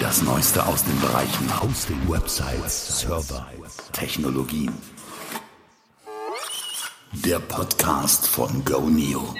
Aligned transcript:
Das 0.00 0.22
Neueste 0.22 0.66
aus 0.66 0.82
den 0.82 0.98
Bereichen 0.98 1.62
Hosting, 1.62 1.98
Websites, 2.08 3.00
Server, 3.00 3.46
Technologien. 3.92 4.72
Der 7.12 7.38
Podcast 7.38 8.26
von 8.26 8.64
GoNeo. 8.64 9.34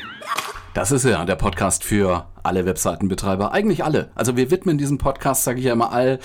Das 0.74 0.92
ist 0.92 1.06
ja 1.06 1.24
der 1.24 1.36
Podcast 1.36 1.82
für 1.82 2.26
alle 2.42 2.66
Webseitenbetreiber, 2.66 3.52
eigentlich 3.52 3.84
alle. 3.84 4.10
Also 4.14 4.36
wir 4.36 4.50
widmen 4.50 4.76
diesen 4.76 4.98
Podcast, 4.98 5.44
sage 5.44 5.60
ich 5.60 5.65
ja 5.65 5.72
immer, 5.72 5.92
all 5.92 6.19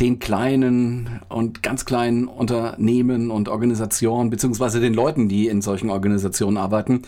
den 0.00 0.18
kleinen 0.18 1.20
und 1.30 1.62
ganz 1.62 1.86
kleinen 1.86 2.28
Unternehmen 2.28 3.30
und 3.30 3.48
Organisationen, 3.48 4.28
beziehungsweise 4.28 4.80
den 4.80 4.92
Leuten, 4.92 5.28
die 5.28 5.48
in 5.48 5.62
solchen 5.62 5.88
Organisationen 5.88 6.58
arbeiten, 6.58 7.02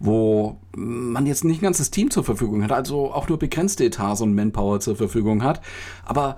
wo 0.00 0.58
man 0.76 1.26
jetzt 1.26 1.44
nicht 1.44 1.60
ein 1.60 1.64
ganzes 1.64 1.90
Team 1.90 2.10
zur 2.10 2.24
Verfügung 2.24 2.62
hat, 2.64 2.72
also 2.72 3.12
auch 3.12 3.28
nur 3.28 3.38
begrenzte 3.38 3.84
Etats 3.84 4.20
und 4.20 4.34
Manpower 4.34 4.80
zur 4.80 4.96
Verfügung 4.96 5.42
hat, 5.42 5.60
aber 6.04 6.36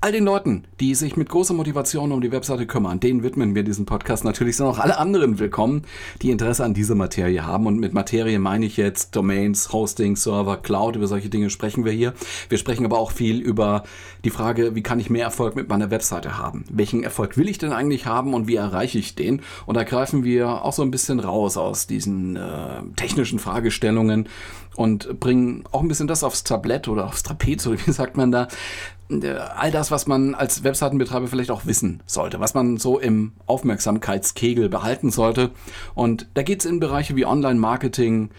all 0.00 0.12
den 0.12 0.24
Leuten, 0.24 0.64
die 0.78 0.94
sich 0.94 1.16
mit 1.16 1.30
großer 1.30 1.54
Motivation 1.54 2.12
um 2.12 2.20
die 2.20 2.30
Webseite 2.30 2.66
kümmern, 2.66 3.00
denen 3.00 3.22
widmen 3.22 3.54
wir 3.54 3.62
diesen 3.62 3.86
Podcast. 3.86 4.24
Natürlich 4.24 4.56
sind 4.56 4.66
auch 4.66 4.78
alle 4.78 4.98
anderen 4.98 5.38
willkommen, 5.38 5.82
die 6.20 6.30
Interesse 6.30 6.64
an 6.64 6.74
dieser 6.74 6.94
Materie 6.94 7.46
haben. 7.46 7.66
Und 7.66 7.80
mit 7.80 7.94
Materie 7.94 8.38
meine 8.38 8.66
ich 8.66 8.76
jetzt 8.76 9.16
Domains, 9.16 9.72
Hosting, 9.72 10.14
Server, 10.14 10.58
Cloud. 10.58 10.96
Über 10.96 11.06
solche 11.06 11.30
Dinge 11.30 11.48
sprechen 11.48 11.84
wir 11.84 11.92
hier. 11.92 12.12
Wir 12.50 12.58
sprechen 12.58 12.84
aber 12.84 12.98
auch 12.98 13.10
viel 13.10 13.40
über 13.40 13.84
die 14.24 14.30
Frage, 14.30 14.74
wie 14.74 14.82
kann 14.82 15.00
ich 15.00 15.08
mehr 15.08 15.24
Erfolg 15.24 15.56
mit 15.56 15.68
meiner 15.68 15.90
Webseite 15.90 16.36
haben? 16.36 16.64
Welchen 16.70 17.02
Erfolg 17.02 17.38
will 17.38 17.48
ich 17.48 17.58
denn 17.58 17.72
eigentlich 17.72 18.04
haben 18.04 18.34
und 18.34 18.48
wie 18.48 18.56
erreiche 18.56 18.98
ich 18.98 19.14
den? 19.14 19.40
Und 19.64 19.76
da 19.76 19.84
greifen 19.84 20.24
wir 20.24 20.62
auch 20.62 20.74
so 20.74 20.82
ein 20.82 20.90
bisschen 20.90 21.20
raus 21.20 21.56
aus 21.56 21.86
diesen 21.86 22.36
äh, 22.36 22.82
technischen 22.96 23.38
Fragestellungen 23.38 24.28
und 24.76 25.18
bringen 25.20 25.64
auch 25.72 25.80
ein 25.80 25.88
bisschen 25.88 26.06
das 26.06 26.22
aufs 26.22 26.44
Tablett 26.44 26.86
oder 26.86 27.06
aufs 27.06 27.22
Trapez 27.22 27.66
oder 27.66 27.78
wie 27.86 27.92
sagt 27.92 28.16
man 28.16 28.30
da, 28.30 28.48
all 29.08 29.70
das, 29.70 29.90
was 29.90 30.06
man 30.06 30.34
als 30.34 30.64
Webseitenbetreiber 30.64 31.28
vielleicht 31.28 31.50
auch 31.50 31.66
wissen 31.66 32.02
sollte, 32.06 32.40
was 32.40 32.54
man 32.54 32.76
so 32.76 32.98
im 32.98 33.32
Aufmerksamkeitskegel 33.46 34.68
behalten 34.68 35.10
sollte. 35.10 35.50
Und 35.94 36.28
da 36.34 36.42
geht 36.42 36.60
es 36.60 36.66
in 36.66 36.80
Bereiche 36.80 37.14
wie 37.14 37.24
Online-Marketing, 37.24 38.30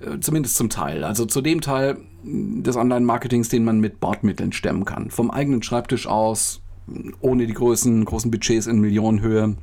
äh, 0.00 0.20
zumindest 0.20 0.56
zum 0.56 0.70
Teil. 0.70 1.04
Also 1.04 1.26
zu 1.26 1.40
dem 1.40 1.60
Teil 1.60 1.98
des 2.22 2.76
Online-Marketings, 2.76 3.48
den 3.48 3.64
man 3.64 3.80
mit 3.80 4.00
Bordmitteln 4.00 4.52
stemmen 4.52 4.84
kann. 4.84 5.10
Vom 5.10 5.30
eigenen 5.30 5.62
Schreibtisch 5.62 6.06
aus, 6.06 6.60
ohne 7.20 7.46
die 7.46 7.54
großen, 7.54 8.04
großen 8.04 8.30
Budgets 8.30 8.66
in 8.66 8.80
Millionenhöhe 8.80 9.56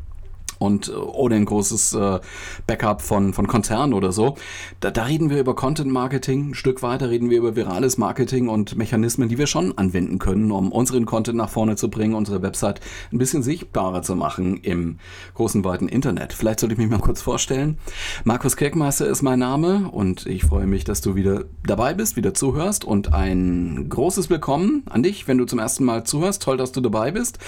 und 0.62 0.90
äh, 0.90 0.92
ohne 0.94 1.36
ein 1.36 1.46
großes 1.46 1.94
äh, 1.94 2.20
Backup 2.68 3.02
von, 3.02 3.34
von 3.34 3.48
Konzernen 3.48 3.94
oder 3.94 4.12
so. 4.12 4.36
Da, 4.80 4.92
da 4.92 5.04
reden 5.04 5.30
wir 5.30 5.40
über 5.40 5.56
Content 5.56 5.92
Marketing, 5.92 6.52
ein 6.52 6.54
Stück 6.54 6.84
weiter 6.84 7.10
reden 7.10 7.30
wir 7.30 7.38
über 7.38 7.56
virales 7.56 7.98
Marketing 7.98 8.48
und 8.48 8.78
Mechanismen, 8.78 9.28
die 9.28 9.38
wir 9.38 9.48
schon 9.48 9.78
anwenden 9.78 10.20
können, 10.20 10.52
um 10.52 10.72
unseren 10.72 11.06
Content 11.06 11.38
nach 11.38 11.50
vorne 11.50 11.76
zu 11.76 11.90
bringen, 11.90 12.14
unsere 12.14 12.42
Website 12.42 12.80
ein 13.12 13.18
bisschen 13.18 13.44
sichtbarer 13.44 14.04
zu 14.04 14.16
machen 14.16 14.58
im 14.58 14.98
großen, 15.34 15.64
weiten 15.64 15.88
Internet. 15.88 16.34
Vielleicht 16.34 16.60
sollte 16.60 16.74
ich 16.74 16.80
mich 16.80 16.90
mal 16.90 17.00
kurz 17.00 17.22
vorstellen. 17.22 17.78
Markus 18.24 18.56
Kirkmeister 18.56 19.08
ist 19.08 19.22
mein 19.22 19.40
Name 19.40 19.90
und 19.92 20.26
ich 20.28 20.44
freue 20.44 20.68
mich, 20.68 20.84
dass 20.84 21.02
du 21.02 21.16
wieder 21.16 21.46
dabei 21.66 21.94
bist, 21.94 22.16
wieder 22.16 22.34
zuhörst 22.34 22.86
und 22.86 23.14
ein 23.14 23.88
großes 23.90 24.30
Willkommen 24.30 24.84
an 24.90 25.04
dich, 25.04 25.28
wenn 25.28 25.38
du 25.38 25.46
zum 25.46 25.60
ersten 25.60 25.84
Mal 25.86 26.04
zuhörst. 26.04 26.44
Toll, 26.44 26.58
dass 26.58 26.72
du 26.72 26.82
dabei 26.82 27.12
bist. 27.12 27.40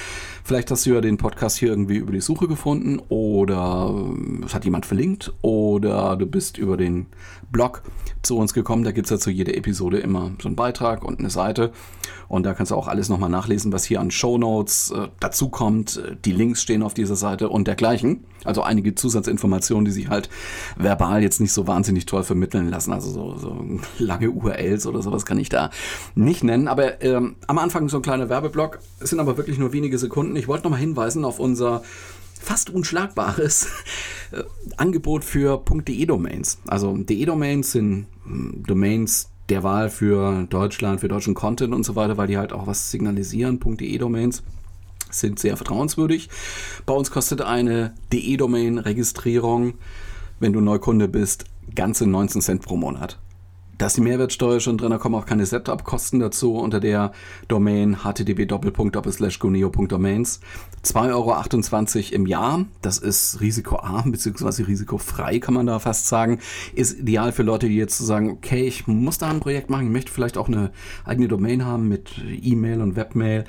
Vielleicht 0.43 0.71
hast 0.71 0.85
du 0.85 0.93
ja 0.93 1.01
den 1.01 1.17
Podcast 1.17 1.57
hier 1.57 1.69
irgendwie 1.69 1.97
über 1.97 2.11
die 2.11 2.21
Suche 2.21 2.47
gefunden 2.47 2.99
oder 3.09 3.93
es 4.45 4.53
hat 4.53 4.65
jemand 4.65 4.85
verlinkt 4.85 5.33
oder 5.41 6.15
du 6.15 6.25
bist 6.25 6.57
über 6.57 6.77
den 6.77 7.07
Blog 7.51 7.83
zu 8.23 8.37
uns 8.37 8.53
gekommen. 8.53 8.83
Da 8.83 8.91
gibt 8.91 9.05
es 9.07 9.11
ja 9.11 9.17
zu 9.17 9.29
jeder 9.29 9.55
Episode 9.55 9.99
immer 9.99 10.31
so 10.41 10.47
einen 10.47 10.55
Beitrag 10.55 11.03
und 11.03 11.19
eine 11.19 11.29
Seite. 11.29 11.71
Und 12.27 12.45
da 12.45 12.53
kannst 12.53 12.71
du 12.71 12.75
auch 12.75 12.87
alles 12.87 13.09
nochmal 13.09 13.29
nachlesen, 13.29 13.71
was 13.71 13.83
hier 13.83 13.99
an 13.99 14.09
Show 14.09 14.37
Notes 14.37 14.91
äh, 14.91 15.07
dazu 15.19 15.49
kommt. 15.49 16.01
Die 16.25 16.31
Links 16.31 16.61
stehen 16.61 16.81
auf 16.81 16.93
dieser 16.93 17.15
Seite 17.15 17.49
und 17.49 17.67
dergleichen. 17.67 18.25
Also 18.43 18.63
einige 18.63 18.95
Zusatzinformationen, 18.95 19.85
die 19.85 19.91
sich 19.91 20.09
halt 20.09 20.29
verbal 20.75 21.21
jetzt 21.21 21.39
nicht 21.41 21.53
so 21.53 21.67
wahnsinnig 21.67 22.05
toll 22.05 22.23
vermitteln 22.23 22.69
lassen. 22.69 22.91
Also 22.91 23.11
so, 23.11 23.37
so 23.37 23.79
lange 23.99 24.31
URLs 24.31 24.87
oder 24.87 25.01
sowas 25.01 25.25
kann 25.25 25.37
ich 25.37 25.49
da 25.49 25.69
nicht 26.15 26.43
nennen. 26.43 26.67
Aber 26.67 27.03
ähm, 27.03 27.35
am 27.47 27.57
Anfang 27.59 27.89
so 27.89 27.97
ein 27.97 28.03
kleiner 28.03 28.29
Werbeblock. 28.29 28.79
Es 28.99 29.09
sind 29.09 29.19
aber 29.19 29.37
wirklich 29.37 29.59
nur 29.59 29.73
wenige 29.73 29.97
Sekunden. 29.97 30.35
Ich 30.35 30.47
wollte 30.47 30.63
nochmal 30.63 30.79
hinweisen 30.79 31.25
auf 31.25 31.39
unser 31.39 31.83
fast 32.43 32.69
unschlagbares 32.69 33.67
äh, 34.31 34.43
Angebot 34.77 35.23
für 35.23 35.63
.de-Domains. 35.65 36.59
Also 36.67 36.95
DE-Domains 36.95 37.71
sind 37.71 38.07
hm, 38.25 38.63
Domains 38.67 39.29
der 39.49 39.63
Wahl 39.63 39.89
für 39.89 40.45
Deutschland, 40.49 41.01
für 41.01 41.07
deutschen 41.07 41.33
Content 41.33 41.73
und 41.73 41.83
so 41.83 41.95
weiter, 41.95 42.17
weil 42.17 42.27
die 42.27 42.37
halt 42.37 42.53
auch 42.53 42.67
was 42.67 42.91
signalisieren. 42.91 43.59
.de-Domains 43.59 44.43
sind 45.09 45.39
sehr 45.39 45.57
vertrauenswürdig. 45.57 46.29
Bei 46.85 46.93
uns 46.93 47.11
kostet 47.11 47.41
eine 47.41 47.93
DE-Domain-Registrierung, 48.11 49.75
wenn 50.39 50.53
du 50.53 50.61
Neukunde 50.61 51.07
bist, 51.07 51.45
ganze 51.75 52.07
19 52.07 52.41
Cent 52.41 52.61
pro 52.61 52.77
Monat. 52.77 53.19
Da 53.77 53.85
ist 53.87 53.97
die 53.97 54.01
Mehrwertsteuer 54.01 54.59
schon 54.59 54.77
drin, 54.77 54.91
da 54.91 54.99
kommen 54.99 55.15
auch 55.15 55.25
keine 55.25 55.47
Setup-Kosten 55.47 56.19
dazu 56.19 56.55
unter 56.55 56.79
der 56.79 57.11
Domain 57.47 58.03
http://goneo.domains. 58.03 60.39
2,28 60.83 62.05
Euro 62.05 62.15
im 62.15 62.27
Jahr, 62.27 62.65
das 62.81 62.99
ist 62.99 63.41
risikoarm 63.41 64.11
bzw. 64.11 64.63
risikofrei, 64.63 65.39
kann 65.39 65.55
man 65.55 65.65
da 65.65 65.79
fast 65.79 66.07
sagen. 66.07 66.39
Ist 66.75 66.99
ideal 66.99 67.31
für 67.31 67.43
Leute, 67.43 67.67
die 67.67 67.77
jetzt 67.77 67.97
sagen, 67.97 68.29
okay, 68.29 68.67
ich 68.67 68.85
muss 68.85 69.17
da 69.17 69.29
ein 69.29 69.39
Projekt 69.39 69.69
machen, 69.69 69.87
ich 69.87 69.91
möchte 69.91 70.11
vielleicht 70.11 70.37
auch 70.37 70.47
eine 70.47 70.71
eigene 71.05 71.27
Domain 71.27 71.65
haben 71.65 71.87
mit 71.87 72.21
E-Mail 72.41 72.81
und 72.81 72.95
Webmail 72.95 73.45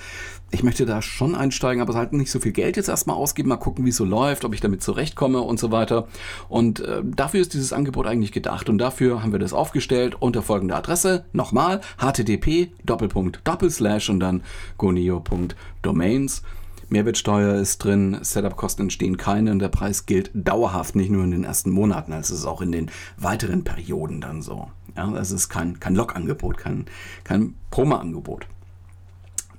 ich 0.54 0.62
möchte 0.62 0.86
da 0.86 1.02
schon 1.02 1.34
einsteigen, 1.34 1.82
aber 1.82 1.94
halt 1.94 2.12
nicht 2.12 2.30
so 2.30 2.38
viel 2.38 2.52
Geld 2.52 2.76
jetzt 2.76 2.88
erstmal 2.88 3.16
ausgeben, 3.16 3.48
mal 3.48 3.56
gucken, 3.56 3.84
wie 3.84 3.90
es 3.90 3.96
so 3.96 4.04
läuft, 4.04 4.44
ob 4.44 4.54
ich 4.54 4.60
damit 4.60 4.82
zurechtkomme 4.82 5.40
und 5.40 5.58
so 5.58 5.72
weiter. 5.72 6.06
Und 6.48 6.80
äh, 6.80 7.02
dafür 7.04 7.40
ist 7.40 7.54
dieses 7.54 7.72
Angebot 7.72 8.06
eigentlich 8.06 8.30
gedacht 8.30 8.68
und 8.68 8.78
dafür 8.78 9.22
haben 9.22 9.32
wir 9.32 9.40
das 9.40 9.52
aufgestellt 9.52 10.16
unter 10.20 10.42
folgender 10.42 10.76
Adresse. 10.76 11.24
Nochmal 11.32 11.80
http 11.98 12.70
Doppelpunkt 12.84 13.40
Doppelslash 13.42 14.08
und 14.08 14.20
dann 14.20 14.42
goneo.domains. 14.78 16.42
Mehrwertsteuer 16.88 17.56
ist 17.56 17.78
drin, 17.82 18.18
Setup-Kosten 18.20 18.82
entstehen 18.82 19.16
keine 19.16 19.50
und 19.50 19.58
der 19.58 19.68
Preis 19.68 20.06
gilt 20.06 20.30
dauerhaft, 20.34 20.94
nicht 20.94 21.10
nur 21.10 21.24
in 21.24 21.32
den 21.32 21.42
ersten 21.42 21.70
Monaten, 21.70 22.12
es 22.12 22.30
ist 22.30 22.44
auch 22.44 22.60
in 22.60 22.70
den 22.70 22.90
weiteren 23.16 23.64
Perioden 23.64 24.20
dann 24.20 24.42
so. 24.42 24.68
Ja, 24.96 25.10
das 25.10 25.32
ist 25.32 25.48
kein, 25.48 25.80
kein 25.80 25.96
Log-Angebot, 25.96 26.58
kein, 26.58 26.84
kein 27.24 27.54
Promo-Angebot. 27.70 28.46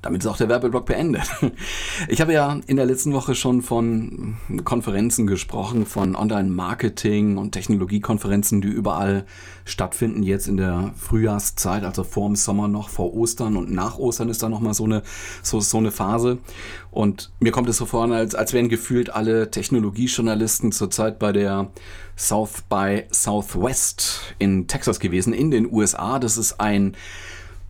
Damit 0.05 0.21
ist 0.21 0.27
auch 0.27 0.37
der 0.37 0.49
Werbeblock 0.49 0.85
beendet. 0.85 1.23
Ich 2.09 2.21
habe 2.21 2.31
ja 2.31 2.59
in 2.67 2.75
der 2.75 2.85
letzten 2.85 3.13
Woche 3.13 3.33
schon 3.33 3.63
von 3.63 4.35
Konferenzen 4.63 5.25
gesprochen, 5.25 5.87
von 5.87 6.15
Online-Marketing 6.15 7.37
und 7.37 7.53
Technologiekonferenzen, 7.53 8.61
die 8.61 8.67
überall 8.67 9.25
stattfinden, 9.63 10.21
jetzt 10.21 10.47
in 10.47 10.57
der 10.57 10.91
Frühjahrszeit, 10.95 11.83
also 11.83 12.03
vor 12.03 12.27
dem 12.27 12.35
Sommer 12.35 12.67
noch, 12.67 12.89
vor 12.89 13.15
Ostern 13.15 13.57
und 13.57 13.71
nach 13.71 13.97
Ostern 13.97 14.29
ist 14.29 14.43
da 14.43 14.49
nochmal 14.49 14.75
so 14.75 14.83
eine, 14.83 15.01
so, 15.41 15.59
so 15.59 15.77
eine 15.77 15.89
Phase. 15.89 16.37
Und 16.91 17.31
mir 17.39 17.51
kommt 17.51 17.69
es 17.69 17.77
so 17.77 17.87
vor, 17.87 18.05
als, 18.11 18.35
als 18.35 18.53
wären 18.53 18.69
gefühlt 18.69 19.09
alle 19.09 19.49
Technologiejournalisten 19.49 20.71
zurzeit 20.71 21.17
bei 21.17 21.31
der 21.31 21.71
South 22.15 22.61
by 22.69 23.05
Southwest 23.09 24.35
in 24.37 24.67
Texas 24.67 24.99
gewesen, 24.99 25.33
in 25.33 25.49
den 25.49 25.71
USA. 25.71 26.19
Das 26.19 26.37
ist 26.37 26.59
ein 26.59 26.95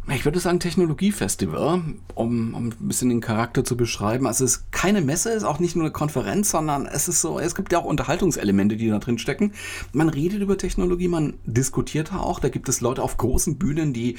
ich 0.09 0.23
würde 0.23 0.39
sagen 0.39 0.59
Technologiefestival, 0.59 1.81
um, 2.13 2.53
um 2.53 2.67
ein 2.67 2.75
bisschen 2.79 3.09
den 3.09 3.21
Charakter 3.21 3.63
zu 3.63 3.75
beschreiben. 3.75 4.27
Also 4.27 4.45
es 4.45 4.57
ist 4.57 4.71
keine 4.71 5.01
Messe, 5.01 5.29
es 5.29 5.37
ist 5.37 5.43
auch 5.43 5.59
nicht 5.59 5.75
nur 5.75 5.85
eine 5.85 5.91
Konferenz, 5.91 6.51
sondern 6.51 6.85
es 6.85 7.07
ist 7.07 7.21
so, 7.21 7.39
es 7.39 7.55
gibt 7.55 7.71
ja 7.71 7.79
auch 7.79 7.85
Unterhaltungselemente, 7.85 8.77
die 8.77 8.89
da 8.89 8.99
drin 8.99 9.17
stecken. 9.17 9.53
Man 9.93 10.09
redet 10.09 10.41
über 10.41 10.57
Technologie, 10.57 11.07
man 11.07 11.33
diskutiert 11.45 12.13
auch. 12.13 12.39
Da 12.39 12.49
gibt 12.49 12.69
es 12.69 12.81
Leute 12.81 13.01
auf 13.01 13.17
großen 13.17 13.57
Bühnen, 13.57 13.93
die 13.93 14.17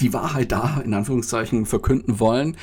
die 0.00 0.12
Wahrheit 0.12 0.52
da 0.52 0.80
in 0.84 0.94
Anführungszeichen 0.94 1.66
verkünden 1.66 2.20
wollen 2.20 2.56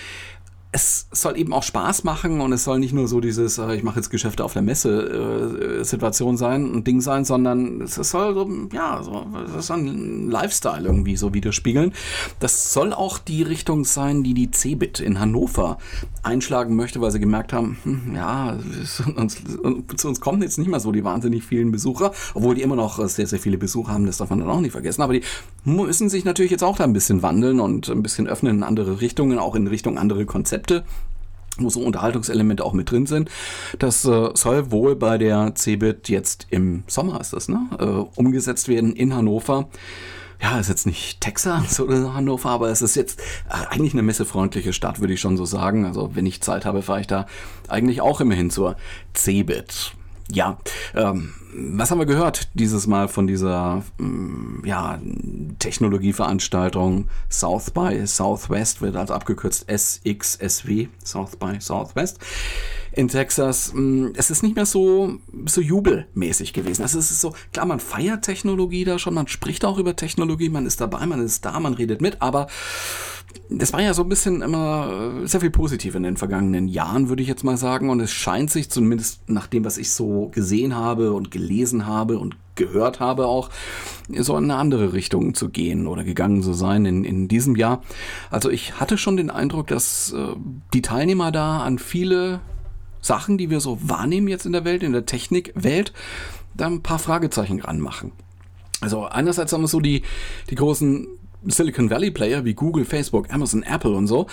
es 0.73 1.07
soll 1.11 1.37
eben 1.37 1.53
auch 1.53 1.61
Spaß 1.61 2.03
machen 2.03 2.41
und 2.41 2.51
es 2.51 2.63
soll 2.63 2.79
nicht 2.79 2.93
nur 2.93 3.07
so 3.07 3.21
dieses, 3.21 3.59
äh, 3.59 3.75
ich 3.75 3.83
mache 3.83 3.97
jetzt 3.97 4.09
Geschäfte 4.09 4.43
auf 4.43 4.53
der 4.53 4.63
Messe 4.63 5.79
äh, 5.79 5.83
Situation 5.83 6.35
sein 6.35 6.71
und 6.71 6.87
Ding 6.87 6.99
sein, 6.99 7.25
sondern 7.25 7.81
es 7.81 7.93
soll 7.93 8.33
so, 8.33 8.49
ja, 8.73 9.01
so, 9.03 9.25
das 9.55 9.67
soll 9.67 9.77
ein 9.77 10.31
Lifestyle 10.31 10.83
irgendwie 10.83 11.15
so 11.15 11.31
widerspiegeln. 11.31 11.93
Das 12.39 12.73
soll 12.73 12.91
auch 12.91 13.19
die 13.19 13.43
Richtung 13.43 13.85
sein, 13.85 14.23
die 14.23 14.33
die 14.33 14.49
Cebit 14.49 14.99
in 14.99 15.19
Hannover 15.19 15.77
einschlagen 16.23 16.75
möchte, 16.75 16.99
weil 17.01 17.11
sie 17.11 17.19
gemerkt 17.19 17.53
haben, 17.53 17.77
hm, 17.83 18.15
ja, 18.15 18.57
uns, 19.15 19.43
zu 19.95 20.07
uns 20.07 20.21
kommen 20.21 20.41
jetzt 20.41 20.57
nicht 20.57 20.69
mehr 20.69 20.79
so 20.79 20.91
die 20.91 21.03
wahnsinnig 21.03 21.43
vielen 21.43 21.71
Besucher, 21.71 22.13
obwohl 22.33 22.55
die 22.55 22.63
immer 22.63 22.75
noch 22.75 23.07
sehr, 23.07 23.27
sehr 23.27 23.39
viele 23.39 23.59
Besucher 23.59 23.93
haben, 23.93 24.07
das 24.07 24.17
darf 24.17 24.31
man 24.31 24.39
dann 24.39 24.49
auch 24.49 24.59
nicht 24.59 24.71
vergessen. 24.71 25.03
Aber 25.03 25.13
die 25.13 25.21
müssen 25.65 26.09
sich 26.09 26.25
natürlich 26.25 26.51
jetzt 26.51 26.63
auch 26.63 26.77
da 26.77 26.83
ein 26.83 26.93
bisschen 26.93 27.21
wandeln 27.21 27.59
und 27.59 27.89
ein 27.89 28.01
bisschen 28.01 28.27
öffnen 28.27 28.57
in 28.57 28.63
andere 28.63 29.01
Richtungen, 29.01 29.37
auch 29.37 29.53
in 29.53 29.67
Richtung 29.67 29.99
andere 29.99 30.25
Konzepte. 30.25 30.62
Konzepte 30.63 30.83
wo 31.59 31.69
so 31.69 31.81
Unterhaltungselemente 31.81 32.65
auch 32.65 32.73
mit 32.73 32.89
drin 32.89 33.05
sind. 33.05 33.29
Das 33.77 34.03
äh, 34.05 34.31
soll 34.33 34.71
wohl 34.71 34.95
bei 34.95 35.19
der 35.19 35.53
CeBIT 35.53 36.09
jetzt 36.09 36.47
im 36.49 36.83
Sommer 36.87 37.21
ist 37.21 37.31
das, 37.31 37.47
ne? 37.47 37.69
Äh, 37.77 38.19
umgesetzt 38.19 38.67
werden 38.69 38.95
in 38.95 39.13
Hannover. 39.13 39.69
ja, 40.41 40.57
ist 40.57 40.69
jetzt 40.69 40.87
nicht 40.87 41.21
Texas 41.21 41.79
oder 41.79 42.15
Hannover, 42.15 42.49
aber 42.49 42.69
es 42.69 42.81
ist 42.81 42.95
jetzt 42.95 43.19
äh, 43.49 43.67
eigentlich 43.69 43.93
eine 43.93 44.01
messefreundliche 44.01 44.73
Stadt, 44.73 44.99
würde 44.99 45.13
ich 45.13 45.21
schon 45.21 45.37
so 45.37 45.45
sagen. 45.45 45.85
Also 45.85 46.15
wenn 46.15 46.25
ich 46.25 46.41
Zeit 46.41 46.65
habe, 46.65 46.81
fahre 46.81 47.01
ich 47.01 47.07
da 47.07 47.27
eigentlich 47.67 48.01
auch 48.01 48.19
immerhin 48.19 48.49
zur 48.49 48.75
CeBIT. 49.13 49.93
Ja, 50.31 50.57
ähm, 50.95 51.35
was 51.55 51.91
haben 51.91 51.99
wir 51.99 52.05
gehört 52.05 52.49
dieses 52.53 52.87
Mal 52.87 53.07
von 53.07 53.27
dieser 53.27 53.83
mm, 53.97 54.65
ja, 54.65 54.99
Technologieveranstaltung 55.59 57.09
South 57.29 57.71
by 57.71 58.05
Southwest, 58.05 58.81
wird 58.81 58.95
als 58.95 59.11
abgekürzt 59.11 59.65
SXSW, 59.69 60.87
South 61.03 61.35
by 61.35 61.59
Southwest 61.59 62.19
in 62.91 63.07
Texas. 63.07 63.71
Mm, 63.73 64.09
es 64.15 64.31
ist 64.31 64.43
nicht 64.43 64.55
mehr 64.55 64.65
so, 64.65 65.17
so 65.45 65.61
jubelmäßig 65.61 66.53
gewesen. 66.53 66.81
Also 66.81 66.99
es 66.99 67.11
ist 67.11 67.21
so, 67.21 67.33
klar, 67.51 67.65
man 67.65 67.79
feiert 67.79 68.23
Technologie 68.23 68.85
da 68.85 68.99
schon, 68.99 69.13
man 69.13 69.27
spricht 69.27 69.65
auch 69.65 69.77
über 69.77 69.95
Technologie, 69.95 70.49
man 70.49 70.65
ist 70.65 70.81
dabei, 70.81 71.05
man 71.05 71.23
ist 71.23 71.45
da, 71.45 71.59
man 71.59 71.73
redet 71.73 72.01
mit, 72.01 72.21
aber 72.21 72.47
das 73.49 73.73
war 73.73 73.81
ja 73.81 73.93
so 73.93 74.03
ein 74.03 74.09
bisschen 74.09 74.41
immer 74.41 75.21
äh, 75.23 75.27
sehr 75.27 75.41
viel 75.41 75.51
positiv 75.51 75.95
in 75.95 76.03
den 76.03 76.17
vergangenen 76.17 76.67
Jahren, 76.67 77.09
würde 77.09 77.21
ich 77.21 77.27
jetzt 77.27 77.43
mal 77.43 77.57
sagen. 77.57 77.89
Und 77.89 77.99
es 77.99 78.11
scheint 78.11 78.49
sich 78.49 78.69
zumindest 78.69 79.29
nach 79.29 79.47
dem, 79.47 79.65
was 79.65 79.77
ich 79.77 79.91
so 79.91 80.29
gesehen 80.29 80.75
habe 80.75 81.13
und 81.13 81.31
gelesen 81.31 81.85
habe 81.85 82.17
und 82.17 82.35
gehört 82.55 82.99
habe, 82.99 83.25
auch 83.25 83.49
so 84.15 84.37
in 84.37 84.45
eine 84.45 84.55
andere 84.55 84.93
Richtung 84.93 85.33
zu 85.33 85.49
gehen 85.49 85.87
oder 85.87 86.03
gegangen 86.03 86.43
zu 86.43 86.53
sein 86.53 86.85
in, 86.85 87.03
in 87.03 87.27
diesem 87.27 87.55
Jahr. 87.55 87.81
Also 88.29 88.49
ich 88.49 88.79
hatte 88.79 88.97
schon 88.97 89.17
den 89.17 89.29
Eindruck, 89.29 89.67
dass 89.67 90.13
äh, 90.13 90.35
die 90.73 90.81
Teilnehmer 90.81 91.31
da 91.31 91.61
an 91.61 91.79
viele 91.79 92.41
Sachen, 93.01 93.37
die 93.37 93.49
wir 93.49 93.59
so 93.59 93.77
wahrnehmen 93.81 94.27
jetzt 94.27 94.45
in 94.45 94.53
der 94.53 94.65
Welt, 94.65 94.83
in 94.83 94.93
der 94.93 95.05
Technikwelt, 95.05 95.93
da 96.55 96.67
ein 96.67 96.83
paar 96.83 96.99
Fragezeichen 96.99 97.59
ranmachen. 97.59 98.11
Also 98.81 99.05
einerseits 99.05 99.53
haben 99.53 99.61
wir 99.61 99.67
so 99.67 99.79
die, 99.79 100.03
die 100.49 100.55
großen 100.55 101.07
Silicon 101.45 101.89
Valley 101.89 102.11
Player 102.11 102.45
wie 102.45 102.53
Google, 102.53 102.85
Facebook, 102.85 103.33
Amazon, 103.33 103.63
Apple 103.63 103.91
und 103.91 104.07
so. 104.07 104.27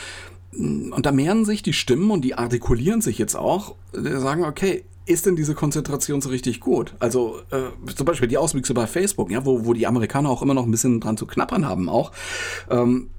Und 0.53 1.07
da 1.07 1.13
mehren 1.13 1.45
sich 1.45 1.63
die 1.63 1.73
Stimmen 1.73 2.11
und 2.11 2.23
die 2.23 2.35
artikulieren 2.35 3.01
sich 3.01 3.19
jetzt 3.19 3.37
auch, 3.37 3.77
die 3.95 4.19
sagen, 4.19 4.45
okay, 4.45 4.85
ist 5.07 5.27
denn 5.27 5.37
diese 5.37 5.55
Konzentration 5.55 6.21
so 6.21 6.29
richtig 6.29 6.61
gut? 6.61 6.95
Also 6.99 7.41
äh, 7.51 7.93
zum 7.95 8.07
Beispiel 8.07 8.29
die 8.29 8.39
Auswüchse 8.39 8.75
bei 8.75 8.87
Facebook, 8.87 9.31
ja, 9.31 9.45
wo, 9.45 9.65
wo 9.65 9.73
die 9.73 9.87
Amerikaner 9.87 10.29
auch 10.29 10.43
immer 10.43 10.55
noch 10.55 10.65
ein 10.65 10.71
bisschen 10.71 11.01
dran 11.01 11.17
zu 11.17 11.27
knappern 11.27 11.67
haben 11.67 11.89
auch. 11.89 12.13
Ähm, 12.69 13.11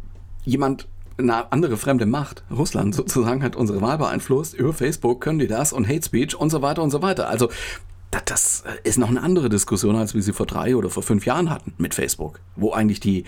jemand 0.44 0.88
eine 1.18 1.52
andere 1.52 1.78
fremde 1.78 2.06
Macht, 2.06 2.44
Russland 2.50 2.96
sozusagen, 2.96 3.44
hat 3.44 3.56
unsere 3.56 3.82
Wahl 3.82 3.98
beeinflusst. 3.98 4.54
Über 4.54 4.74
Facebook 4.74 5.22
können 5.22 5.40
die 5.40 5.48
das 5.48 5.74
und 5.74 5.88
Hate 5.88 6.06
Speech 6.06 6.36
und 6.36 6.50
so 6.50 6.62
weiter 6.62 6.84
und 6.84 6.92
so 6.92 7.02
weiter. 7.02 7.28
Also 7.30 7.50
das 8.12 8.64
ist 8.84 8.98
noch 8.98 9.10
eine 9.10 9.22
andere 9.22 9.50
Diskussion, 9.50 9.96
als 9.96 10.14
wir 10.14 10.22
sie 10.22 10.34
vor 10.34 10.46
drei 10.46 10.76
oder 10.76 10.90
vor 10.90 11.02
fünf 11.02 11.26
Jahren 11.26 11.50
hatten 11.50 11.74
mit 11.78 11.96
Facebook, 11.96 12.42
wo 12.56 12.72
eigentlich 12.72 13.00
die 13.00 13.24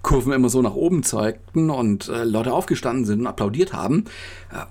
Kurven 0.00 0.32
immer 0.32 0.48
so 0.48 0.62
nach 0.62 0.74
oben 0.74 1.02
zeigten 1.02 1.68
und 1.70 2.08
äh, 2.08 2.24
Leute 2.24 2.52
aufgestanden 2.52 3.04
sind 3.04 3.20
und 3.20 3.26
applaudiert 3.26 3.72
haben. 3.74 4.04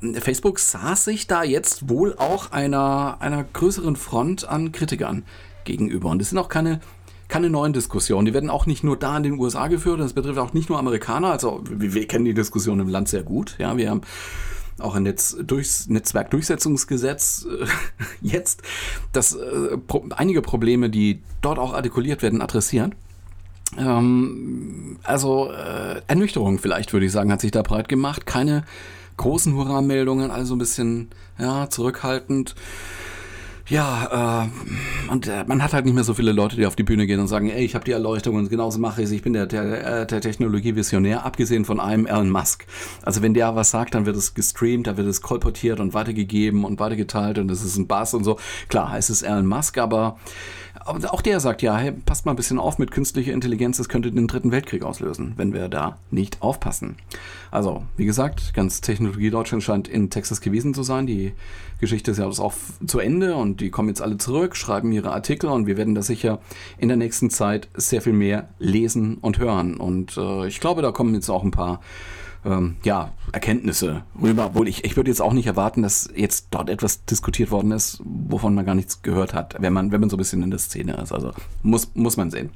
Äh, 0.02 0.20
Facebook 0.20 0.58
saß 0.60 1.06
sich 1.06 1.28
da 1.28 1.44
jetzt 1.44 1.90
wohl 1.90 2.16
auch 2.18 2.52
einer, 2.52 3.18
einer 3.20 3.44
größeren 3.44 3.96
Front 3.96 4.48
an 4.48 4.72
Kritikern 4.72 5.24
gegenüber. 5.64 6.10
Und 6.10 6.22
es 6.22 6.30
sind 6.30 6.40
auch 6.40 6.50
keine 6.50 6.80
keine 7.28 7.50
neuen 7.50 7.72
Diskussionen. 7.72 8.26
Die 8.26 8.34
werden 8.34 8.50
auch 8.50 8.66
nicht 8.66 8.84
nur 8.84 8.98
da 8.98 9.16
in 9.16 9.24
den 9.24 9.40
USA 9.40 9.70
geführt, 9.70 10.02
das 10.02 10.12
betrifft 10.12 10.38
auch 10.38 10.52
nicht 10.52 10.68
nur 10.68 10.78
Amerikaner. 10.78 11.32
Also 11.32 11.64
wir, 11.64 11.94
wir 11.94 12.06
kennen 12.06 12.26
die 12.26 12.34
Diskussion 12.34 12.82
im 12.82 12.90
Land 12.90 13.08
sehr 13.08 13.24
gut. 13.24 13.56
Ja, 13.58 13.78
wir 13.78 13.90
haben 13.90 14.02
auch 14.82 14.96
ein 14.96 15.04
Netz 15.04 15.38
durchs 15.42 15.88
Netzwerkdurchsetzungsgesetz 15.88 17.46
äh, 17.46 17.66
jetzt, 18.22 18.62
das 19.12 19.34
äh, 19.34 19.78
pro, 19.78 20.06
einige 20.12 20.42
Probleme, 20.42 20.90
die 20.90 21.22
dort 21.42 21.60
auch 21.60 21.74
artikuliert 21.74 22.22
werden, 22.22 22.42
adressieren. 22.42 22.96
Ähm, 23.78 24.98
also 25.04 25.52
äh, 25.52 26.02
Ernüchterung 26.08 26.60
vielleicht, 26.60 26.94
würde 26.94 27.06
ich 27.06 27.12
sagen, 27.12 27.32
hat 27.32 27.42
sich 27.42 27.52
da 27.52 27.62
breit 27.62 27.88
gemacht. 27.88 28.26
Keine 28.26 28.64
großen 29.18 29.56
Hurra-Meldungen, 29.56 30.32
also 30.32 30.56
ein 30.56 30.60
bisschen 30.60 31.10
ja, 31.38 31.70
zurückhaltend. 31.70 32.56
Ja, 33.72 34.44
äh, 34.44 35.10
und 35.10 35.28
äh, 35.28 35.46
man 35.48 35.64
hat 35.64 35.72
halt 35.72 35.86
nicht 35.86 35.94
mehr 35.94 36.04
so 36.04 36.14
viele 36.14 36.34
Leute, 36.34 36.58
die 36.58 36.66
auf 36.66 36.76
die 36.76 36.84
Bühne 36.84 37.08
gehen 37.08 37.22
und 37.22 37.30
sagen, 37.30 37.50
ey, 37.50 37.64
ich 37.64 37.74
habe 37.74 37.86
die 37.86 37.94
Erleuchtung 37.94 38.36
und 38.36 38.50
genauso 38.50 38.80
mache 38.80 39.00
ich 39.00 39.06
es. 39.06 39.12
Ich 39.12 39.22
bin 39.22 39.32
der, 39.32 39.46
der, 39.46 40.02
äh, 40.02 40.06
der 40.06 40.20
Technologievisionär, 40.20 41.26
abgesehen 41.26 41.64
von 41.64 41.80
einem 41.80 42.06
Elon 42.06 42.30
Musk. 42.30 42.66
Also 43.02 43.22
wenn 43.22 43.34
der 43.34 43.56
was 43.56 43.72
sagt, 43.72 43.96
dann 43.96 44.06
wird 44.06 44.18
es 44.18 44.34
gestreamt, 44.34 44.88
dann 44.88 44.98
wird 44.98 45.08
es 45.08 45.22
kolportiert 45.22 45.80
und 45.80 45.94
weitergegeben 45.94 46.66
und 46.66 46.82
weitergeteilt 46.82 47.38
und 47.38 47.50
es 47.50 47.64
ist 47.64 47.78
ein 47.78 47.88
Bass 47.88 48.14
und 48.14 48.26
so. 48.26 48.38
Klar 48.68 48.92
heißt 48.92 49.10
es 49.10 49.22
Elon 49.22 49.46
Musk, 49.46 49.78
aber 49.78 50.18
aber 50.86 51.14
auch 51.14 51.22
der 51.22 51.40
sagt 51.40 51.62
ja, 51.62 51.78
hey, 51.78 51.92
passt 51.92 52.26
mal 52.26 52.34
ein 52.34 52.36
bisschen 52.36 52.60
auf 52.60 52.78
mit 52.78 52.92
künstlicher 52.92 53.34
Intelligenz, 53.34 53.78
das 53.78 53.90
könnte 53.90 54.12
den 54.12 54.28
dritten 54.28 54.52
Weltkrieg 54.52 54.84
auslösen, 54.84 55.34
wenn 55.38 55.54
wir 55.54 55.68
da 55.70 55.98
nicht 56.10 56.42
aufpassen. 56.42 56.98
Also, 57.52 57.84
wie 57.98 58.06
gesagt, 58.06 58.54
ganz 58.54 58.82
Technologie 58.82 59.30
Deutschland 59.30 59.64
scheint 59.64 59.88
in 59.88 60.10
Texas 60.10 60.42
gewesen 60.42 60.74
zu 60.74 60.84
sein. 60.84 61.06
Die 61.06 61.34
Geschichte 61.80 62.12
ist 62.12 62.18
ja 62.18 62.26
auch 62.26 62.54
zu 62.86 63.00
Ende 63.00 63.36
und 63.36 63.62
die 63.62 63.70
kommen 63.70 63.90
jetzt 63.90 64.02
alle 64.02 64.18
zurück, 64.18 64.56
schreiben 64.56 64.92
ihre 64.92 65.12
Artikel 65.12 65.50
und 65.50 65.68
wir 65.68 65.78
werden 65.78 65.96
da 65.96 66.02
sicher 66.02 66.40
in 66.78 66.88
der 66.88 66.98
nächsten 66.98 67.30
Zeit 67.30 67.68
sehr 67.74 68.02
viel 68.02 68.14
mehr 68.14 68.50
lesen 68.60 69.18
und 69.18 69.40
hören. 69.40 69.78
Und 69.78 70.18
äh, 70.18 70.48
ich 70.48 70.60
glaube, 70.60 70.82
da 70.82 70.92
kommen 70.92 71.14
jetzt 71.14 71.30
auch 71.30 71.44
ein 71.44 71.52
paar 71.52 71.82
ähm, 72.46 72.78
ja, 72.84 73.14
Erkenntnisse 73.32 74.04
rüber. 74.22 74.48
Obwohl 74.48 74.68
ich, 74.68 74.84
ich 74.84 74.96
würde 74.96 75.10
jetzt 75.10 75.22
auch 75.22 75.34
nicht 75.34 75.48
erwarten, 75.48 75.82
dass 75.82 76.10
jetzt 76.16 76.48
dort 76.52 76.70
etwas 76.70 77.06
diskutiert 77.06 77.52
worden 77.52 77.72
ist, 77.72 78.02
wovon 78.04 78.56
man 78.56 78.66
gar 78.66 78.76
nichts 78.76 79.02
gehört 79.02 79.34
hat, 79.34 79.56
wenn 79.60 79.74
man, 79.74 79.92
wenn 79.92 80.02
man 80.02 80.10
so 80.10 80.16
ein 80.16 80.20
bisschen 80.20 80.44
in 80.44 80.52
der 80.52 80.60
Szene 80.60 80.94
ist. 80.94 81.12
Also 81.12 81.34
muss, 81.62 81.92
muss 81.94 82.18
man 82.18 82.32
sehen. 82.32 82.50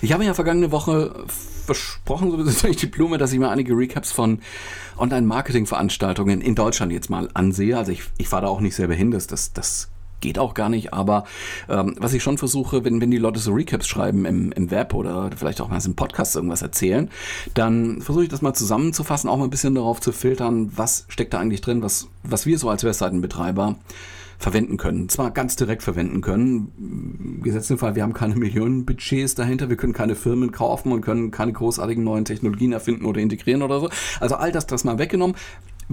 Ich 0.00 0.12
habe 0.12 0.24
ja 0.24 0.34
vergangene 0.34 0.72
Woche 0.72 1.14
versprochen, 1.26 2.30
so 2.30 2.60
durch 2.66 2.76
die 2.76 2.86
Blume, 2.86 3.18
dass 3.18 3.32
ich 3.32 3.38
mir 3.38 3.50
einige 3.50 3.76
Recaps 3.76 4.12
von 4.12 4.40
Online-Marketing-Veranstaltungen 4.98 6.40
in 6.40 6.54
Deutschland 6.54 6.92
jetzt 6.92 7.10
mal 7.10 7.28
ansehe. 7.34 7.78
Also 7.78 7.92
ich, 7.92 8.02
ich 8.18 8.28
fahre 8.28 8.42
da 8.42 8.48
auch 8.48 8.60
nicht 8.60 8.74
selber 8.74 8.94
hin, 8.94 9.10
das, 9.10 9.26
das, 9.26 9.52
das 9.52 9.91
geht 10.22 10.38
auch 10.38 10.54
gar 10.54 10.70
nicht, 10.70 10.94
aber 10.94 11.24
ähm, 11.68 11.94
was 11.98 12.14
ich 12.14 12.22
schon 12.22 12.38
versuche, 12.38 12.84
wenn, 12.84 13.00
wenn 13.02 13.10
die 13.10 13.18
Leute 13.18 13.40
so 13.40 13.52
Recaps 13.52 13.86
schreiben 13.86 14.24
im, 14.24 14.52
im 14.52 14.70
Web 14.70 14.94
oder 14.94 15.30
vielleicht 15.36 15.60
auch 15.60 15.68
mal 15.68 15.82
im 15.84 15.96
Podcast 15.96 16.36
irgendwas 16.36 16.62
erzählen, 16.62 17.10
dann 17.52 18.00
versuche 18.00 18.24
ich 18.24 18.30
das 18.30 18.40
mal 18.40 18.54
zusammenzufassen, 18.54 19.28
auch 19.28 19.36
mal 19.36 19.44
ein 19.44 19.50
bisschen 19.50 19.74
darauf 19.74 20.00
zu 20.00 20.12
filtern, 20.12 20.72
was 20.74 21.04
steckt 21.08 21.34
da 21.34 21.40
eigentlich 21.40 21.60
drin, 21.60 21.82
was, 21.82 22.08
was 22.22 22.46
wir 22.46 22.58
so 22.58 22.70
als 22.70 22.84
Webseitenbetreiber 22.84 23.76
verwenden 24.42 24.76
können. 24.76 25.08
Zwar 25.08 25.30
ganz 25.30 25.56
direkt 25.56 25.82
verwenden 25.82 26.20
können. 26.20 27.40
Gesetzt 27.42 27.70
im 27.70 27.78
Fall, 27.78 27.94
wir 27.94 28.02
haben 28.02 28.12
keine 28.12 28.34
Millionenbudgets 28.34 29.34
dahinter, 29.34 29.68
wir 29.68 29.76
können 29.76 29.92
keine 29.92 30.16
Firmen 30.16 30.50
kaufen 30.50 30.92
und 30.92 31.00
können 31.00 31.30
keine 31.30 31.52
großartigen 31.52 32.02
neuen 32.02 32.24
Technologien 32.24 32.72
erfinden 32.72 33.04
oder 33.06 33.20
integrieren 33.20 33.62
oder 33.62 33.80
so. 33.80 33.88
Also 34.20 34.34
all 34.34 34.52
das, 34.52 34.66
das 34.66 34.84
mal 34.84 34.98
weggenommen 34.98 35.36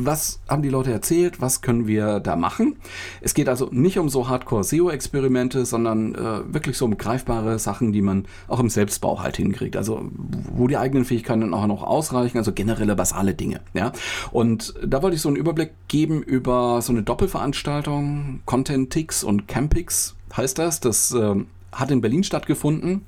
was 0.05 0.39
haben 0.47 0.61
die 0.61 0.69
Leute 0.69 0.91
erzählt, 0.91 1.41
was 1.41 1.61
können 1.61 1.87
wir 1.87 2.19
da 2.19 2.35
machen. 2.35 2.77
Es 3.21 3.33
geht 3.33 3.49
also 3.49 3.69
nicht 3.71 3.99
um 3.99 4.09
so 4.09 4.27
Hardcore-SEO-Experimente, 4.27 5.65
sondern 5.65 6.15
äh, 6.15 6.53
wirklich 6.53 6.77
so 6.77 6.85
um 6.85 6.97
greifbare 6.97 7.59
Sachen, 7.59 7.91
die 7.91 8.01
man 8.01 8.25
auch 8.47 8.59
im 8.59 8.69
Selbstbau 8.69 9.21
halt 9.21 9.37
hinkriegt. 9.37 9.75
Also 9.75 10.09
wo 10.53 10.67
die 10.67 10.77
eigenen 10.77 11.05
Fähigkeiten 11.05 11.41
dann 11.41 11.53
auch 11.53 11.67
noch 11.67 11.83
ausreichen, 11.83 12.37
also 12.37 12.53
generelle 12.53 12.95
basale 12.95 13.33
Dinge. 13.33 13.61
Ja? 13.73 13.91
Und 14.31 14.73
da 14.85 15.03
wollte 15.03 15.15
ich 15.15 15.21
so 15.21 15.29
einen 15.29 15.37
Überblick 15.37 15.71
geben 15.87 16.23
über 16.23 16.81
so 16.81 16.91
eine 16.91 17.03
Doppelveranstaltung, 17.03 18.41
Content-Ticks 18.45 19.23
und 19.23 19.47
Campix 19.47 20.15
heißt 20.35 20.57
das. 20.59 20.79
Das 20.79 21.13
äh, 21.13 21.35
hat 21.71 21.91
in 21.91 22.01
Berlin 22.01 22.23
stattgefunden. 22.23 23.05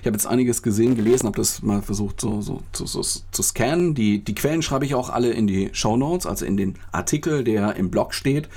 Ich 0.00 0.06
habe 0.06 0.16
jetzt 0.16 0.26
einiges 0.26 0.62
gesehen, 0.62 0.94
gelesen, 0.94 1.26
habe 1.26 1.36
das 1.36 1.62
mal 1.62 1.82
versucht 1.82 2.20
so, 2.20 2.40
so, 2.40 2.62
so, 2.72 2.86
so, 2.86 3.02
zu 3.02 3.42
scannen. 3.42 3.94
Die, 3.94 4.22
die 4.22 4.34
Quellen 4.34 4.62
schreibe 4.62 4.84
ich 4.84 4.94
auch 4.94 5.10
alle 5.10 5.30
in 5.30 5.46
die 5.46 5.70
Show 5.72 5.96
Notes, 5.96 6.26
also 6.26 6.44
in 6.44 6.56
den 6.56 6.74
Artikel, 6.92 7.44
der 7.44 7.76
im 7.76 7.90
Blog 7.90 8.14
steht 8.14 8.48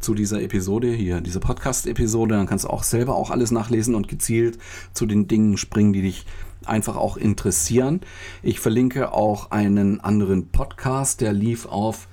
zu 0.00 0.14
dieser 0.14 0.42
Episode 0.42 0.92
hier, 0.92 1.20
diese 1.20 1.40
Podcast-Episode. 1.40 2.34
Dann 2.34 2.46
kannst 2.46 2.64
du 2.64 2.68
auch 2.68 2.82
selber 2.82 3.14
auch 3.14 3.30
alles 3.30 3.50
nachlesen 3.50 3.94
und 3.94 4.08
gezielt 4.08 4.58
zu 4.92 5.06
den 5.06 5.28
Dingen 5.28 5.56
springen, 5.56 5.92
die 5.92 6.02
dich 6.02 6.26
einfach 6.66 6.96
auch 6.96 7.16
interessieren. 7.16 8.00
Ich 8.42 8.60
verlinke 8.60 9.12
auch 9.12 9.50
einen 9.50 10.00
anderen 10.00 10.48
Podcast, 10.48 11.20
der 11.20 11.32
lief 11.32 11.66
auf 11.66 12.08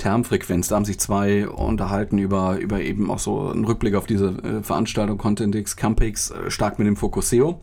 Termfrequenz. 0.00 0.68
Da 0.68 0.76
haben 0.76 0.84
sich 0.84 0.98
zwei 0.98 1.46
unterhalten 1.48 2.18
über, 2.18 2.58
über 2.58 2.80
eben 2.80 3.10
auch 3.10 3.18
so 3.18 3.50
einen 3.50 3.64
Rückblick 3.64 3.94
auf 3.94 4.06
diese 4.06 4.28
äh, 4.28 4.62
Veranstaltung 4.62 5.18
Contentix, 5.18 5.76
Campix, 5.76 6.30
äh, 6.30 6.50
stark 6.50 6.78
mit 6.78 6.88
dem 6.88 6.96
Fokus 6.96 7.30
SEO. 7.30 7.60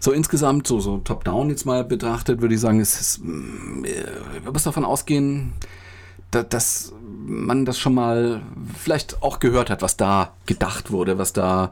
So 0.00 0.12
insgesamt, 0.12 0.66
so, 0.66 0.80
so 0.80 0.98
top-down 0.98 1.50
jetzt 1.50 1.64
mal 1.64 1.84
betrachtet, 1.84 2.40
würde 2.40 2.54
ich 2.54 2.60
sagen, 2.60 2.80
es 2.80 3.00
ist, 3.00 3.20
äh, 3.84 4.50
muss 4.50 4.64
davon 4.64 4.84
ausgehen, 4.84 5.52
dass, 6.30 6.48
dass 6.48 6.92
man 7.26 7.64
das 7.64 7.78
schon 7.78 7.94
mal 7.94 8.42
vielleicht 8.76 9.22
auch 9.22 9.38
gehört 9.38 9.70
hat, 9.70 9.82
was 9.82 9.96
da 9.96 10.32
gedacht 10.46 10.90
wurde, 10.90 11.16
was 11.16 11.32
da 11.32 11.70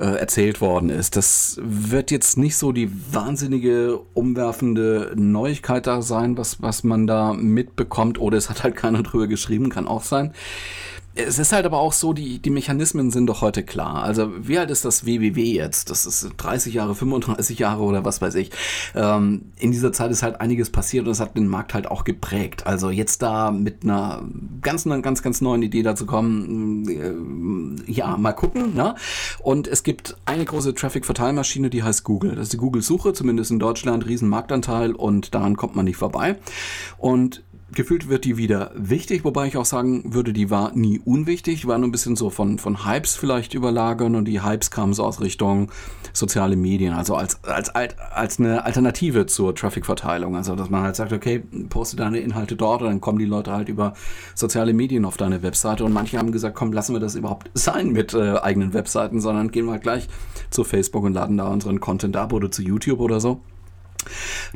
äh, 0.00 0.16
erzählt 0.16 0.60
worden 0.60 0.88
ist. 0.88 1.16
Das 1.16 1.60
wird 1.62 2.10
jetzt 2.10 2.38
nicht 2.38 2.56
so 2.56 2.72
die 2.72 2.90
wahnsinnige 3.12 4.00
umwerfende 4.14 5.12
Neuigkeit 5.14 5.86
da 5.86 6.02
sein, 6.02 6.38
was, 6.38 6.62
was 6.62 6.84
man 6.84 7.06
da 7.06 7.34
mitbekommt, 7.34 8.18
oder 8.18 8.38
es 8.38 8.48
hat 8.48 8.64
halt 8.64 8.76
keiner 8.76 9.02
drüber 9.02 9.26
geschrieben, 9.26 9.68
kann 9.68 9.86
auch 9.86 10.02
sein. 10.02 10.32
Es 11.14 11.38
ist 11.38 11.52
halt 11.52 11.66
aber 11.66 11.78
auch 11.78 11.92
so, 11.92 12.12
die, 12.12 12.38
die 12.38 12.50
Mechanismen 12.50 13.10
sind 13.10 13.26
doch 13.26 13.40
heute 13.40 13.64
klar. 13.64 14.02
Also 14.02 14.30
wie 14.46 14.58
alt 14.58 14.70
ist 14.70 14.84
das 14.84 15.06
WWW 15.06 15.42
jetzt? 15.42 15.90
Das 15.90 16.06
ist 16.06 16.28
30 16.36 16.72
Jahre, 16.72 16.94
35 16.94 17.58
Jahre 17.58 17.82
oder 17.82 18.04
was 18.04 18.22
weiß 18.22 18.36
ich. 18.36 18.50
Ähm, 18.94 19.46
in 19.58 19.72
dieser 19.72 19.92
Zeit 19.92 20.12
ist 20.12 20.22
halt 20.22 20.40
einiges 20.40 20.70
passiert 20.70 21.06
und 21.06 21.12
es 21.12 21.20
hat 21.20 21.36
den 21.36 21.48
Markt 21.48 21.74
halt 21.74 21.90
auch 21.90 22.04
geprägt. 22.04 22.66
Also 22.66 22.90
jetzt 22.90 23.22
da 23.22 23.50
mit 23.50 23.82
einer 23.82 24.22
ganz, 24.62 24.84
ganz, 24.84 25.22
ganz 25.22 25.40
neuen 25.40 25.62
Idee 25.62 25.82
dazu 25.82 26.06
kommen, 26.06 26.88
äh, 27.86 27.90
ja, 27.90 28.16
mal 28.16 28.32
gucken. 28.32 28.74
Ne? 28.74 28.94
Und 29.40 29.66
es 29.66 29.82
gibt 29.82 30.16
eine 30.26 30.44
große 30.44 30.74
Traffic-Verteilmaschine, 30.74 31.70
die 31.70 31.82
heißt 31.82 32.04
Google. 32.04 32.36
Das 32.36 32.44
ist 32.44 32.52
die 32.52 32.58
Google-Suche, 32.58 33.12
zumindest 33.14 33.50
in 33.50 33.58
Deutschland, 33.58 34.06
riesen 34.06 34.28
Marktanteil 34.28 34.92
und 34.92 35.34
daran 35.34 35.56
kommt 35.56 35.74
man 35.74 35.86
nicht 35.86 35.96
vorbei. 35.96 36.38
Und 36.98 37.42
gefühlt 37.72 38.08
wird 38.08 38.24
die 38.24 38.36
wieder 38.36 38.72
wichtig, 38.74 39.24
wobei 39.24 39.46
ich 39.46 39.56
auch 39.56 39.64
sagen 39.64 40.14
würde, 40.14 40.32
die 40.32 40.50
war 40.50 40.72
nie 40.74 41.00
unwichtig, 41.04 41.66
war 41.66 41.78
nur 41.78 41.88
ein 41.88 41.92
bisschen 41.92 42.16
so 42.16 42.30
von, 42.30 42.58
von 42.58 42.84
Hypes 42.84 43.16
vielleicht 43.16 43.54
überlagern 43.54 44.16
und 44.16 44.26
die 44.26 44.42
Hypes 44.42 44.70
kamen 44.70 44.92
so 44.92 45.04
aus 45.04 45.20
Richtung 45.20 45.70
soziale 46.12 46.56
Medien, 46.56 46.92
also 46.92 47.14
als, 47.14 47.42
als, 47.44 47.70
als 47.70 48.38
eine 48.38 48.64
Alternative 48.64 49.26
zur 49.26 49.54
Traffic-Verteilung. 49.54 50.36
Also, 50.36 50.56
dass 50.56 50.70
man 50.70 50.82
halt 50.82 50.96
sagt, 50.96 51.12
okay, 51.12 51.42
poste 51.68 51.96
deine 51.96 52.18
Inhalte 52.18 52.56
dort 52.56 52.82
und 52.82 52.88
dann 52.88 53.00
kommen 53.00 53.18
die 53.18 53.24
Leute 53.24 53.52
halt 53.52 53.68
über 53.68 53.94
soziale 54.34 54.72
Medien 54.72 55.04
auf 55.04 55.16
deine 55.16 55.42
Webseite 55.42 55.84
und 55.84 55.92
manche 55.92 56.18
haben 56.18 56.32
gesagt, 56.32 56.56
komm, 56.56 56.72
lassen 56.72 56.94
wir 56.94 57.00
das 57.00 57.14
überhaupt 57.14 57.50
sein 57.54 57.90
mit 57.90 58.14
äh, 58.14 58.38
eigenen 58.38 58.74
Webseiten, 58.74 59.20
sondern 59.20 59.50
gehen 59.50 59.66
wir 59.66 59.72
halt 59.72 59.82
gleich 59.82 60.08
zu 60.50 60.64
Facebook 60.64 61.04
und 61.04 61.14
laden 61.14 61.36
da 61.36 61.46
unseren 61.46 61.80
Content 61.80 62.16
ab 62.16 62.32
oder 62.32 62.50
zu 62.50 62.62
YouTube 62.62 63.00
oder 63.00 63.20
so. 63.20 63.40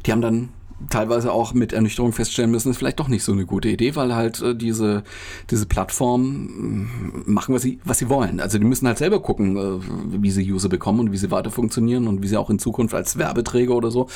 Die 0.04 0.12
haben 0.12 0.20
dann 0.22 0.48
teilweise 0.90 1.32
auch 1.32 1.54
mit 1.54 1.72
Ernüchterung 1.72 2.12
feststellen 2.12 2.50
müssen, 2.50 2.70
ist 2.70 2.78
vielleicht 2.78 3.00
doch 3.00 3.08
nicht 3.08 3.22
so 3.22 3.32
eine 3.32 3.46
gute 3.46 3.68
Idee, 3.68 3.96
weil 3.96 4.14
halt 4.14 4.42
äh, 4.42 4.54
diese, 4.54 5.04
diese 5.50 5.66
Plattform 5.66 6.22
mm, 6.22 7.22
machen, 7.26 7.54
was 7.54 7.62
sie, 7.62 7.78
was 7.84 7.98
sie 7.98 8.08
wollen. 8.08 8.40
Also 8.40 8.58
die 8.58 8.64
müssen 8.64 8.86
halt 8.86 8.98
selber 8.98 9.20
gucken, 9.20 9.56
äh, 9.56 10.22
wie 10.22 10.30
sie 10.30 10.50
User 10.52 10.68
bekommen 10.68 11.00
und 11.00 11.12
wie 11.12 11.16
sie 11.16 11.30
weiter 11.30 11.50
funktionieren 11.50 12.08
und 12.08 12.22
wie 12.22 12.28
sie 12.28 12.36
auch 12.36 12.50
in 12.50 12.58
Zukunft 12.58 12.94
als 12.94 13.16
Werbeträger 13.18 13.74
oder 13.74 13.90
so 13.90 14.08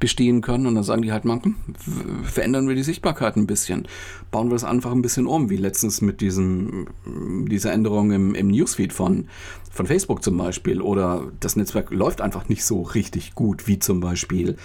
bestehen 0.00 0.40
können. 0.40 0.66
Und 0.66 0.74
dann 0.74 0.84
sagen 0.84 1.02
die 1.02 1.12
halt 1.12 1.24
hm, 1.24 1.54
verändern 2.24 2.68
wir 2.68 2.74
die 2.74 2.82
Sichtbarkeit 2.82 3.36
ein 3.36 3.46
bisschen. 3.46 3.86
Bauen 4.30 4.48
wir 4.48 4.54
das 4.54 4.64
einfach 4.64 4.92
ein 4.92 5.02
bisschen 5.02 5.26
um, 5.26 5.50
wie 5.50 5.56
letztens 5.56 6.00
mit 6.00 6.20
diesem, 6.20 6.86
dieser 7.48 7.72
Änderung 7.72 8.10
im, 8.12 8.34
im 8.34 8.48
Newsfeed 8.48 8.92
von, 8.92 9.28
von 9.70 9.86
Facebook 9.86 10.22
zum 10.22 10.38
Beispiel. 10.38 10.80
Oder 10.80 11.24
das 11.40 11.56
Netzwerk 11.56 11.90
läuft 11.90 12.20
einfach 12.20 12.48
nicht 12.48 12.64
so 12.64 12.82
richtig 12.82 13.34
gut, 13.34 13.66
wie 13.66 13.78
zum 13.78 14.00
Beispiel 14.00 14.56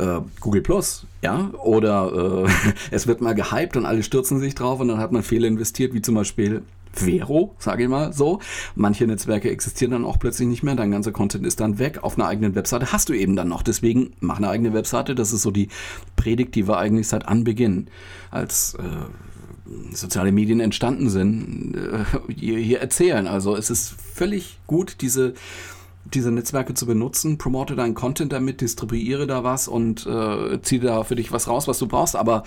äh, 0.00 0.20
Google 0.40 0.62
Plus, 0.62 1.06
ja, 1.22 1.50
oder 1.62 2.46
äh, 2.46 2.72
es 2.90 3.06
wird 3.06 3.20
mal 3.20 3.34
gehypt 3.34 3.76
und 3.76 3.86
alle 3.86 4.02
stürzen 4.02 4.40
sich 4.40 4.54
drauf 4.54 4.80
und 4.80 4.88
dann 4.88 4.98
hat 4.98 5.12
man 5.12 5.22
Fehler 5.22 5.48
investiert, 5.48 5.94
wie 5.94 6.02
zum 6.02 6.14
Beispiel 6.14 6.62
Vero, 6.92 7.54
sage 7.58 7.84
ich 7.84 7.88
mal 7.88 8.12
so. 8.12 8.40
Manche 8.74 9.06
Netzwerke 9.06 9.50
existieren 9.50 9.92
dann 9.92 10.04
auch 10.04 10.18
plötzlich 10.18 10.48
nicht 10.48 10.62
mehr, 10.62 10.74
dein 10.74 10.90
ganzer 10.90 11.12
Content 11.12 11.46
ist 11.46 11.60
dann 11.60 11.78
weg. 11.78 12.02
Auf 12.02 12.18
einer 12.18 12.26
eigenen 12.26 12.54
Webseite 12.54 12.92
hast 12.92 13.08
du 13.08 13.12
eben 13.12 13.36
dann 13.36 13.48
noch. 13.48 13.62
Deswegen 13.62 14.12
mach 14.20 14.38
eine 14.38 14.48
eigene 14.48 14.72
Webseite. 14.72 15.14
Das 15.14 15.32
ist 15.32 15.42
so 15.42 15.50
die 15.50 15.68
Predigt, 16.16 16.54
die 16.56 16.66
wir 16.66 16.78
eigentlich 16.78 17.06
seit 17.06 17.28
Anbeginn 17.28 17.86
als 18.32 18.74
äh, 18.74 19.94
soziale 19.94 20.32
Medien 20.32 20.58
entstanden 20.58 21.10
sind, 21.10 21.76
äh, 21.76 22.32
hier, 22.34 22.58
hier 22.58 22.80
erzählen. 22.80 23.28
Also 23.28 23.56
es 23.56 23.70
ist 23.70 23.94
völlig 24.14 24.58
gut, 24.66 24.96
diese 25.00 25.34
diese 26.04 26.30
Netzwerke 26.30 26.74
zu 26.74 26.86
benutzen, 26.86 27.38
promote 27.38 27.76
deinen 27.76 27.94
Content 27.94 28.32
damit, 28.32 28.60
distribuiere 28.60 29.26
da 29.26 29.44
was 29.44 29.68
und 29.68 30.06
äh, 30.06 30.60
ziehe 30.62 30.80
da 30.80 31.04
für 31.04 31.16
dich 31.16 31.32
was 31.32 31.48
raus, 31.48 31.68
was 31.68 31.78
du 31.78 31.86
brauchst, 31.86 32.16
aber 32.16 32.44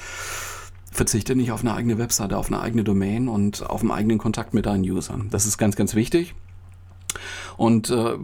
verzichte 0.92 1.36
nicht 1.36 1.52
auf 1.52 1.62
eine 1.62 1.74
eigene 1.74 1.98
Webseite, 1.98 2.38
auf 2.38 2.48
eine 2.48 2.62
eigene 2.62 2.84
Domain 2.84 3.28
und 3.28 3.68
auf 3.68 3.82
einen 3.82 3.92
eigenen 3.92 4.18
Kontakt 4.18 4.54
mit 4.54 4.66
deinen 4.66 4.84
Usern. 4.84 5.28
Das 5.32 5.46
ist 5.46 5.58
ganz, 5.58 5.76
ganz 5.76 5.96
wichtig. 5.96 6.36
Und 7.58 7.90
äh, 7.90 8.16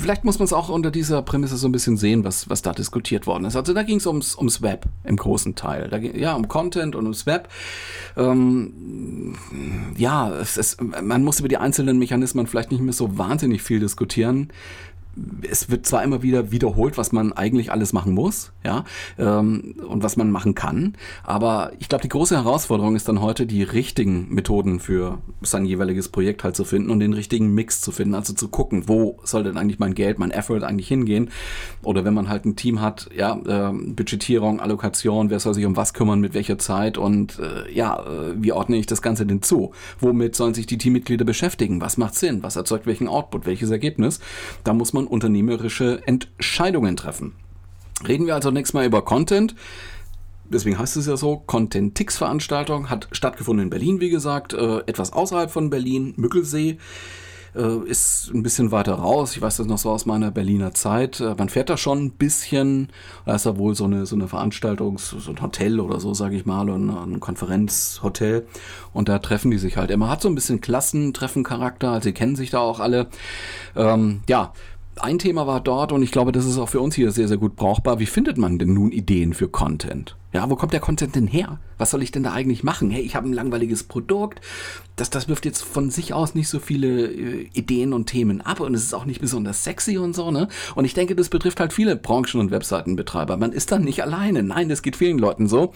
vielleicht 0.00 0.24
muss 0.24 0.38
man 0.38 0.44
es 0.44 0.52
auch 0.52 0.68
unter 0.68 0.90
dieser 0.90 1.22
Prämisse 1.22 1.56
so 1.56 1.68
ein 1.68 1.72
bisschen 1.72 1.96
sehen, 1.96 2.24
was, 2.24 2.48
was 2.48 2.62
da 2.62 2.72
diskutiert 2.72 3.26
worden 3.26 3.44
ist. 3.44 3.56
Also 3.56 3.74
da 3.74 3.82
ging 3.82 3.98
es 3.98 4.06
ums, 4.06 4.36
ums 4.36 4.62
Web 4.62 4.86
im 5.04 5.16
großen 5.16 5.54
Teil. 5.54 5.88
Da, 5.88 5.98
ja, 5.98 6.34
um 6.34 6.48
Content 6.48 6.94
und 6.94 7.04
ums 7.04 7.26
Web. 7.26 7.48
Ähm, 8.16 9.36
ja, 9.96 10.30
es, 10.30 10.56
es, 10.56 10.76
man 10.80 11.22
muss 11.24 11.40
über 11.40 11.48
die 11.48 11.58
einzelnen 11.58 11.98
Mechanismen 11.98 12.46
vielleicht 12.46 12.72
nicht 12.72 12.82
mehr 12.82 12.92
so 12.92 13.18
wahnsinnig 13.18 13.62
viel 13.62 13.80
diskutieren 13.80 14.50
es 15.48 15.70
wird 15.70 15.86
zwar 15.86 16.02
immer 16.02 16.22
wieder 16.22 16.50
wiederholt, 16.50 16.98
was 16.98 17.12
man 17.12 17.32
eigentlich 17.32 17.72
alles 17.72 17.92
machen 17.92 18.14
muss, 18.14 18.52
ja, 18.64 18.84
ähm, 19.18 19.76
und 19.86 20.02
was 20.02 20.16
man 20.16 20.30
machen 20.30 20.54
kann, 20.54 20.94
aber 21.24 21.72
ich 21.78 21.88
glaube, 21.88 22.02
die 22.02 22.08
große 22.08 22.36
Herausforderung 22.36 22.96
ist 22.96 23.08
dann 23.08 23.20
heute, 23.20 23.46
die 23.46 23.62
richtigen 23.62 24.32
Methoden 24.32 24.80
für 24.80 25.18
sein 25.42 25.64
jeweiliges 25.64 26.08
Projekt 26.08 26.44
halt 26.44 26.56
zu 26.56 26.64
finden 26.64 26.90
und 26.90 27.00
den 27.00 27.12
richtigen 27.12 27.54
Mix 27.54 27.80
zu 27.80 27.90
finden, 27.90 28.14
also 28.14 28.32
zu 28.32 28.48
gucken, 28.48 28.84
wo 28.86 29.18
soll 29.24 29.44
denn 29.44 29.56
eigentlich 29.56 29.78
mein 29.78 29.94
Geld, 29.94 30.18
mein 30.18 30.30
Effort 30.30 30.62
eigentlich 30.62 30.88
hingehen, 30.88 31.30
oder 31.82 32.04
wenn 32.04 32.14
man 32.14 32.28
halt 32.28 32.44
ein 32.44 32.56
Team 32.56 32.80
hat, 32.80 33.08
ja, 33.16 33.38
äh, 33.46 33.72
Budgetierung, 33.72 34.60
Allokation, 34.60 35.30
wer 35.30 35.40
soll 35.40 35.54
sich 35.54 35.64
um 35.64 35.76
was 35.76 35.94
kümmern, 35.94 36.20
mit 36.20 36.34
welcher 36.34 36.58
Zeit 36.58 36.98
und 36.98 37.38
äh, 37.38 37.72
ja, 37.72 38.00
äh, 38.04 38.34
wie 38.36 38.52
ordne 38.52 38.76
ich 38.76 38.86
das 38.86 39.02
Ganze 39.02 39.26
denn 39.26 39.42
zu? 39.42 39.72
Womit 40.00 40.36
sollen 40.36 40.54
sich 40.54 40.66
die 40.66 40.78
Teammitglieder 40.78 41.24
beschäftigen? 41.24 41.80
Was 41.80 41.96
macht 41.96 42.14
Sinn? 42.14 42.42
Was 42.42 42.56
erzeugt 42.56 42.86
welchen 42.86 43.08
Output? 43.08 43.46
Welches 43.46 43.70
Ergebnis? 43.70 44.20
Da 44.64 44.74
muss 44.74 44.92
man 44.92 45.06
unternehmerische 45.08 46.02
Entscheidungen 46.06 46.96
treffen. 46.96 47.34
Reden 48.06 48.26
wir 48.26 48.34
also 48.34 48.50
nächstes 48.50 48.74
Mal 48.74 48.86
über 48.86 49.02
Content. 49.02 49.54
Deswegen 50.50 50.78
heißt 50.78 50.96
es 50.96 51.06
ja 51.06 51.16
so, 51.16 51.42
Content-Tix-Veranstaltung 51.46 52.88
hat 52.88 53.08
stattgefunden 53.12 53.64
in 53.64 53.70
Berlin, 53.70 54.00
wie 54.00 54.08
gesagt, 54.08 54.54
äh, 54.54 54.78
etwas 54.86 55.12
außerhalb 55.12 55.50
von 55.50 55.68
Berlin, 55.68 56.14
Mückelsee 56.16 56.78
äh, 57.54 57.78
ist 57.88 58.30
ein 58.32 58.42
bisschen 58.42 58.70
weiter 58.70 58.94
raus. 58.94 59.36
Ich 59.36 59.42
weiß 59.42 59.58
das 59.58 59.66
noch 59.66 59.78
so 59.78 59.90
aus 59.90 60.06
meiner 60.06 60.30
Berliner 60.30 60.72
Zeit. 60.74 61.20
Äh, 61.20 61.34
man 61.36 61.48
fährt 61.48 61.70
da 61.70 61.76
schon 61.76 62.04
ein 62.04 62.10
bisschen. 62.12 62.88
Da 63.26 63.34
ist 63.34 63.46
da 63.46 63.58
wohl 63.58 63.74
so 63.74 63.84
eine, 63.84 64.06
so 64.06 64.16
eine 64.16 64.28
Veranstaltung, 64.28 64.98
so 64.98 65.30
ein 65.30 65.42
Hotel 65.42 65.80
oder 65.80 66.00
so, 66.00 66.14
sage 66.14 66.36
ich 66.36 66.46
mal, 66.46 66.70
und 66.70 66.88
ein 66.88 67.20
Konferenzhotel. 67.20 68.46
Und 68.92 69.08
da 69.08 69.18
treffen 69.18 69.50
die 69.50 69.58
sich 69.58 69.76
halt 69.76 69.90
immer. 69.90 70.08
Hat 70.08 70.22
so 70.22 70.28
ein 70.28 70.34
bisschen 70.34 70.60
Klassentreffencharakter. 70.60 71.90
Also, 71.90 72.04
sie 72.04 72.12
kennen 72.12 72.36
sich 72.36 72.50
da 72.50 72.60
auch 72.60 72.80
alle. 72.80 73.08
Ähm, 73.76 74.20
ja, 74.28 74.52
ein 75.02 75.18
Thema 75.18 75.46
war 75.46 75.60
dort 75.60 75.92
und 75.92 76.02
ich 76.02 76.12
glaube, 76.12 76.32
das 76.32 76.44
ist 76.44 76.58
auch 76.58 76.68
für 76.68 76.80
uns 76.80 76.94
hier 76.94 77.10
sehr, 77.10 77.28
sehr 77.28 77.36
gut 77.36 77.56
brauchbar. 77.56 77.98
Wie 77.98 78.06
findet 78.06 78.38
man 78.38 78.58
denn 78.58 78.74
nun 78.74 78.92
Ideen 78.92 79.34
für 79.34 79.48
Content? 79.48 80.16
Ja, 80.32 80.50
wo 80.50 80.56
kommt 80.56 80.74
der 80.74 80.80
Content 80.80 81.14
denn 81.14 81.26
her? 81.26 81.58
Was 81.78 81.90
soll 81.90 82.02
ich 82.02 82.10
denn 82.10 82.22
da 82.22 82.32
eigentlich 82.32 82.62
machen? 82.62 82.90
Hey, 82.90 83.00
ich 83.00 83.16
habe 83.16 83.26
ein 83.28 83.32
langweiliges 83.32 83.84
Produkt. 83.84 84.40
Das, 84.96 85.08
das 85.08 85.26
wirft 85.26 85.46
jetzt 85.46 85.62
von 85.62 85.90
sich 85.90 86.12
aus 86.12 86.34
nicht 86.34 86.48
so 86.48 86.58
viele 86.58 87.06
äh, 87.06 87.48
Ideen 87.54 87.94
und 87.94 88.06
Themen 88.06 88.42
ab 88.42 88.60
und 88.60 88.74
es 88.74 88.82
ist 88.82 88.94
auch 88.94 89.06
nicht 89.06 89.20
besonders 89.20 89.64
sexy 89.64 89.96
und 89.96 90.14
so, 90.14 90.30
ne? 90.30 90.48
Und 90.74 90.84
ich 90.84 90.92
denke, 90.92 91.14
das 91.14 91.28
betrifft 91.30 91.60
halt 91.60 91.72
viele 91.72 91.96
Branchen- 91.96 92.40
und 92.40 92.50
Webseitenbetreiber. 92.50 93.36
Man 93.36 93.52
ist 93.52 93.72
dann 93.72 93.84
nicht 93.84 94.02
alleine. 94.02 94.42
Nein, 94.42 94.68
das 94.68 94.82
geht 94.82 94.96
vielen 94.96 95.18
Leuten 95.18 95.46
so. 95.46 95.72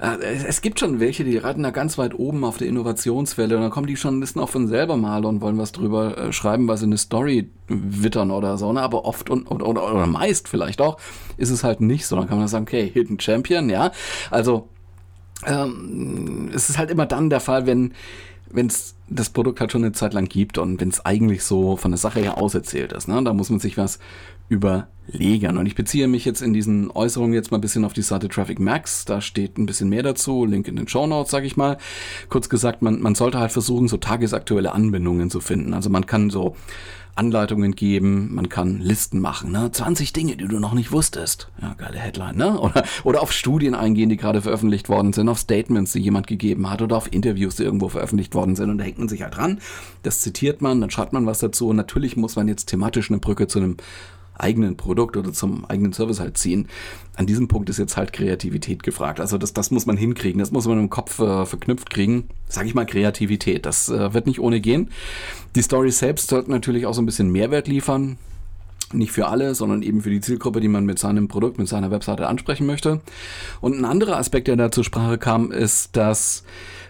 Äh, 0.00 0.18
es 0.46 0.60
gibt 0.60 0.80
schon 0.80 1.00
welche, 1.00 1.24
die 1.24 1.38
reiten 1.38 1.62
da 1.62 1.70
ganz 1.70 1.96
weit 1.96 2.18
oben 2.18 2.44
auf 2.44 2.58
der 2.58 2.68
Innovationswelle 2.68 3.56
und 3.56 3.62
dann 3.62 3.70
kommen 3.70 3.86
die 3.86 3.94
Journalisten 3.94 4.40
auch 4.40 4.50
von 4.50 4.66
selber 4.66 4.96
mal 4.96 5.24
und 5.24 5.40
wollen 5.40 5.56
was 5.56 5.72
drüber 5.72 6.18
äh, 6.18 6.32
schreiben, 6.32 6.68
weil 6.68 6.76
sie 6.76 6.86
eine 6.86 6.98
Story 6.98 7.48
wittern 7.68 8.32
oder 8.32 8.58
so, 8.58 8.72
ne? 8.72 8.82
Aber 8.82 9.04
oft 9.04 9.30
und, 9.30 9.46
oder, 9.50 9.94
oder 9.94 10.06
meist 10.06 10.48
vielleicht 10.48 10.80
auch 10.80 10.98
ist 11.36 11.50
es 11.50 11.62
halt 11.64 11.80
nicht 11.80 12.06
so. 12.06 12.16
Dann 12.16 12.28
kann 12.28 12.38
man 12.38 12.48
sagen, 12.48 12.64
okay, 12.64 12.90
Hidden 12.92 13.20
Champion, 13.20 13.70
ja. 13.70 13.77
Also 14.30 14.68
ähm, 15.46 16.50
es 16.54 16.68
ist 16.68 16.78
halt 16.78 16.90
immer 16.90 17.06
dann 17.06 17.30
der 17.30 17.40
Fall, 17.40 17.66
wenn 17.66 17.92
wenn 18.50 18.66
es 18.66 18.94
das 19.08 19.30
Produkt 19.30 19.60
halt 19.60 19.72
schon 19.72 19.84
eine 19.84 19.92
Zeit 19.92 20.14
lang 20.14 20.26
gibt 20.26 20.58
und 20.58 20.80
wenn 20.80 20.88
es 20.88 21.04
eigentlich 21.04 21.44
so 21.44 21.76
von 21.76 21.90
der 21.90 21.98
Sache 21.98 22.20
her 22.20 22.38
auserzählt 22.38 22.92
ist. 22.92 23.08
Ne? 23.08 23.22
Da 23.22 23.32
muss 23.32 23.50
man 23.50 23.60
sich 23.60 23.76
was 23.76 23.98
überlegen. 24.48 25.56
Und 25.58 25.66
ich 25.66 25.74
beziehe 25.74 26.08
mich 26.08 26.24
jetzt 26.24 26.40
in 26.40 26.52
diesen 26.52 26.90
Äußerungen 26.90 27.34
jetzt 27.34 27.50
mal 27.50 27.58
ein 27.58 27.62
bisschen 27.62 27.84
auf 27.84 27.92
die 27.92 28.02
Seite 28.02 28.28
Traffic 28.28 28.58
Max. 28.58 29.04
Da 29.04 29.20
steht 29.20 29.58
ein 29.58 29.66
bisschen 29.66 29.88
mehr 29.88 30.02
dazu. 30.02 30.44
Link 30.44 30.68
in 30.68 30.76
den 30.76 30.88
Show 30.88 31.06
Notes, 31.06 31.30
sage 31.30 31.46
ich 31.46 31.56
mal. 31.56 31.78
Kurz 32.28 32.48
gesagt, 32.48 32.82
man, 32.82 33.00
man 33.00 33.14
sollte 33.14 33.38
halt 33.38 33.52
versuchen, 33.52 33.88
so 33.88 33.98
tagesaktuelle 33.98 34.72
Anbindungen 34.72 35.30
zu 35.30 35.40
finden. 35.40 35.74
Also 35.74 35.90
man 35.90 36.06
kann 36.06 36.30
so 36.30 36.56
Anleitungen 37.18 37.74
geben, 37.74 38.34
man 38.34 38.48
kann 38.48 38.78
Listen 38.78 39.20
machen, 39.20 39.50
ne? 39.50 39.70
20 39.72 40.12
Dinge, 40.12 40.36
die 40.36 40.46
du 40.46 40.60
noch 40.60 40.72
nicht 40.72 40.92
wusstest. 40.92 41.48
Ja, 41.60 41.74
geile 41.74 41.98
Headline, 41.98 42.36
ne? 42.36 42.58
Oder, 42.68 42.84
oder 43.04 43.22
auf 43.22 43.32
Studien 43.32 43.74
eingehen, 43.74 44.08
die 44.08 44.16
gerade 44.16 44.42
veröffentlicht 44.42 44.88
worden 44.88 45.12
sind, 45.12 45.28
auf 45.28 45.38
Statements, 45.38 45.92
die 45.92 46.00
jemand 46.00 46.26
gegeben 46.26 46.70
hat 46.70 46.82
oder 46.82 46.96
auf 46.96 47.12
Interviews, 47.12 47.56
die 47.56 47.64
irgendwo 47.64 47.88
veröffentlicht 47.88 48.34
worden 48.34 48.56
sind. 48.56 48.70
Und 48.70 48.78
da 48.78 48.84
hängt 48.84 48.98
man 48.98 49.08
sich 49.08 49.22
halt 49.22 49.36
dran. 49.36 49.58
Das 50.02 50.20
zitiert 50.20 50.62
man, 50.62 50.80
dann 50.80 50.90
schreibt 50.90 51.12
man 51.12 51.26
was 51.26 51.40
dazu. 51.40 51.68
Und 51.68 51.76
natürlich 51.76 52.16
muss 52.16 52.36
man 52.36 52.48
jetzt 52.48 52.66
thematisch 52.66 53.10
eine 53.10 53.18
Brücke 53.18 53.46
zu 53.46 53.58
einem 53.58 53.76
eigenen 54.38 54.76
Produkt 54.76 55.16
oder 55.16 55.32
zum 55.32 55.64
eigenen 55.64 55.92
Service 55.92 56.20
halt 56.20 56.38
ziehen. 56.38 56.68
An 57.16 57.26
diesem 57.26 57.48
Punkt 57.48 57.68
ist 57.68 57.78
jetzt 57.78 57.96
halt 57.96 58.12
Kreativität 58.12 58.82
gefragt. 58.82 59.20
Also 59.20 59.38
das, 59.38 59.52
das 59.52 59.70
muss 59.70 59.86
man 59.86 59.96
hinkriegen, 59.96 60.38
das 60.38 60.52
muss 60.52 60.66
man 60.66 60.78
im 60.78 60.90
Kopf 60.90 61.18
äh, 61.18 61.46
verknüpft 61.46 61.90
kriegen. 61.90 62.28
Sag 62.48 62.66
ich 62.66 62.74
mal 62.74 62.86
Kreativität, 62.86 63.66
das 63.66 63.88
äh, 63.88 64.14
wird 64.14 64.26
nicht 64.26 64.40
ohne 64.40 64.60
gehen. 64.60 64.90
Die 65.54 65.62
Story 65.62 65.90
selbst 65.90 66.30
sollte 66.30 66.50
natürlich 66.50 66.86
auch 66.86 66.94
so 66.94 67.02
ein 67.02 67.06
bisschen 67.06 67.30
Mehrwert 67.30 67.68
liefern. 67.68 68.18
Nicht 68.92 69.12
für 69.12 69.26
alle, 69.28 69.54
sondern 69.54 69.82
eben 69.82 70.00
für 70.00 70.10
die 70.10 70.22
Zielgruppe, 70.22 70.60
die 70.60 70.68
man 70.68 70.86
mit 70.86 70.98
seinem 70.98 71.28
Produkt, 71.28 71.58
mit 71.58 71.68
seiner 71.68 71.90
Webseite 71.90 72.26
ansprechen 72.26 72.66
möchte. 72.66 73.00
Und 73.60 73.78
ein 73.78 73.84
anderer 73.84 74.16
Aspekt, 74.16 74.48
der 74.48 74.56
da 74.56 74.72
zur 74.72 74.84
Sprache 74.84 75.18
kam, 75.18 75.52
ist, 75.52 75.94
dass 75.94 76.44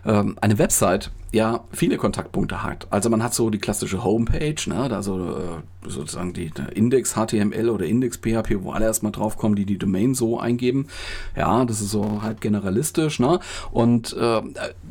ähm, 0.09 0.37
eine 0.41 0.59
Website 0.59 1.13
ja 1.33 1.65
viele 1.73 1.99
Kontaktpunkte 1.99 2.63
hat. 2.63 2.87
Also 2.91 3.11
man 3.11 3.23
hat 3.23 3.35
so 3.35 3.51
die 3.51 3.59
klassische 3.59 4.03
Homepage, 4.03 4.57
ne, 4.67 4.89
da 4.89 5.03
so 5.03 5.37
äh, 5.37 5.89
sozusagen 5.89 6.33
die 6.33 6.51
Index 6.75 7.15
HTML 7.15 7.69
oder 7.69 7.85
Index 7.85 8.17
PHP, 8.17 8.63
wo 8.63 8.73
alle 8.73 8.87
erstmal 8.87 9.13
draufkommen, 9.13 9.55
die 9.55 9.67
die 9.67 9.79
Domain 9.79 10.15
so 10.15 10.41
eingeben. 10.41 10.87
Ja, 11.37 11.65
das 11.65 11.81
ist 11.81 11.91
so 11.91 12.23
halt 12.23 12.41
generalistisch, 12.41 13.21
ne? 13.21 13.41
Und 13.71 14.17
äh, 14.19 14.41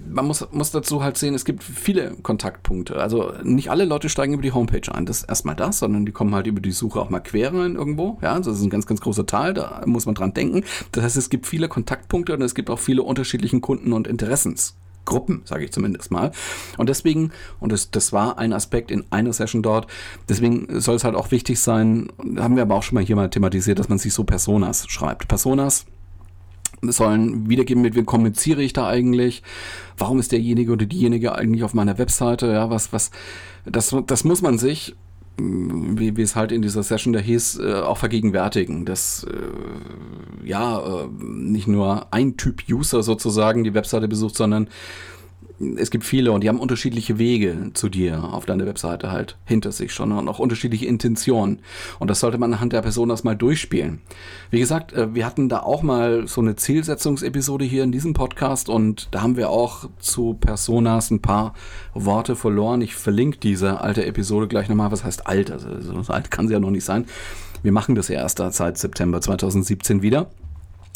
man 0.09 0.25
muss, 0.25 0.47
muss 0.51 0.71
dazu 0.71 1.03
halt 1.03 1.17
sehen, 1.17 1.33
es 1.33 1.45
gibt 1.45 1.63
viele 1.63 2.11
Kontaktpunkte. 2.21 2.97
Also 2.97 3.33
nicht 3.43 3.71
alle 3.71 3.85
Leute 3.85 4.09
steigen 4.09 4.33
über 4.33 4.43
die 4.43 4.51
Homepage 4.51 4.93
ein. 4.93 5.05
Das 5.05 5.21
ist 5.21 5.29
erstmal 5.29 5.55
das, 5.55 5.79
sondern 5.79 6.05
die 6.05 6.11
kommen 6.11 6.35
halt 6.35 6.47
über 6.47 6.61
die 6.61 6.71
Suche 6.71 7.01
auch 7.01 7.09
mal 7.09 7.19
quer 7.19 7.53
rein 7.53 7.75
irgendwo. 7.75 8.19
Ja, 8.21 8.37
das 8.37 8.47
ist 8.47 8.61
ein 8.61 8.69
ganz, 8.69 8.85
ganz 8.85 9.01
großer 9.01 9.25
Teil, 9.25 9.55
da 9.55 9.81
muss 9.85 10.05
man 10.05 10.15
dran 10.15 10.33
denken. 10.33 10.63
Das 10.91 11.03
heißt, 11.03 11.17
es 11.17 11.29
gibt 11.29 11.47
viele 11.47 11.67
Kontaktpunkte 11.67 12.33
und 12.33 12.41
es 12.41 12.53
gibt 12.53 12.69
auch 12.69 12.79
viele 12.79 13.01
unterschiedlichen 13.01 13.61
Kunden 13.61 13.93
und 13.93 14.07
Interessens. 14.07 14.75
Gruppen, 15.07 15.41
sage 15.45 15.65
ich 15.65 15.71
zumindest 15.71 16.11
mal. 16.11 16.31
Und 16.77 16.89
deswegen, 16.89 17.31
und 17.59 17.71
das, 17.71 17.89
das 17.89 18.13
war 18.13 18.37
ein 18.37 18.53
Aspekt 18.53 18.91
in 18.91 19.05
einer 19.09 19.33
Session 19.33 19.63
dort, 19.63 19.87
deswegen 20.29 20.79
soll 20.79 20.95
es 20.95 21.03
halt 21.03 21.15
auch 21.15 21.31
wichtig 21.31 21.59
sein, 21.59 22.09
haben 22.37 22.55
wir 22.55 22.61
aber 22.61 22.75
auch 22.75 22.83
schon 22.83 22.95
mal 22.95 23.03
hier 23.03 23.15
mal 23.15 23.29
thematisiert, 23.29 23.79
dass 23.79 23.89
man 23.89 23.97
sich 23.97 24.13
so 24.13 24.23
Personas 24.23 24.87
schreibt. 24.87 25.27
Personas 25.27 25.85
sollen 26.81 27.49
wiedergeben, 27.49 27.81
mit 27.81 27.95
wem 27.95 28.05
kommuniziere 28.05 28.61
ich 28.61 28.73
da 28.73 28.87
eigentlich, 28.87 29.41
warum 29.97 30.19
ist 30.19 30.31
derjenige 30.31 30.73
oder 30.73 30.85
diejenige 30.85 31.33
eigentlich 31.33 31.63
auf 31.63 31.73
meiner 31.73 31.97
Webseite, 31.97 32.47
ja, 32.47 32.69
was, 32.69 32.93
was, 32.93 33.09
das, 33.65 33.95
das 34.05 34.23
muss 34.23 34.41
man 34.41 34.59
sich 34.59 34.95
wie, 35.39 36.17
wie 36.17 36.21
es 36.21 36.35
halt 36.35 36.51
in 36.51 36.61
dieser 36.61 36.83
Session 36.83 37.13
da 37.13 37.19
hieß, 37.19 37.59
äh, 37.59 37.73
auch 37.75 37.97
vergegenwärtigen, 37.97 38.85
dass 38.85 39.25
äh, 39.25 40.47
ja 40.47 40.79
äh, 40.79 41.07
nicht 41.19 41.67
nur 41.67 42.11
ein 42.11 42.37
Typ 42.37 42.63
User 42.69 43.03
sozusagen 43.03 43.63
die 43.63 43.73
Webseite 43.73 44.07
besucht, 44.07 44.35
sondern 44.35 44.69
es 45.77 45.89
gibt 45.89 46.03
viele 46.05 46.31
und 46.31 46.43
die 46.43 46.49
haben 46.49 46.59
unterschiedliche 46.59 47.17
Wege 47.17 47.71
zu 47.73 47.89
dir 47.89 48.23
auf 48.23 48.45
deiner 48.45 48.65
Webseite 48.65 49.11
halt 49.11 49.37
hinter 49.45 49.71
sich 49.71 49.93
schon 49.93 50.11
und 50.11 50.27
auch 50.27 50.39
unterschiedliche 50.39 50.85
Intentionen. 50.85 51.59
Und 51.99 52.09
das 52.09 52.19
sollte 52.19 52.37
man 52.37 52.53
anhand 52.53 52.73
der 52.73 52.81
Person 52.81 53.09
erstmal 53.09 53.35
durchspielen. 53.35 54.01
Wie 54.51 54.59
gesagt, 54.59 54.93
äh, 54.93 55.13
wir 55.15 55.25
hatten 55.25 55.49
da 55.49 55.61
auch 55.61 55.81
mal 55.81 56.27
so 56.27 56.41
eine 56.41 56.55
Zielsetzungsepisode 56.55 57.65
hier 57.65 57.83
in 57.83 57.91
diesem 57.91 58.13
Podcast 58.13 58.69
und 58.69 59.07
da 59.11 59.21
haben 59.21 59.37
wir 59.37 59.49
auch 59.49 59.89
zu 59.99 60.35
Personas 60.35 61.09
ein 61.11 61.21
paar 61.21 61.53
Worte 61.93 62.35
verloren. 62.35 62.81
Ich 62.81 62.95
verlinke 62.95 63.39
diese 63.39 63.81
alte 63.81 64.05
Episode 64.05 64.47
gleich 64.47 64.69
nochmal. 64.69 64.91
Was 64.91 65.03
heißt 65.03 65.27
alt? 65.27 65.51
Also 65.51 65.69
so 65.79 66.13
alt 66.13 66.29
kann 66.29 66.47
sie 66.47 66.53
ja 66.53 66.59
noch 66.59 66.71
nicht 66.71 66.85
sein. 66.85 67.05
Wir 67.63 67.71
machen 67.71 67.95
das 67.95 68.07
ja 68.07 68.19
erst 68.19 68.37
seit 68.51 68.77
September 68.77 69.19
2017 69.19 70.01
wieder. 70.03 70.27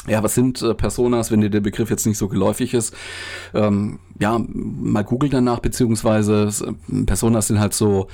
Ja, 0.08 0.24
was 0.24 0.34
sind 0.34 0.62
äh, 0.62 0.74
Personas, 0.74 1.32
wenn 1.32 1.42
dir 1.42 1.50
der 1.50 1.60
Begriff 1.60 1.90
jetzt 1.90 2.08
nicht 2.08 2.18
so 2.18 2.28
geläufig 2.28 2.74
ist? 2.74 2.96
Ähm, 3.54 4.00
ja, 4.20 4.40
mal 4.40 5.04
googeln 5.04 5.32
danach, 5.32 5.60
beziehungsweise 5.60 6.50
äh, 6.66 7.04
Personas 7.06 7.48
sind 7.48 7.60
halt 7.60 7.74
so 7.74 8.08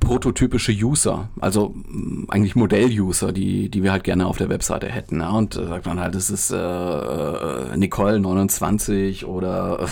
prototypische 0.00 0.72
User, 0.72 1.28
also 1.40 1.70
mm, 1.70 2.26
eigentlich 2.28 2.56
Modell-User, 2.56 3.32
die, 3.32 3.68
die 3.68 3.82
wir 3.82 3.92
halt 3.92 4.04
gerne 4.04 4.26
auf 4.26 4.36
der 4.36 4.48
Webseite 4.48 4.88
hätten. 4.88 5.20
Ja? 5.20 5.30
Und 5.30 5.56
äh, 5.56 5.66
sagt 5.66 5.86
man 5.86 6.00
halt, 6.00 6.14
das 6.14 6.30
ist 6.30 6.50
äh, 6.50 6.56
äh 6.56 7.76
Nicole 7.76 8.20
29 8.20 9.24
oder 9.24 9.80
äh, 9.80 9.86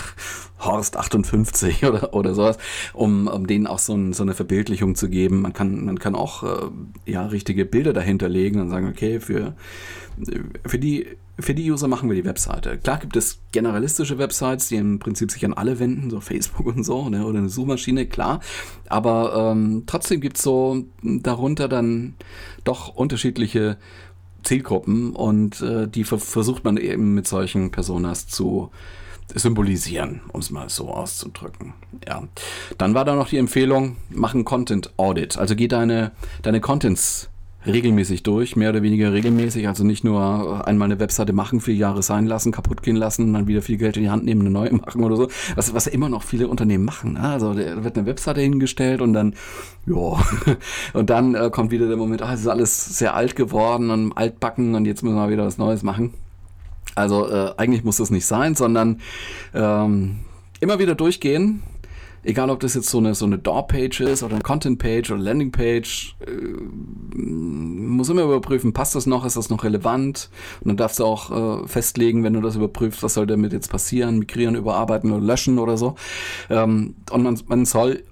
Horst 0.59 0.97
58 0.97 1.85
oder, 1.87 2.13
oder 2.13 2.35
sowas, 2.35 2.57
um, 2.93 3.27
um 3.27 3.47
denen 3.47 3.67
auch 3.67 3.79
so, 3.79 3.93
ein, 3.93 4.13
so 4.13 4.23
eine 4.23 4.33
Verbildlichung 4.33 4.95
zu 4.95 5.09
geben. 5.09 5.41
Man 5.41 5.53
kann, 5.53 5.85
man 5.85 5.99
kann 5.99 6.15
auch 6.15 6.43
äh, 6.43 7.11
ja, 7.11 7.25
richtige 7.25 7.65
Bilder 7.65 7.93
dahinter 7.93 8.29
legen 8.29 8.59
und 8.59 8.69
sagen, 8.69 8.87
okay, 8.87 9.19
für, 9.19 9.55
für 10.65 10.79
die 10.79 11.07
für 11.39 11.55
die 11.55 11.71
User 11.71 11.87
machen 11.87 12.09
wir 12.09 12.15
die 12.15 12.25
Webseite. 12.25 12.77
Klar 12.77 12.99
gibt 12.99 13.15
es 13.15 13.39
generalistische 13.51 14.17
Websites, 14.17 14.67
die 14.67 14.75
im 14.75 14.99
Prinzip 14.99 15.31
sich 15.31 15.43
an 15.45 15.53
alle 15.53 15.79
wenden, 15.79 16.09
so 16.09 16.19
Facebook 16.19 16.67
und 16.67 16.83
so, 16.83 17.09
ne, 17.09 17.25
oder 17.25 17.39
eine 17.39 17.49
Suchmaschine, 17.49 18.05
klar. 18.05 18.39
Aber 18.87 19.51
ähm, 19.51 19.83
trotzdem 19.87 20.21
gibt 20.21 20.37
es 20.37 20.43
so 20.43 20.85
darunter 21.01 21.67
dann 21.67 22.15
doch 22.63 22.89
unterschiedliche 22.95 23.77
Zielgruppen 24.43 25.13
und 25.13 25.61
äh, 25.61 25.87
die 25.87 26.03
versucht 26.03 26.63
man 26.63 26.77
eben 26.77 27.13
mit 27.13 27.27
solchen 27.27 27.71
Personas 27.71 28.27
zu 28.27 28.69
symbolisieren, 29.33 30.21
um 30.31 30.41
es 30.41 30.51
mal 30.51 30.69
so 30.69 30.89
auszudrücken. 30.89 31.73
Ja. 32.05 32.23
Dann 32.77 32.93
war 32.93 33.05
da 33.05 33.15
noch 33.15 33.29
die 33.29 33.37
Empfehlung, 33.37 33.95
mach 34.09 34.33
ein 34.33 34.45
Content 34.45 34.93
Audit. 34.97 35.37
Also 35.37 35.55
geh 35.55 35.67
deine, 35.67 36.11
deine 36.41 36.61
Contents 36.61 37.29
regelmäßig 37.65 38.23
durch, 38.23 38.55
mehr 38.55 38.69
oder 38.69 38.81
weniger 38.81 39.13
regelmäßig. 39.13 39.67
Also 39.67 39.83
nicht 39.83 40.03
nur 40.03 40.67
einmal 40.67 40.87
eine 40.87 40.99
Webseite 40.99 41.33
machen, 41.33 41.61
vier 41.61 41.75
Jahre 41.75 42.03
sein 42.03 42.25
lassen, 42.25 42.51
kaputt 42.51 42.83
gehen 42.83 42.95
lassen, 42.95 43.33
dann 43.33 43.47
wieder 43.47 43.61
viel 43.61 43.77
Geld 43.77 43.97
in 43.97 44.03
die 44.03 44.09
Hand 44.09 44.25
nehmen, 44.25 44.41
eine 44.41 44.51
neue 44.51 44.73
machen 44.73 45.03
oder 45.03 45.15
so. 45.15 45.27
Was, 45.55 45.73
was 45.73 45.87
immer 45.87 46.09
noch 46.09 46.23
viele 46.23 46.47
Unternehmen 46.47 46.85
machen. 46.85 47.13
Ne? 47.13 47.21
Also 47.21 47.53
da 47.53 47.83
wird 47.83 47.97
eine 47.97 48.07
Webseite 48.07 48.41
hingestellt 48.41 49.01
und 49.01 49.13
dann, 49.13 49.35
ja, 49.85 49.95
und 50.93 51.09
dann 51.09 51.35
äh, 51.35 51.49
kommt 51.51 51.71
wieder 51.71 51.87
der 51.87 51.97
Moment, 51.97 52.21
ah, 52.21 52.33
es 52.33 52.41
ist 52.41 52.47
alles 52.47 52.97
sehr 52.97 53.15
alt 53.15 53.35
geworden 53.35 53.89
und 53.89 54.13
altbacken 54.13 54.75
und 54.75 54.85
jetzt 54.85 55.03
müssen 55.03 55.15
wir 55.15 55.29
wieder 55.29 55.45
was 55.45 55.57
Neues 55.57 55.83
machen. 55.83 56.13
Also 56.95 57.27
äh, 57.29 57.53
eigentlich 57.57 57.83
muss 57.83 57.97
das 57.97 58.11
nicht 58.11 58.25
sein, 58.25 58.55
sondern 58.55 58.99
ähm, 59.53 60.19
immer 60.59 60.79
wieder 60.79 60.95
durchgehen, 60.95 61.63
egal 62.23 62.49
ob 62.49 62.59
das 62.59 62.73
jetzt 62.73 62.89
so 62.89 62.97
eine, 62.97 63.15
so 63.15 63.25
eine 63.25 63.37
Door-Page 63.37 64.01
ist 64.01 64.23
oder 64.23 64.35
eine 64.35 64.43
Content-Page 64.43 65.11
oder 65.11 65.21
Landing-Page, 65.21 66.15
äh, 66.25 66.31
muss 67.15 68.09
immer 68.09 68.23
überprüfen, 68.23 68.73
passt 68.73 68.95
das 68.95 69.05
noch, 69.05 69.25
ist 69.25 69.37
das 69.37 69.49
noch 69.49 69.63
relevant? 69.63 70.29
Und 70.61 70.69
dann 70.69 70.77
darfst 70.77 70.99
du 70.99 71.05
auch 71.05 71.63
äh, 71.63 71.67
festlegen, 71.67 72.23
wenn 72.23 72.33
du 72.33 72.41
das 72.41 72.55
überprüfst, 72.55 73.03
was 73.03 73.13
soll 73.13 73.27
damit 73.27 73.53
jetzt 73.53 73.69
passieren, 73.69 74.19
migrieren, 74.19 74.55
überarbeiten 74.55 75.11
oder 75.11 75.23
löschen 75.23 75.59
oder 75.59 75.77
so. 75.77 75.95
Ähm, 76.49 76.95
und 77.11 77.23
man, 77.23 77.39
man 77.47 77.65
soll 77.65 78.03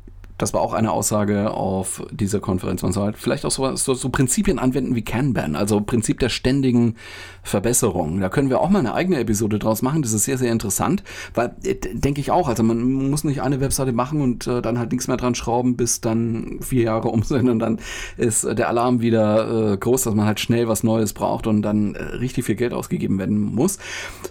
das 0.42 0.54
war 0.54 0.62
auch 0.62 0.74
eine 0.74 0.92
Aussage 0.92 1.52
auf 1.52 2.04
dieser 2.12 2.40
Konferenz. 2.40 2.82
Man 2.82 2.94
soll 2.94 3.06
halt 3.06 3.18
vielleicht 3.18 3.46
auch 3.46 3.52
so, 3.52 3.76
so, 3.76 3.94
so 3.94 4.10
Prinzipien 4.10 4.58
anwenden 4.58 4.96
wie 4.96 5.04
Kanban, 5.04 5.56
also 5.56 5.82
Prinzip 5.82 6.20
der 6.20 6.30
ständigen 6.30 6.96
Verbesserung. 7.44 8.20
Da 8.20 8.30
können 8.30 8.50
wir 8.50 8.60
auch 8.60 8.70
mal 8.70 8.80
eine 8.80 8.94
eigene 8.94 9.20
Episode 9.20 9.60
draus 9.60 9.82
machen. 9.82 10.02
Das 10.02 10.14
ist 10.14 10.26
sehr, 10.26 10.38
sehr 10.38 10.52
interessant, 10.52 11.04
weil 11.36 11.56
äh, 11.64 11.76
denke 11.76 12.22
ich 12.22 12.32
auch, 12.32 12.48
also 12.48 12.64
man 12.64 12.82
muss 13.10 13.24
nicht 13.24 13.42
eine 13.42 13.62
Webseite 13.62 13.94
machen 13.94 14.22
und 14.22 14.48
äh, 14.48 14.62
dann 14.62 14.80
halt 14.80 14.92
nichts 14.92 15.08
mehr 15.08 15.18
dran 15.18 15.36
schrauben, 15.36 15.78
bis 15.78 16.02
dann 16.02 16.60
vier 16.62 16.84
Jahre 16.84 17.10
um 17.10 17.22
sind 17.24 17.48
und 17.48 17.60
dann 17.60 17.80
ist 18.18 18.44
der 18.44 18.68
Alarm 18.68 19.02
wieder 19.02 19.74
äh, 19.74 19.78
groß, 19.78 20.04
dass 20.04 20.16
man 20.16 20.26
halt 20.26 20.40
schnell 20.40 20.68
was 20.68 20.84
Neues 20.84 21.14
braucht 21.14 21.46
und 21.46 21.62
dann 21.62 21.94
äh, 21.94 22.04
richtig 22.04 22.46
viel 22.46 22.56
Geld 22.56 22.74
ausgegeben 22.74 23.20
werden 23.20 23.40
muss, 23.40 23.78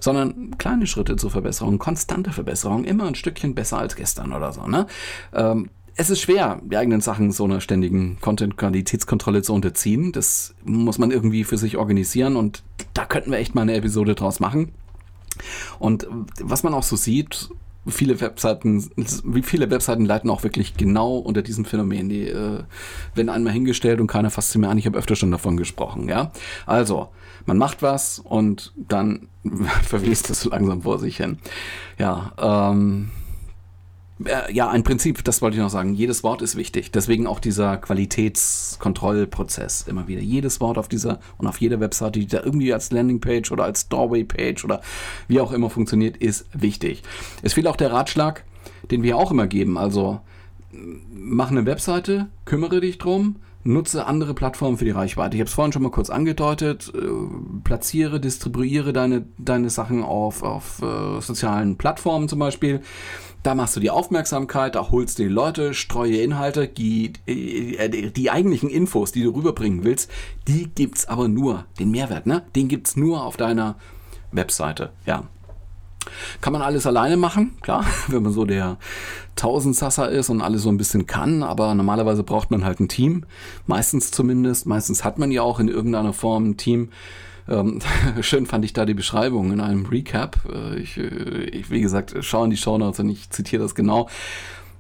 sondern 0.01 0.57
kleine 0.59 0.87
Schritte 0.87 1.17
zur 1.17 1.31
Verbesserung, 1.31 1.79
konstante 1.79 2.33
Verbesserung, 2.33 2.85
immer 2.85 3.05
ein 3.05 3.15
Stückchen 3.15 3.55
besser 3.55 3.79
als 3.79 3.95
gestern 3.95 4.33
oder 4.33 4.53
so. 4.53 4.67
Ne? 4.67 4.87
Ähm, 5.33 5.71
es 5.97 6.11
ist 6.11 6.21
schwer, 6.21 6.61
die 6.65 6.77
eigenen 6.77 7.01
Sachen 7.01 7.33
so 7.33 7.45
einer 7.45 7.61
ständigen 7.61 8.19
Content-Qualitätskontrolle 8.21 9.43
zu 9.43 9.53
unterziehen. 9.53 10.13
Das 10.13 10.55
muss 10.65 10.99
man 10.99 11.11
irgendwie 11.11 11.45
für 11.45 11.59
sich 11.59 11.77
organisieren 11.77 12.37
und 12.37 12.63
da 12.95 13.05
könnten 13.05 13.31
wir 13.31 13.39
echt 13.39 13.55
mal 13.55 13.63
eine 13.63 13.75
Episode 13.75 14.15
draus 14.15 14.41
machen. 14.41 14.73
Und 15.79 16.07
was 16.41 16.63
man 16.63 16.75
auch 16.75 16.83
so 16.83 16.97
sieht, 16.97 17.51
viele 17.87 18.21
Webseiten, 18.21 18.91
viele 19.43 19.71
Webseiten 19.71 20.05
leiten 20.05 20.31
auch 20.31 20.43
wirklich 20.43 20.77
genau 20.77 21.17
unter 21.17 21.43
diesem 21.43 21.65
Phänomen. 21.65 22.09
Die 22.09 22.29
äh, 22.29 22.63
werden 23.15 23.29
einmal 23.29 23.53
hingestellt 23.53 24.01
und 24.01 24.07
keiner 24.07 24.31
fasst 24.31 24.51
sie 24.53 24.59
mehr 24.59 24.71
an. 24.71 24.79
Ich 24.79 24.87
habe 24.87 24.99
öfter 24.99 25.17
schon 25.17 25.31
davon 25.31 25.57
gesprochen, 25.57 26.09
ja. 26.09 26.33
Also, 26.67 27.09
man 27.47 27.59
macht 27.59 27.83
was 27.83 28.19
und 28.19 28.73
dann 28.77 29.29
verwest 29.83 30.31
es 30.31 30.43
so 30.43 30.51
langsam 30.51 30.83
vor 30.83 30.99
sich 30.99 31.17
hin. 31.17 31.39
Ja, 31.99 32.33
ähm, 32.39 33.11
äh, 34.25 34.53
ja, 34.53 34.69
ein 34.69 34.85
Prinzip, 34.85 35.25
das 35.25 35.43
wollte 35.43 35.57
ich 35.57 35.63
noch 35.63 35.71
sagen. 35.71 35.95
Jedes 35.95 36.23
Wort 36.23 36.43
ist 36.43 36.57
wichtig. 36.57 36.93
Deswegen 36.93 37.27
auch 37.27 37.41
dieser 37.41 37.79
Qualitätskontrollprozess 37.79 39.87
immer 39.89 40.09
wieder. 40.09 40.21
Jedes 40.21 40.61
Wort 40.61 40.79
auf 40.79 40.89
dieser 40.89 41.21
und 41.39 41.47
auf 41.47 41.61
jeder 41.61 41.81
Webseite, 41.81 42.21
die 42.21 42.27
da 42.27 42.43
irgendwie 42.43 42.73
als 42.73 42.91
Landingpage 42.91 43.51
oder 43.53 43.65
als 43.65 43.89
Doorway-Page 43.89 44.65
oder 44.65 44.81
wie 45.29 45.41
auch 45.41 45.53
immer 45.53 45.71
funktioniert, 45.71 46.17
ist 46.17 46.47
wichtig. 46.53 47.03
Es 47.43 47.55
fehlt 47.55 47.67
auch 47.67 47.77
der 47.77 47.93
Ratschlag, 47.93 48.45
den 48.91 49.03
wir 49.03 49.17
auch 49.17 49.31
immer 49.31 49.47
geben. 49.47 49.79
Also 49.79 50.21
mach 51.13 51.51
eine 51.51 51.67
Webseite, 51.67 52.29
kümmere 52.45 52.81
dich 52.81 52.99
drum, 52.99 53.37
nutze 53.65 54.07
andere 54.07 54.35
Plattformen 54.35 54.79
für 54.79 54.85
die 54.85 54.91
Reichweite. 54.91 55.37
Ich 55.37 55.41
habe 55.41 55.49
es 55.49 55.55
vorhin 55.55 55.73
schon 55.73 55.83
mal 55.83 55.91
kurz 55.91 56.11
angedeutet. 56.11 56.93
Äh, 56.95 57.01
platziere, 57.65 58.21
distribuiere 58.21 58.93
deine, 58.93 59.25
deine 59.39 59.71
Sachen 59.71 60.03
auf, 60.03 60.43
auf 60.43 60.81
äh, 60.83 61.21
sozialen 61.21 61.77
Plattformen 61.77 62.29
zum 62.29 62.39
Beispiel. 62.39 62.81
Da 63.43 63.55
machst 63.55 63.75
du 63.75 63.81
die 63.81 63.91
Aufmerksamkeit, 63.91 64.75
da 64.75 64.91
holst 64.91 65.19
du 65.19 65.23
die 65.23 65.29
Leute, 65.29 65.73
streue 65.73 66.19
Inhalte, 66.19 66.69
die, 66.69 67.15
äh, 67.27 68.11
die 68.11 68.31
eigentlichen 68.31 68.69
Infos, 68.69 69.13
die 69.13 69.23
du 69.23 69.31
rüberbringen 69.31 69.83
willst, 69.83 70.11
die 70.47 70.69
gibt's 70.69 71.07
aber 71.07 71.29
nur, 71.29 71.65
den 71.79 71.91
Mehrwert, 71.91 72.27
ne? 72.27 72.43
Den 72.55 72.69
gibt's 72.69 72.97
nur 72.97 73.25
auf 73.25 73.39
deiner 73.39 73.77
Webseite, 74.31 74.91
ja. 75.07 75.25
Kann 76.41 76.53
man 76.53 76.63
alles 76.63 76.87
alleine 76.87 77.17
machen, 77.17 77.57
klar, 77.63 77.87
wenn 78.09 78.23
man 78.23 78.33
so 78.33 78.45
der 78.45 78.77
Tausendsasser 79.37 80.11
ist 80.11 80.29
und 80.29 80.43
alles 80.43 80.63
so 80.63 80.69
ein 80.69 80.77
bisschen 80.77 81.07
kann, 81.07 81.43
aber 81.43 81.75
normalerweise 81.75 82.23
braucht 82.23 82.51
man 82.51 82.65
halt 82.65 82.81
ein 82.81 82.89
Team, 82.89 83.25
meistens 83.67 84.11
zumindest, 84.11 84.67
meistens 84.67 85.03
hat 85.03 85.19
man 85.19 85.31
ja 85.31 85.43
auch 85.43 85.61
in 85.61 85.69
irgendeiner 85.69 86.13
Form 86.13 86.51
ein 86.51 86.57
Team, 86.59 86.91
Ähm, 87.51 87.81
schön 88.23 88.47
fand 88.47 88.65
ich 88.65 88.73
da 88.73 88.87
die 88.87 88.95
Beschreibung 88.95 89.53
in 89.53 89.61
einem 89.61 89.85
Recap. 89.87 90.39
Äh, 90.51 90.79
ich, 90.79 90.97
äh, 90.97 91.45
ich, 91.51 91.71
wie 91.71 91.81
gesagt, 91.81 92.15
schaue 92.21 92.45
in 92.45 92.51
die 92.51 92.57
Show 92.57 92.79
Notes 92.79 93.01
und 93.01 93.11
ich 93.11 93.29
zitiere 93.31 93.63
das 93.63 93.75
genau. 93.75 94.09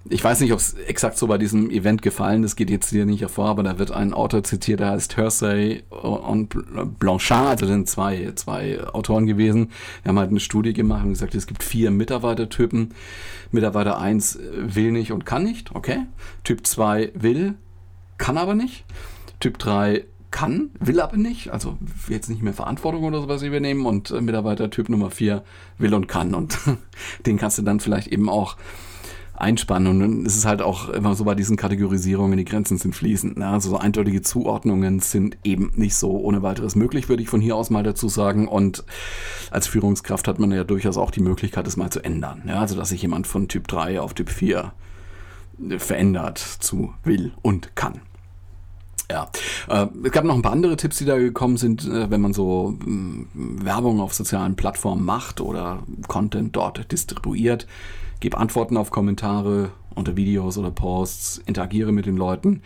Ich 0.09 0.24
weiß 0.24 0.40
nicht, 0.40 0.52
ob 0.54 0.61
es 0.61 0.72
exakt 0.74 1.18
so 1.18 1.26
bei 1.26 1.37
diesem 1.37 1.70
Event 1.70 2.00
gefallen 2.00 2.42
ist, 2.42 2.56
geht 2.56 2.70
jetzt 2.70 2.88
hier 2.88 3.04
nicht 3.04 3.20
hervor, 3.20 3.48
aber 3.48 3.62
da 3.62 3.78
wird 3.78 3.90
ein 3.90 4.14
Autor 4.14 4.42
zitiert, 4.42 4.80
der 4.80 4.92
heißt 4.92 5.18
Hersey 5.18 5.83
und 5.90 6.56
Blanchard, 6.98 7.61
also 7.61 7.66
sind 7.66 7.87
zwei, 7.87 8.33
zwei 8.35 8.83
Autoren 8.83 9.26
gewesen. 9.26 9.70
Die 10.02 10.09
haben 10.09 10.18
halt 10.18 10.30
eine 10.30 10.40
Studie 10.40 10.72
gemacht 10.72 11.04
und 11.04 11.11
gesagt, 11.11 11.35
es 11.35 11.46
gibt 11.46 11.62
vier 11.62 11.90
Mitarbeitertypen. 11.90 12.94
Mitarbeiter 13.50 14.00
1 14.00 14.38
will 14.56 14.90
nicht 14.90 15.12
und 15.12 15.26
kann 15.26 15.42
nicht, 15.42 15.74
okay. 15.74 16.06
Typ 16.44 16.66
2 16.66 17.12
will, 17.14 17.56
kann 18.16 18.38
aber 18.38 18.54
nicht. 18.54 18.87
Typ 19.38 19.59
3 19.59 20.04
kann, 20.31 20.71
will 20.79 21.01
aber 21.01 21.16
nicht, 21.16 21.51
also 21.51 21.77
jetzt 22.09 22.29
nicht 22.29 22.43
mehr 22.43 22.53
Verantwortung 22.53 23.05
oder 23.05 23.21
sowas 23.21 23.43
übernehmen 23.43 23.87
und 23.87 24.11
äh, 24.11 24.21
Mitarbeiter 24.21 24.71
Typ 24.71 24.88
Nummer 24.88 25.11
4 25.11 25.43
will 25.79 25.95
und 25.95 26.09
kann 26.09 26.35
und 26.35 26.59
den 27.27 27.37
kannst 27.37 27.59
du 27.59 27.62
dann 27.62 27.81
vielleicht 27.81 28.09
eben 28.09 28.29
auch 28.29 28.57
einspannen 29.40 29.88
und 29.88 30.01
dann 30.01 30.27
ist 30.27 30.37
es 30.37 30.45
halt 30.45 30.61
auch 30.61 30.90
immer 30.90 31.14
so 31.14 31.25
bei 31.25 31.35
diesen 31.35 31.57
Kategorisierungen, 31.57 32.37
die 32.37 32.45
Grenzen 32.45 32.77
sind 32.77 32.95
fließend. 32.95 33.38
Ne? 33.38 33.49
Also 33.49 33.71
so 33.71 33.79
eindeutige 33.79 34.21
Zuordnungen 34.23 35.01
sind 35.01 35.38
eben 35.45 35.73
nicht 35.77 35.95
so 35.95 36.11
ohne 36.19 36.43
weiteres 36.43 36.77
möglich, 36.77 37.09
würde 37.09 37.23
ich 37.23 37.29
von 37.29 37.40
hier 37.40 37.57
aus 37.57 37.71
mal 37.71 37.83
dazu 37.83 38.09
sagen 38.09 38.47
und 38.47 38.85
als 39.51 39.66
Führungskraft 39.66 40.29
hat 40.29 40.38
man 40.38 40.53
ja 40.53 40.64
durchaus 40.64 40.99
auch 40.99 41.11
die 41.11 41.23
Möglichkeit, 41.23 41.66
das 41.66 41.77
mal 41.77 41.90
zu 41.90 42.05
ändern. 42.05 42.43
Ja? 42.47 42.61
Also 42.61 42.77
dass 42.77 42.90
sich 42.90 43.03
jemand 43.03 43.27
von 43.27 43.49
Typ 43.49 43.66
3 43.66 44.01
auf 44.01 44.14
Typ 44.14 44.29
4 44.29 44.73
verändert 45.79 46.38
zu 46.38 46.95
will 47.05 47.33
und 47.43 47.75
kann. 47.77 48.01
Ja, 49.11 49.29
äh, 49.68 49.88
es 50.05 50.12
gab 50.12 50.25
noch 50.25 50.37
ein 50.37 50.42
paar 50.42 50.53
andere 50.53 50.77
Tipps, 50.77 50.99
die 50.99 51.05
da 51.05 51.18
gekommen 51.18 51.57
sind, 51.57 51.85
äh, 51.85 52.11
wenn 52.11 52.20
man 52.20 52.33
so 52.33 52.79
äh, 52.87 53.64
Werbung 53.64 54.01
auf 54.01 54.14
sozialen 54.14 54.55
Plattformen 54.55 55.05
macht 55.05 55.40
oder 55.40 55.83
Content 56.07 56.55
dort 56.55 56.92
distribuiert. 56.92 57.66
Gib 58.20 58.38
Antworten 58.38 58.77
auf 58.77 58.90
Kommentare 58.90 59.73
unter 59.96 60.16
Videos 60.16 60.57
oder 60.59 60.70
Posts, 60.70 61.42
interagiere 61.46 61.90
mit 61.90 62.07
den 62.07 62.16
Leuten. 62.16 62.62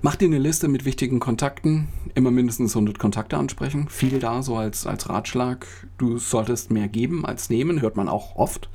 Mach 0.00 0.16
dir 0.16 0.26
eine 0.26 0.38
Liste 0.38 0.68
mit 0.68 0.86
wichtigen 0.86 1.20
Kontakten, 1.20 1.88
immer 2.14 2.30
mindestens 2.30 2.74
100 2.74 2.98
Kontakte 2.98 3.36
ansprechen. 3.36 3.88
Viel 3.90 4.18
da 4.18 4.42
so 4.42 4.56
als, 4.56 4.86
als 4.86 5.10
Ratschlag. 5.10 5.66
Du 5.98 6.16
solltest 6.16 6.70
mehr 6.70 6.88
geben 6.88 7.26
als 7.26 7.50
nehmen, 7.50 7.82
hört 7.82 7.96
man 7.96 8.08
auch 8.08 8.36
oft 8.36 8.70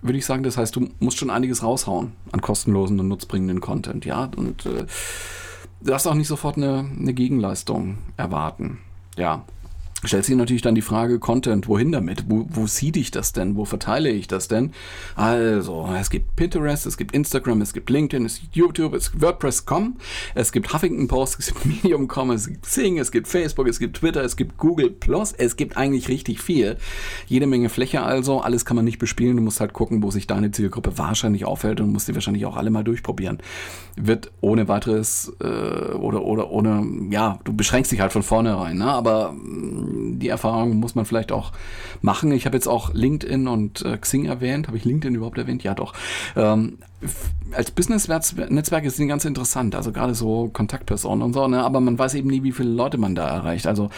würde 0.00 0.16
ich 0.16 0.26
sagen. 0.26 0.44
Das 0.44 0.56
heißt, 0.56 0.76
du 0.76 0.88
musst 1.00 1.18
schon 1.18 1.28
einiges 1.28 1.64
raushauen 1.64 2.12
an 2.30 2.40
kostenlosen 2.40 3.00
und 3.00 3.08
nutzbringenden 3.08 3.60
Content, 3.60 4.04
ja. 4.04 4.30
Und 4.36 4.64
äh, 4.64 4.86
darfst 5.80 6.06
auch 6.06 6.14
nicht 6.14 6.28
sofort 6.28 6.56
eine, 6.56 6.90
eine 6.98 7.14
Gegenleistung 7.14 7.98
erwarten. 8.16 8.78
Ja, 9.16 9.44
stellt 10.04 10.24
sich 10.24 10.36
natürlich 10.36 10.62
dann 10.62 10.74
die 10.74 10.82
Frage, 10.82 11.18
Content, 11.18 11.68
wohin 11.68 11.92
damit? 11.92 12.24
Wo, 12.28 12.46
wo 12.48 12.66
seed 12.66 12.96
ich 12.96 13.10
das 13.10 13.32
denn? 13.32 13.56
Wo 13.56 13.64
verteile 13.64 14.10
ich 14.10 14.28
das 14.28 14.48
denn? 14.48 14.72
Also, 15.16 15.88
es 15.98 16.10
gibt 16.10 16.36
Pinterest, 16.36 16.86
es 16.86 16.96
gibt 16.96 17.14
Instagram, 17.14 17.60
es 17.60 17.72
gibt 17.72 17.90
LinkedIn, 17.90 18.24
es 18.24 18.40
gibt 18.40 18.56
YouTube, 18.56 18.94
es 18.94 19.10
gibt 19.10 19.22
WordPress.com, 19.22 19.96
es 20.34 20.52
gibt 20.52 20.72
Huffington 20.72 21.08
Post, 21.08 21.38
es 21.40 21.46
gibt 21.46 21.66
Medium.com, 21.66 22.30
es 22.30 22.46
gibt 22.48 22.66
Sing, 22.66 22.98
es 22.98 23.10
gibt 23.10 23.26
Facebook, 23.28 23.66
es 23.66 23.78
gibt 23.78 23.96
Twitter, 23.96 24.22
es 24.22 24.36
gibt 24.36 24.56
Google 24.58 24.90
Plus, 24.90 25.32
es 25.32 25.56
gibt 25.56 25.76
eigentlich 25.76 26.08
richtig 26.08 26.40
viel. 26.40 26.76
Jede 27.26 27.46
Menge 27.46 27.68
Fläche 27.68 28.02
also, 28.02 28.40
alles 28.40 28.64
kann 28.64 28.76
man 28.76 28.84
nicht 28.84 28.98
bespielen, 28.98 29.36
du 29.36 29.42
musst 29.42 29.60
halt 29.60 29.72
gucken, 29.72 30.02
wo 30.02 30.10
sich 30.10 30.26
deine 30.26 30.50
Zielgruppe 30.50 30.96
wahrscheinlich 30.98 31.44
aufhält 31.44 31.80
und 31.80 31.92
musst 31.92 32.08
die 32.08 32.14
wahrscheinlich 32.14 32.46
auch 32.46 32.56
alle 32.56 32.70
mal 32.70 32.84
durchprobieren. 32.84 33.38
Wird 33.96 34.30
ohne 34.40 34.68
weiteres 34.68 35.32
äh, 35.40 35.92
oder, 35.94 36.22
oder 36.22 36.50
ohne, 36.50 36.86
ja, 37.10 37.38
du 37.44 37.52
beschränkst 37.52 37.90
dich 37.90 38.00
halt 38.00 38.12
von 38.12 38.22
vornherein, 38.22 38.78
ne? 38.78 38.86
aber 38.86 39.34
die 39.90 40.28
Erfahrung 40.28 40.76
muss 40.76 40.94
man 40.94 41.04
vielleicht 41.04 41.32
auch 41.32 41.52
machen. 42.02 42.32
Ich 42.32 42.46
habe 42.46 42.56
jetzt 42.56 42.68
auch 42.68 42.92
LinkedIn 42.92 43.48
und 43.48 43.82
äh, 43.84 43.96
Xing 43.96 44.26
erwähnt. 44.26 44.68
Habe 44.68 44.76
ich 44.76 44.84
LinkedIn 44.84 45.14
überhaupt 45.14 45.38
erwähnt? 45.38 45.62
Ja, 45.64 45.74
doch. 45.74 45.94
Ähm, 46.36 46.78
als 47.52 47.70
Business-Netzwerk 47.70 48.84
ist 48.84 48.98
die 48.98 49.06
ganz 49.06 49.24
interessant. 49.24 49.74
Also 49.74 49.92
gerade 49.92 50.14
so 50.14 50.50
Kontaktpersonen 50.52 51.22
und 51.22 51.32
so. 51.32 51.46
Ne? 51.48 51.62
Aber 51.62 51.80
man 51.80 51.98
weiß 51.98 52.14
eben 52.14 52.28
nie, 52.28 52.42
wie 52.42 52.52
viele 52.52 52.70
Leute 52.70 52.98
man 52.98 53.14
da 53.14 53.28
erreicht. 53.28 53.66
Also 53.66 53.90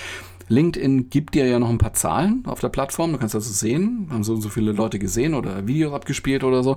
LinkedIn 0.51 1.11
gibt 1.11 1.35
dir 1.35 1.47
ja 1.47 1.59
noch 1.59 1.71
ein 1.71 1.79
paar 1.79 1.95
Zahlen 1.95 2.43
auf 2.45 2.61
der 2.61 2.69
Plattform. 2.69 3.13
Du 3.13 3.19
kannst 3.19 3.35
also 3.35 3.53
sehen, 3.53 4.09
haben 4.11 4.25
so 4.25 4.35
und 4.35 4.41
so 4.41 4.49
viele 4.49 4.73
Leute 4.73 4.99
gesehen 4.99 5.35
oder 5.35 5.67
Videos 5.67 5.93
abgespielt 5.93 6.43
oder 6.43 6.63
so. 6.63 6.77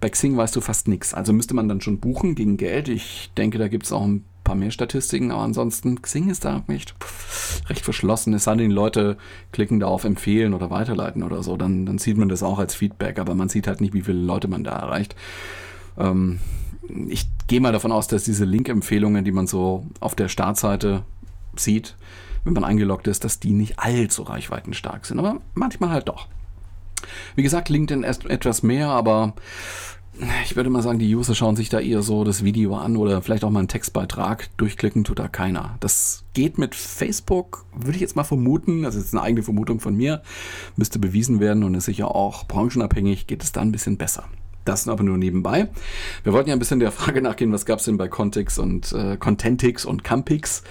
Bei 0.00 0.08
Xing 0.08 0.36
weißt 0.36 0.56
du 0.56 0.60
fast 0.60 0.88
nichts. 0.88 1.12
Also 1.12 1.32
müsste 1.32 1.54
man 1.54 1.68
dann 1.68 1.82
schon 1.82 2.00
buchen 2.00 2.34
gegen 2.34 2.56
Geld. 2.56 2.88
Ich 2.88 3.30
denke, 3.36 3.58
da 3.58 3.68
gibt 3.68 3.84
es 3.84 3.92
auch 3.92 4.04
ein 4.04 4.24
paar 4.42 4.54
mehr 4.54 4.70
Statistiken, 4.70 5.30
aber 5.30 5.42
ansonsten 5.42 6.00
Xing 6.00 6.30
ist 6.30 6.46
da 6.46 6.64
echt 6.68 6.94
recht 7.68 7.84
verschlossen. 7.84 8.32
Es 8.32 8.44
sei 8.44 8.56
denn, 8.56 8.70
die 8.70 8.74
Leute 8.74 9.18
klicken 9.52 9.80
da 9.80 9.86
auf 9.86 10.04
Empfehlen 10.04 10.54
oder 10.54 10.70
Weiterleiten 10.70 11.22
oder 11.22 11.42
so, 11.42 11.58
dann, 11.58 11.84
dann 11.84 11.98
sieht 11.98 12.16
man 12.16 12.30
das 12.30 12.42
auch 12.42 12.58
als 12.58 12.74
Feedback, 12.74 13.18
aber 13.18 13.34
man 13.34 13.50
sieht 13.50 13.66
halt 13.66 13.82
nicht, 13.82 13.92
wie 13.92 14.02
viele 14.02 14.18
Leute 14.18 14.48
man 14.48 14.64
da 14.64 14.72
erreicht. 14.72 15.14
Ähm, 15.98 16.40
ich 17.06 17.28
gehe 17.48 17.60
mal 17.60 17.72
davon 17.72 17.92
aus, 17.92 18.08
dass 18.08 18.24
diese 18.24 18.46
Link-Empfehlungen, 18.46 19.24
die 19.24 19.32
man 19.32 19.46
so 19.46 19.86
auf 20.00 20.14
der 20.14 20.28
Startseite 20.28 21.04
sieht, 21.54 21.96
wenn 22.44 22.52
man 22.52 22.64
eingeloggt 22.64 23.06
ist, 23.06 23.24
dass 23.24 23.40
die 23.40 23.52
nicht 23.52 23.78
allzu 23.78 24.22
reichweitenstark 24.22 25.06
sind, 25.06 25.18
aber 25.18 25.40
manchmal 25.54 25.90
halt 25.90 26.08
doch. 26.08 26.28
Wie 27.34 27.42
gesagt, 27.42 27.68
LinkedIn 27.68 28.04
etwas 28.04 28.62
mehr, 28.62 28.88
aber 28.88 29.34
ich 30.44 30.56
würde 30.56 30.68
mal 30.68 30.82
sagen, 30.82 30.98
die 30.98 31.14
User 31.14 31.34
schauen 31.34 31.56
sich 31.56 31.68
da 31.70 31.80
eher 31.80 32.02
so 32.02 32.24
das 32.24 32.44
Video 32.44 32.76
an 32.76 32.96
oder 32.96 33.22
vielleicht 33.22 33.44
auch 33.44 33.50
mal 33.50 33.60
einen 33.60 33.68
Textbeitrag. 33.68 34.48
Durchklicken 34.58 35.04
tut 35.04 35.18
da 35.18 35.28
keiner. 35.28 35.76
Das 35.80 36.24
geht 36.34 36.58
mit 36.58 36.74
Facebook, 36.74 37.64
würde 37.74 37.94
ich 37.94 38.00
jetzt 38.00 38.16
mal 38.16 38.24
vermuten. 38.24 38.82
Das 38.82 38.94
ist 38.94 39.04
jetzt 39.04 39.14
eine 39.14 39.22
eigene 39.22 39.42
Vermutung 39.42 39.80
von 39.80 39.96
mir. 39.96 40.22
Müsste 40.76 40.98
bewiesen 40.98 41.40
werden 41.40 41.64
und 41.64 41.74
ist 41.74 41.86
sicher 41.86 42.14
auch 42.14 42.46
branchenabhängig, 42.46 43.28
geht 43.28 43.42
es 43.42 43.52
da 43.52 43.60
ein 43.60 43.72
bisschen 43.72 43.96
besser. 43.96 44.24
Das 44.64 44.86
aber 44.88 45.02
nur 45.02 45.16
nebenbei. 45.16 45.70
Wir 46.22 46.32
wollten 46.32 46.50
ja 46.50 46.56
ein 46.56 46.58
bisschen 46.58 46.80
der 46.80 46.92
Frage 46.92 47.22
nachgehen, 47.22 47.52
was 47.52 47.64
gab 47.64 47.78
es 47.78 47.86
denn 47.86 47.96
bei 47.96 48.08
Contix 48.08 48.58
und 48.58 48.92
äh, 48.92 49.16
Contentix 49.16 49.86
und 49.86 50.04
Campix? 50.04 50.62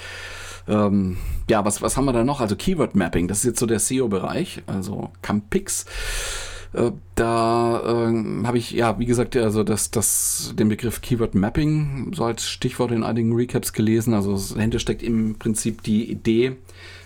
Ähm, 0.70 1.18
ja, 1.50 1.66
was, 1.66 1.82
was 1.82 1.98
haben 1.98 2.06
wir 2.06 2.14
da 2.14 2.24
noch? 2.24 2.42
Also 2.42 2.56
Keyword 2.56 2.96
Mapping, 2.96 3.28
das 3.28 3.40
ist 3.40 3.46
jetzt 3.46 3.60
so 3.60 3.66
der 3.66 3.80
SEO-Bereich, 3.80 4.64
also 4.68 5.12
Campix. 5.22 5.86
Äh, 6.74 6.92
da 7.16 7.82
äh, 7.82 8.46
habe 8.46 8.58
ich, 8.58 8.72
ja, 8.72 9.00
wie 9.00 9.06
gesagt, 9.06 9.36
also 9.36 9.64
das, 9.64 9.90
das, 9.90 10.54
den 10.58 10.70
Begriff 10.70 11.02
Keyword 11.02 11.34
Mapping 11.34 12.12
so 12.16 12.24
als 12.24 12.48
Stichwort 12.48 12.92
in 12.92 13.04
einigen 13.04 13.34
Recaps 13.34 13.74
gelesen. 13.74 14.14
Also 14.14 14.38
dahinter 14.56 14.80
steckt 14.80 15.02
im 15.02 15.36
Prinzip 15.40 15.82
die 15.84 16.10
Idee, 16.10 16.58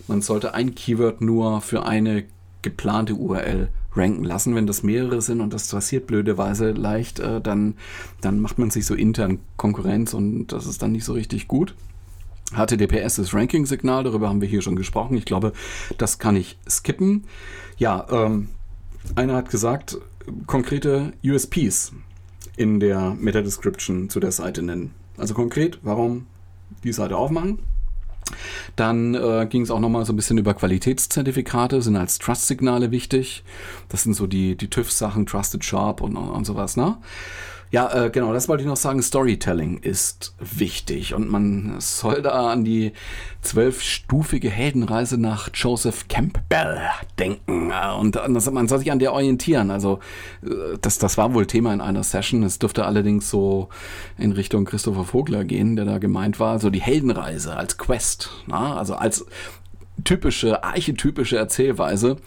man 0.08 0.22
sollte 0.22 0.54
ein 0.54 0.76
Keyword 0.76 1.22
nur 1.22 1.62
für 1.62 1.86
eine 1.86 2.26
geplante 2.62 3.16
URL 3.16 3.70
ranken 3.96 4.26
lassen. 4.26 4.56
Wenn 4.56 4.68
das 4.68 4.84
mehrere 4.84 5.22
sind 5.22 5.40
und 5.40 5.54
das 5.54 5.70
passiert 5.70 6.08
blöderweise 6.08 6.72
leicht, 6.72 7.20
äh, 7.20 7.40
dann, 7.40 7.76
dann 8.20 8.40
macht 8.40 8.58
man 8.58 8.70
sich 8.70 8.86
so 8.86 8.96
intern 8.96 9.40
Konkurrenz 9.56 10.14
und 10.14 10.48
das 10.48 10.66
ist 10.66 10.82
dann 10.82 10.92
nicht 10.92 11.06
so 11.06 11.14
richtig 11.14 11.48
gut. 11.48 11.74
HTTPS 12.54 13.18
ist 13.18 13.34
Ranking-Signal, 13.34 14.04
darüber 14.04 14.30
haben 14.30 14.42
wir 14.42 14.48
hier 14.48 14.62
schon 14.62 14.76
gesprochen. 14.76 15.18
Ich 15.18 15.26
glaube, 15.26 15.54
das 15.98 16.20
kann 16.20 16.36
ich 16.36 16.58
skippen. 16.68 17.26
Ja, 17.78 18.06
ähm, 18.12 18.50
einer 19.16 19.36
hat 19.36 19.50
gesagt, 19.50 19.98
konkrete 20.48 21.14
USPs 21.24 21.94
in 22.56 22.80
der 22.80 23.16
Meta-Description 23.20 24.10
zu 24.10 24.20
der 24.20 24.32
Seite 24.32 24.62
nennen. 24.62 24.94
Also 25.18 25.34
konkret, 25.34 25.80
warum 25.82 26.28
die 26.84 26.94
Seite 26.94 27.18
aufmachen. 27.18 27.60
Dann 28.76 29.16
äh, 29.16 29.48
ging 29.50 29.64
es 29.64 29.72
auch 29.72 29.80
nochmal 29.80 30.06
so 30.06 30.14
ein 30.14 30.16
bisschen 30.16 30.38
über 30.38 30.54
Qualitätszertifikate, 30.54 31.82
sind 31.82 31.96
als 31.96 32.20
Trust-Signale 32.20 32.92
wichtig. 32.92 33.44
Das 33.90 34.04
sind 34.04 34.14
so 34.14 34.28
die, 34.28 34.56
die 34.56 34.70
TÜV-Sachen, 34.70 35.26
Trusted 35.26 35.64
Sharp 35.64 36.02
und, 36.02 36.16
und 36.16 36.46
sowas, 36.46 36.78
ne? 36.78 36.98
Ja, 37.74 37.92
äh, 37.92 38.12
genau, 38.12 38.34
das 38.34 38.48
wollte 38.48 38.62
ich 38.62 38.68
noch 38.68 38.78
sagen. 38.78 39.02
Storytelling 39.02 39.80
ist 39.80 40.36
wichtig 40.38 41.16
und 41.16 41.28
man 41.28 41.78
soll 41.80 42.22
da 42.22 42.52
an 42.52 42.64
die 42.64 42.92
zwölfstufige 43.42 44.52
Heldenreise 44.52 45.20
nach 45.20 45.50
Joseph 45.52 46.08
Campbell 46.08 46.82
denken 47.18 47.72
und 48.00 48.16
das, 48.16 48.52
man 48.52 48.68
soll 48.68 48.78
sich 48.78 48.92
an 48.92 49.00
der 49.00 49.12
orientieren. 49.12 49.72
Also 49.72 49.98
äh, 50.44 50.78
das, 50.82 51.00
das 51.00 51.18
war 51.18 51.34
wohl 51.34 51.48
Thema 51.48 51.74
in 51.74 51.82
einer 51.82 52.04
Session. 52.04 52.44
Es 52.44 52.60
dürfte 52.60 52.86
allerdings 52.86 53.32
so 53.32 53.70
in 54.20 54.34
Richtung 54.34 54.66
Christopher 54.66 55.04
Vogler 55.04 55.44
gehen, 55.44 55.76
der 55.76 55.86
da 55.86 55.98
gemeint 55.98 56.40
war. 56.40 56.60
So 56.60 56.70
die 56.70 56.82
Heldenreise 56.82 57.58
als 57.58 57.80
Quest, 57.80 58.30
na? 58.46 58.78
also 58.78 58.94
als 58.94 59.26
typische, 60.04 60.64
archetypische 60.64 61.38
Erzählweise, 61.38 62.18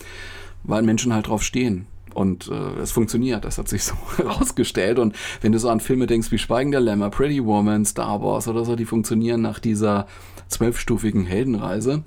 weil 0.64 0.82
Menschen 0.82 1.14
halt 1.14 1.28
drauf 1.28 1.44
stehen. 1.44 1.86
Und 2.16 2.48
äh, 2.48 2.80
es 2.80 2.92
funktioniert, 2.92 3.44
das 3.44 3.58
hat 3.58 3.68
sich 3.68 3.84
so 3.84 3.94
herausgestellt. 4.16 4.98
Und 4.98 5.14
wenn 5.42 5.52
du 5.52 5.58
so 5.58 5.68
an 5.68 5.80
Filme 5.80 6.06
denkst 6.06 6.32
wie 6.32 6.38
Schweigen 6.38 6.70
der 6.70 6.80
Lämmer, 6.80 7.10
Pretty 7.10 7.44
Woman, 7.44 7.84
Star 7.84 8.22
Wars 8.22 8.48
oder 8.48 8.64
so, 8.64 8.74
die 8.74 8.86
funktionieren 8.86 9.42
nach 9.42 9.58
dieser 9.58 10.06
zwölfstufigen 10.48 11.26
Heldenreise. 11.26 12.04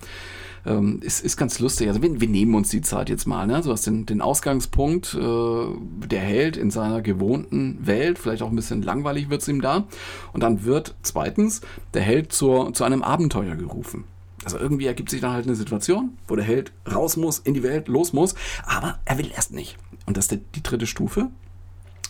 Ähm, 0.65 0.99
ist, 1.03 1.23
ist 1.23 1.37
ganz 1.37 1.59
lustig. 1.59 1.89
Also 1.89 2.01
wir, 2.01 2.19
wir 2.19 2.27
nehmen 2.27 2.55
uns 2.55 2.69
die 2.69 2.81
Zeit 2.81 3.09
jetzt 3.09 3.27
mal. 3.27 3.45
Ne? 3.45 3.61
Du 3.63 3.71
hast 3.71 3.85
den, 3.85 4.07
den 4.07 4.19
Ausgangspunkt, 4.19 5.13
äh, 5.13 6.07
der 6.07 6.21
Held 6.21 6.57
in 6.57 6.71
seiner 6.71 7.03
gewohnten 7.03 7.85
Welt, 7.85 8.17
vielleicht 8.17 8.41
auch 8.41 8.49
ein 8.49 8.55
bisschen 8.55 8.81
langweilig 8.81 9.29
wird 9.29 9.43
es 9.43 9.47
ihm 9.47 9.61
da. 9.61 9.85
Und 10.33 10.41
dann 10.41 10.65
wird 10.65 10.95
zweitens 11.03 11.61
der 11.93 12.01
Held 12.01 12.33
zur, 12.33 12.73
zu 12.73 12.83
einem 12.83 13.03
Abenteuer 13.03 13.55
gerufen. 13.55 14.05
Also 14.43 14.57
irgendwie 14.57 14.85
ergibt 14.85 15.09
sich 15.09 15.21
dann 15.21 15.33
halt 15.33 15.45
eine 15.45 15.55
Situation, 15.55 16.17
wo 16.27 16.35
der 16.35 16.45
Held 16.45 16.71
raus 16.91 17.17
muss, 17.17 17.39
in 17.39 17.53
die 17.53 17.63
Welt, 17.63 17.87
los 17.87 18.13
muss, 18.13 18.35
aber 18.65 18.99
er 19.05 19.17
will 19.17 19.31
erst 19.35 19.51
nicht. 19.51 19.77
Und 20.05 20.17
das 20.17 20.27
ist 20.27 20.41
die, 20.55 20.63
dritte 20.63 20.87
Stufe 20.87 21.29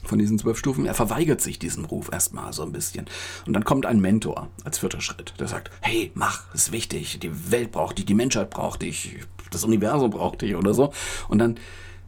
von 0.04 0.20
diesen 0.20 0.38
zwölf 0.40 0.58
Stufen. 0.58 0.86
Er 0.86 0.94
verweigert 0.94 1.42
sich 1.42 1.60
diesem 1.60 1.86
Ruf 1.86 2.10
erstmal 2.12 2.54
so 2.54 2.64
ein 2.64 2.72
bisschen. 2.72 3.06
Und 3.46 3.54
dann 3.54 3.64
kommt 3.64 3.86
ein 3.86 4.00
Mentor 4.00 4.48
als 4.64 4.80
vierter 4.80 5.02
Schritt, 5.02 5.34
der 5.40 5.48
sagt, 5.48 5.72
hey, 5.82 6.12
mach, 6.14 6.54
ist 6.54 6.72
wichtig, 6.72 7.20
die 7.20 7.52
Welt 7.52 7.72
braucht 7.72 7.98
dich, 7.98 8.06
die 8.06 8.14
Menschheit 8.14 8.50
braucht 8.50 8.84
dich, 8.84 9.18
das 9.52 9.66
Universum 9.66 10.12
braucht 10.12 10.42
dich 10.42 10.56
oder 10.56 10.74
so. 10.74 10.94
Und 11.28 11.40
dann 11.40 11.56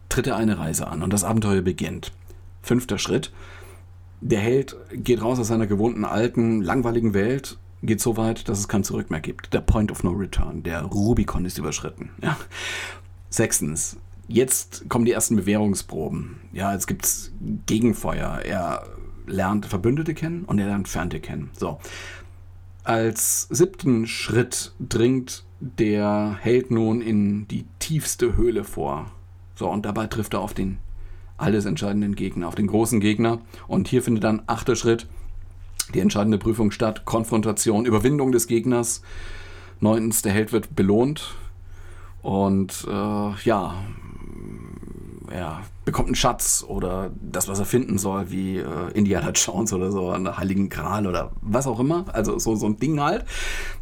tritt 0.08 0.26
er 0.26 0.36
eine 0.36 0.58
Reise 0.58 0.86
an 0.86 1.02
und 1.02 1.12
das 1.12 1.24
Abenteuer 1.24 1.62
beginnt. 1.62 2.12
Fünfter 2.62 2.98
Schritt. 2.98 3.32
Der 4.20 4.40
Held 4.40 4.76
geht 4.92 5.20
raus 5.20 5.40
aus 5.40 5.48
seiner 5.48 5.66
gewohnten, 5.66 6.04
alten, 6.04 6.62
langweiligen 6.62 7.12
Welt 7.12 7.58
geht 7.82 8.00
so 8.00 8.16
weit, 8.16 8.48
dass 8.48 8.58
es 8.58 8.68
kein 8.68 8.84
Zurück 8.84 9.10
mehr 9.10 9.20
gibt. 9.20 9.52
Der 9.52 9.60
Point 9.60 9.90
of 9.90 10.02
No 10.04 10.10
Return, 10.10 10.62
der 10.62 10.82
Rubicon 10.82 11.44
ist 11.44 11.58
überschritten. 11.58 12.10
Ja. 12.22 12.36
Sechstens, 13.28 13.96
jetzt 14.28 14.88
kommen 14.88 15.04
die 15.04 15.12
ersten 15.12 15.36
Bewährungsproben. 15.36 16.36
Ja, 16.52 16.72
jetzt 16.72 16.86
gibt 16.86 17.04
es 17.04 17.32
Gegenfeuer. 17.66 18.40
Er 18.44 18.86
lernt 19.26 19.66
Verbündete 19.66 20.14
kennen 20.14 20.44
und 20.44 20.58
er 20.58 20.66
lernt 20.66 20.88
Fernte 20.88 21.20
kennen. 21.20 21.50
So. 21.58 21.78
Als 22.84 23.46
siebten 23.50 24.06
Schritt 24.06 24.72
dringt 24.80 25.44
der 25.60 26.36
Held 26.40 26.70
nun 26.70 27.00
in 27.00 27.46
die 27.46 27.64
tiefste 27.78 28.36
Höhle 28.36 28.64
vor. 28.64 29.10
So, 29.54 29.70
und 29.70 29.86
dabei 29.86 30.08
trifft 30.08 30.34
er 30.34 30.40
auf 30.40 30.54
den 30.54 30.78
alles 31.36 31.64
entscheidenden 31.64 32.14
Gegner, 32.14 32.48
auf 32.48 32.54
den 32.54 32.66
großen 32.66 33.00
Gegner. 33.00 33.40
Und 33.68 33.88
hier 33.88 34.02
findet 34.02 34.24
dann 34.24 34.42
achter 34.46 34.76
Schritt 34.76 35.06
die 35.94 36.00
entscheidende 36.00 36.38
Prüfung 36.38 36.70
statt. 36.70 37.04
Konfrontation, 37.04 37.86
Überwindung 37.86 38.32
des 38.32 38.46
Gegners. 38.46 39.02
Neuntens, 39.80 40.22
der 40.22 40.32
Held 40.32 40.52
wird 40.52 40.74
belohnt. 40.76 41.34
Und 42.22 42.86
äh, 42.88 43.30
ja, 43.44 43.74
er 45.30 45.62
bekommt 45.84 46.08
einen 46.08 46.14
Schatz 46.14 46.64
oder 46.66 47.10
das, 47.20 47.48
was 47.48 47.58
er 47.58 47.64
finden 47.64 47.98
soll, 47.98 48.30
wie 48.30 48.58
äh, 48.58 48.66
Indiana 48.94 49.30
Jones 49.30 49.72
oder 49.72 49.90
so, 49.90 50.10
einen 50.10 50.36
heiligen 50.36 50.68
Gral 50.68 51.06
oder 51.06 51.32
was 51.40 51.66
auch 51.66 51.80
immer. 51.80 52.04
Also 52.12 52.38
so, 52.38 52.54
so 52.54 52.66
ein 52.66 52.78
Ding 52.78 53.00
halt. 53.00 53.24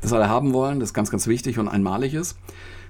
Das 0.00 0.10
soll 0.10 0.20
er 0.20 0.28
haben 0.28 0.52
wollen, 0.52 0.80
das 0.80 0.94
ganz, 0.94 1.10
ganz 1.10 1.26
wichtig 1.26 1.58
und 1.58 1.68
einmalig 1.68 2.14
ist. 2.14 2.38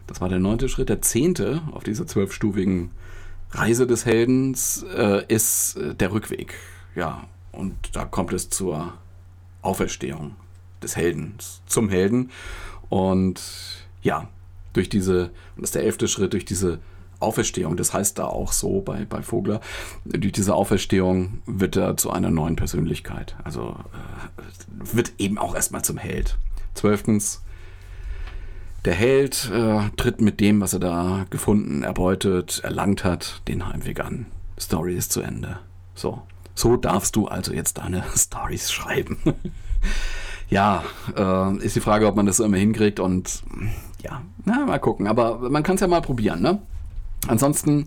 Das 0.06 0.20
war 0.20 0.28
der 0.28 0.38
neunte 0.38 0.68
Schritt. 0.68 0.88
Der 0.88 1.02
zehnte 1.02 1.62
auf 1.72 1.82
dieser 1.82 2.06
zwölfstufigen 2.06 2.90
Reise 3.52 3.86
des 3.86 4.06
Heldens 4.06 4.84
äh, 4.96 5.24
ist 5.26 5.76
äh, 5.76 5.94
der 5.94 6.12
Rückweg. 6.12 6.54
Ja, 6.94 7.24
und 7.52 7.74
da 7.92 8.04
kommt 8.04 8.32
es 8.32 8.50
zur 8.50 8.92
Auferstehung 9.62 10.36
des 10.82 10.96
Helden, 10.96 11.34
zum 11.66 11.88
Helden. 11.88 12.30
Und 12.88 13.40
ja, 14.02 14.28
durch 14.72 14.88
diese, 14.88 15.30
und 15.56 15.62
das 15.62 15.70
ist 15.70 15.74
der 15.74 15.84
elfte 15.84 16.08
Schritt, 16.08 16.32
durch 16.32 16.44
diese 16.44 16.78
Auferstehung, 17.18 17.76
das 17.76 17.92
heißt 17.92 18.18
da 18.18 18.24
auch 18.24 18.52
so 18.52 18.80
bei, 18.80 19.04
bei 19.04 19.22
Vogler, 19.22 19.60
durch 20.04 20.32
diese 20.32 20.54
Auferstehung 20.54 21.42
wird 21.46 21.76
er 21.76 21.96
zu 21.96 22.10
einer 22.10 22.30
neuen 22.30 22.56
Persönlichkeit. 22.56 23.36
Also 23.44 23.76
äh, 23.92 24.94
wird 24.94 25.12
eben 25.18 25.36
auch 25.38 25.54
erstmal 25.54 25.82
zum 25.82 25.98
Held. 25.98 26.38
Zwölftens, 26.74 27.42
der 28.86 28.94
Held 28.94 29.50
äh, 29.52 29.90
tritt 29.96 30.22
mit 30.22 30.40
dem, 30.40 30.62
was 30.62 30.72
er 30.72 30.80
da 30.80 31.26
gefunden, 31.28 31.82
erbeutet, 31.82 32.60
erlangt 32.64 33.04
hat, 33.04 33.42
den 33.46 33.68
Heimweg 33.68 34.00
an. 34.00 34.26
Story 34.58 34.96
ist 34.96 35.12
zu 35.12 35.20
Ende. 35.20 35.58
So. 35.94 36.22
So 36.60 36.76
darfst 36.76 37.16
du 37.16 37.26
also 37.26 37.54
jetzt 37.54 37.78
deine 37.78 38.04
Stories 38.14 38.70
schreiben. 38.70 39.16
ja, 40.50 40.84
äh, 41.16 41.56
ist 41.64 41.74
die 41.74 41.80
Frage, 41.80 42.06
ob 42.06 42.16
man 42.16 42.26
das 42.26 42.36
so 42.36 42.44
immer 42.44 42.58
hinkriegt 42.58 43.00
und 43.00 43.42
ja, 44.02 44.20
na, 44.44 44.66
mal 44.66 44.78
gucken. 44.78 45.06
Aber 45.06 45.48
man 45.50 45.62
kann 45.62 45.76
es 45.76 45.80
ja 45.80 45.86
mal 45.86 46.02
probieren, 46.02 46.42
ne? 46.42 46.60
Ansonsten 47.28 47.86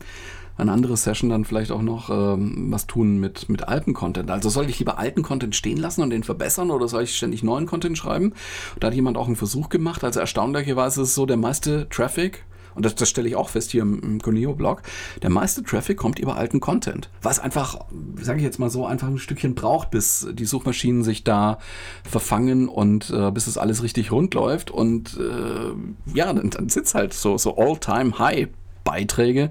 eine 0.58 0.72
andere 0.72 0.98
Session 0.98 1.30
dann 1.30 1.46
vielleicht 1.46 1.72
auch 1.72 1.84
noch 1.84 2.10
ähm, 2.10 2.72
was 2.72 2.88
tun 2.88 3.20
mit, 3.20 3.48
mit 3.48 3.68
alten 3.68 3.94
Content. 3.94 4.32
Also 4.32 4.50
soll 4.50 4.68
ich 4.70 4.80
lieber 4.80 4.98
alten 4.98 5.22
Content 5.22 5.56
stehen 5.56 5.78
lassen 5.78 6.02
und 6.02 6.10
den 6.10 6.24
verbessern 6.24 6.72
oder 6.72 6.88
soll 6.88 7.04
ich 7.04 7.16
ständig 7.16 7.44
neuen 7.44 7.68
Content 7.68 7.98
schreiben? 7.98 8.34
Da 8.80 8.88
hat 8.88 8.96
jemand 8.96 9.18
auch 9.18 9.28
einen 9.28 9.36
Versuch 9.36 9.70
gemacht. 9.70 10.04
Also 10.04 10.20
erstaunlicherweise 10.20 11.04
ist 11.04 11.10
es 11.10 11.16
so, 11.16 11.28
der 11.28 11.38
meiste 11.38 11.88
Traffic 11.90 12.44
und 12.76 12.86
das, 12.86 12.96
das 12.96 13.10
stelle 13.10 13.28
ich 13.28 13.36
auch 13.36 13.50
fest 13.50 13.72
hier 13.72 13.82
im, 13.82 14.00
im 14.02 14.22
Coneo-Blog, 14.22 14.82
der 15.22 15.30
meiste 15.30 15.64
Traffic 15.64 15.98
kommt 15.98 16.20
über 16.20 16.36
alten 16.36 16.60
Content. 16.60 17.10
Was 17.22 17.40
einfach, 17.40 17.86
sage 18.22 18.40
ich 18.40 18.44
jetzt 18.44 18.60
mal 18.60 18.70
so, 18.70 18.86
einfach 18.86 19.08
ein 19.08 19.18
Stückchen 19.18 19.56
braucht, 19.56 19.92
bis 19.92 20.28
die 20.32 20.46
Suchmaschinen 20.46 21.04
sich 21.04 21.24
da 21.24 21.60
verfangen 22.04 22.68
und 22.68 23.10
äh, 23.10 23.32
bis 23.32 23.48
es 23.48 23.58
alles 23.58 23.84
richtig 23.84 24.12
rund 24.12 24.34
läuft. 24.34 24.72
Und 24.72 25.18
äh, 25.18 25.74
ja, 26.14 26.32
dann, 26.34 26.50
dann 26.50 26.70
sitzt 26.70 26.96
halt 26.96 27.14
so, 27.14 27.38
so 27.38 27.58
All-Time-High-Beiträge, 27.58 29.50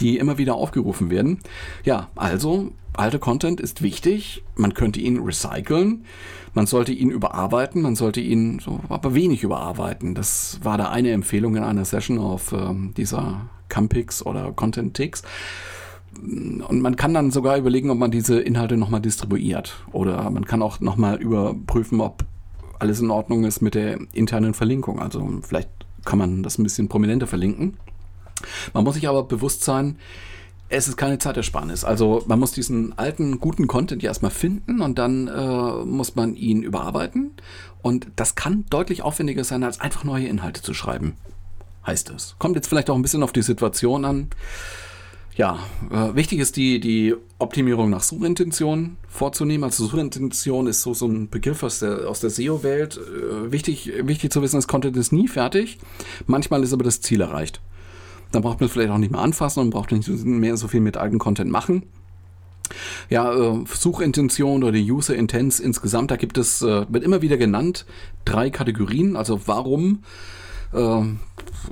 die 0.00 0.18
immer 0.18 0.38
wieder 0.38 0.54
aufgerufen 0.54 1.10
werden. 1.10 1.38
Ja, 1.84 2.08
also 2.16 2.72
alter 2.94 3.18
Content 3.18 3.60
ist 3.60 3.82
wichtig, 3.82 4.42
man 4.56 4.74
könnte 4.74 5.00
ihn 5.00 5.18
recyceln, 5.20 6.04
man 6.54 6.66
sollte 6.66 6.92
ihn 6.92 7.10
überarbeiten, 7.10 7.82
man 7.82 7.94
sollte 7.94 8.20
ihn 8.20 8.58
so 8.58 8.80
aber 8.88 9.14
wenig 9.14 9.42
überarbeiten. 9.42 10.14
Das 10.14 10.60
war 10.62 10.78
da 10.78 10.90
eine 10.90 11.12
Empfehlung 11.12 11.56
in 11.56 11.62
einer 11.62 11.84
Session 11.84 12.18
auf 12.18 12.52
ähm, 12.52 12.92
dieser 12.96 13.48
Campix 13.68 14.24
oder 14.24 14.52
Content 14.52 14.94
Ticks. 14.94 15.22
Und 16.20 16.80
man 16.80 16.96
kann 16.96 17.14
dann 17.14 17.30
sogar 17.30 17.58
überlegen, 17.58 17.90
ob 17.90 17.98
man 17.98 18.10
diese 18.10 18.40
Inhalte 18.40 18.76
nochmal 18.76 19.00
distribuiert. 19.00 19.76
Oder 19.92 20.30
man 20.30 20.46
kann 20.46 20.62
auch 20.62 20.80
nochmal 20.80 21.20
überprüfen, 21.20 22.00
ob 22.00 22.24
alles 22.78 23.00
in 23.00 23.10
Ordnung 23.10 23.44
ist 23.44 23.60
mit 23.60 23.74
der 23.74 23.98
internen 24.12 24.54
Verlinkung. 24.54 25.00
Also 25.00 25.28
vielleicht 25.42 25.68
kann 26.04 26.18
man 26.18 26.42
das 26.42 26.58
ein 26.58 26.62
bisschen 26.62 26.88
prominenter 26.88 27.26
verlinken. 27.26 27.76
Man 28.72 28.84
muss 28.84 28.94
sich 28.94 29.08
aber 29.08 29.22
bewusst 29.24 29.64
sein, 29.64 29.98
es 30.68 30.88
ist 30.88 30.96
keine 30.96 31.18
Zeitersparnis. 31.18 31.84
Also 31.84 32.22
man 32.26 32.38
muss 32.38 32.52
diesen 32.52 32.98
alten, 32.98 33.40
guten 33.40 33.66
Content 33.66 34.02
ja 34.02 34.10
erstmal 34.10 34.30
finden 34.30 34.80
und 34.80 34.98
dann 34.98 35.28
äh, 35.28 35.84
muss 35.84 36.14
man 36.14 36.34
ihn 36.36 36.62
überarbeiten. 36.62 37.32
Und 37.80 38.08
das 38.16 38.34
kann 38.34 38.64
deutlich 38.68 39.02
aufwendiger 39.02 39.44
sein, 39.44 39.64
als 39.64 39.80
einfach 39.80 40.04
neue 40.04 40.26
Inhalte 40.26 40.62
zu 40.62 40.74
schreiben, 40.74 41.16
heißt 41.86 42.10
es. 42.10 42.36
Kommt 42.38 42.56
jetzt 42.56 42.68
vielleicht 42.68 42.90
auch 42.90 42.96
ein 42.96 43.02
bisschen 43.02 43.22
auf 43.22 43.32
die 43.32 43.42
Situation 43.42 44.04
an. 44.04 44.28
Ja, 45.36 45.60
äh, 45.90 46.16
wichtig 46.16 46.40
ist 46.40 46.56
die, 46.56 46.80
die 46.80 47.14
Optimierung 47.38 47.90
nach 47.90 48.02
Suchintention 48.02 48.96
vorzunehmen. 49.08 49.64
Also 49.64 49.86
Suchintention 49.86 50.66
ist 50.66 50.82
so, 50.82 50.94
so 50.94 51.06
ein 51.06 51.30
Begriff 51.30 51.62
aus 51.62 51.78
der, 51.78 52.08
aus 52.08 52.20
der 52.20 52.30
SEO-Welt. 52.30 52.98
Äh, 52.98 53.52
wichtig, 53.52 53.92
wichtig 54.02 54.32
zu 54.32 54.42
wissen, 54.42 54.56
das 54.56 54.66
Content 54.66 54.96
ist 54.96 55.12
nie 55.12 55.28
fertig. 55.28 55.78
Manchmal 56.26 56.64
ist 56.64 56.72
aber 56.72 56.82
das 56.82 57.00
Ziel 57.00 57.20
erreicht. 57.20 57.60
Dann 58.32 58.42
braucht 58.42 58.60
man 58.60 58.66
es 58.66 58.72
vielleicht 58.72 58.90
auch 58.90 58.98
nicht 58.98 59.12
mehr 59.12 59.20
anfassen 59.20 59.60
und 59.60 59.70
braucht 59.70 59.92
nicht 59.92 60.08
mehr 60.24 60.56
so 60.56 60.68
viel 60.68 60.80
mit 60.80 60.96
alten 60.96 61.18
Content 61.18 61.50
machen. 61.50 61.84
Ja, 63.08 63.32
äh, 63.32 63.64
Suchintention 63.66 64.62
oder 64.62 64.72
die 64.72 64.90
User 64.90 65.16
Intents 65.16 65.60
insgesamt, 65.60 66.10
da 66.10 66.16
gibt 66.16 66.36
es, 66.36 66.62
äh, 66.62 66.84
wird 66.88 67.04
immer 67.04 67.22
wieder 67.22 67.36
genannt, 67.36 67.86
drei 68.24 68.50
Kategorien. 68.50 69.16
Also 69.16 69.40
warum 69.46 70.00
äh, 70.72 71.02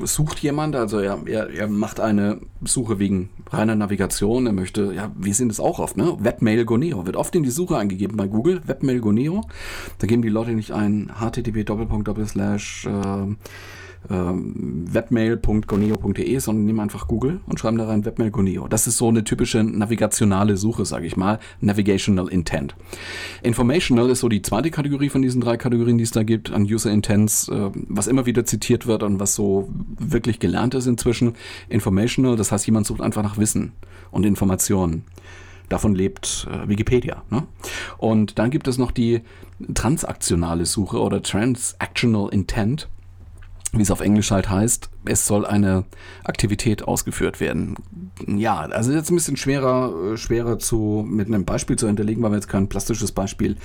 sucht 0.03 0.39
jemand, 0.41 0.75
also 0.77 0.99
er, 0.99 1.19
er, 1.27 1.51
er 1.51 1.69
macht 1.69 2.01
eine 2.01 2.41
Suche 2.65 2.99
wegen 2.99 3.29
reiner 3.51 3.75
Navigation, 3.75 4.47
er 4.47 4.53
möchte, 4.53 4.93
ja, 4.95 5.11
wir 5.17 5.35
sind 5.35 5.53
es 5.53 5.61
auch 5.61 5.79
oft, 5.79 5.97
ne? 5.97 6.17
Webmail 6.19 6.65
Goneo 6.65 7.07
wird 7.07 7.17
oft 7.17 7.35
in 7.35 7.43
die 7.43 7.51
Suche 7.51 7.77
eingegeben 7.77 8.17
bei 8.17 8.27
Google, 8.27 8.63
Webmail 8.67 9.01
Goneo. 9.01 9.43
Da 9.99 10.07
geben 10.07 10.23
die 10.23 10.29
Leute 10.29 10.53
nicht 10.53 10.73
ein 10.73 11.13
http 11.21 11.59
äh, 11.59 13.37
ähm, 14.11 14.85
webmail.goneo.de, 14.93 16.39
sondern 16.39 16.65
nehmen 16.65 16.81
einfach 16.81 17.09
Google 17.09 17.41
und 17.47 17.59
schreiben 17.59 17.79
da 17.79 17.87
rein 17.87 18.05
Webmail 18.05 18.31
Goneo. 18.31 18.69
Das 18.69 18.87
ist 18.87 18.99
so 18.99 19.09
eine 19.09 19.25
typische 19.25 19.63
navigationale 19.63 20.57
Suche, 20.57 20.85
sage 20.85 21.07
ich 21.07 21.17
mal. 21.17 21.39
Navigational 21.61 22.29
Intent. 22.29 22.75
Informational 23.43 24.11
ist 24.11 24.21
so 24.21 24.29
die 24.29 24.43
zweite 24.43 24.71
Kategorie 24.71 25.09
von 25.09 25.23
diesen 25.23 25.41
drei 25.41 25.57
Kategorien, 25.57 25.99
die 25.99 26.05
es 26.05 26.11
da 26.11 26.23
gibt, 26.23 26.53
an 26.53 26.63
User 26.63 26.91
Intents, 26.91 27.49
äh, 27.49 27.71
was 27.75 28.07
immer 28.07 28.27
wieder 28.27 28.45
zitiert 28.45 28.87
wird 28.87 29.03
und 29.03 29.21
was 29.21 29.35
so 29.35 29.69
wirklich 29.99 30.39
gelernt 30.39 30.75
ist 30.75 30.87
inzwischen. 30.87 31.35
Informational, 31.69 32.37
das 32.37 32.53
heißt, 32.53 32.67
jemand 32.67 32.87
sucht 32.87 33.01
einfach 33.01 33.23
nach 33.23 33.39
Wissen 33.39 33.73
und 34.11 34.25
Informationen. 34.25 35.05
Davon 35.69 35.95
lebt 35.95 36.47
äh, 36.51 36.69
Wikipedia. 36.69 37.23
Ne? 37.31 37.43
Und 37.99 38.39
dann 38.39 38.51
gibt 38.51 38.69
es 38.69 38.79
noch 38.79 38.93
die 38.93 39.23
transaktionale 39.75 40.67
Suche 40.67 41.01
oder 41.01 41.23
Transactional 41.23 42.29
Intent 42.33 42.89
wie 43.79 43.83
es 43.83 43.91
auf 43.91 44.01
Englisch 44.01 44.31
halt 44.31 44.49
heißt, 44.49 44.91
es 45.05 45.27
soll 45.27 45.47
eine 45.47 45.85
Aktivität 46.25 46.83
ausgeführt 46.83 47.41
werden. 47.41 47.77
Ja, 48.27 48.61
also 48.61 48.93
jetzt 48.93 49.11
ein 49.11 49.17
bisschen 49.17 49.37
schwerer, 49.37 50.13
äh, 50.13 50.17
schwerer 50.17 50.59
zu, 50.59 51.05
mit 51.09 51.29
einem 51.29 51.45
Beispiel 51.45 51.77
zu 51.77 51.87
hinterlegen, 51.87 52.23
weil 52.23 52.31
mir 52.31 52.37
jetzt 52.37 52.49
kein 52.49 52.69
plastisches 52.69 53.13
Beispiel 53.13 53.57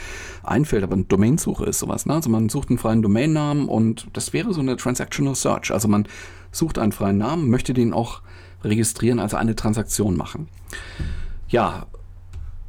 einfällt, 0.43 0.83
aber 0.83 0.93
eine 0.93 1.05
Domainsuche 1.05 1.65
ist 1.65 1.79
sowas. 1.79 2.05
Ne? 2.05 2.13
Also 2.13 2.29
man 2.29 2.49
sucht 2.49 2.69
einen 2.69 2.77
freien 2.77 3.01
Domainnamen 3.01 3.67
und 3.67 4.07
das 4.13 4.33
wäre 4.33 4.53
so 4.53 4.61
eine 4.61 4.75
Transactional 4.77 5.35
Search. 5.35 5.71
Also 5.71 5.87
man 5.87 6.07
sucht 6.51 6.77
einen 6.77 6.91
freien 6.91 7.17
Namen, 7.17 7.49
möchte 7.49 7.73
den 7.73 7.93
auch 7.93 8.21
registrieren, 8.63 9.19
also 9.19 9.37
eine 9.37 9.55
Transaktion 9.55 10.15
machen. 10.15 10.47
Ja, 11.47 11.87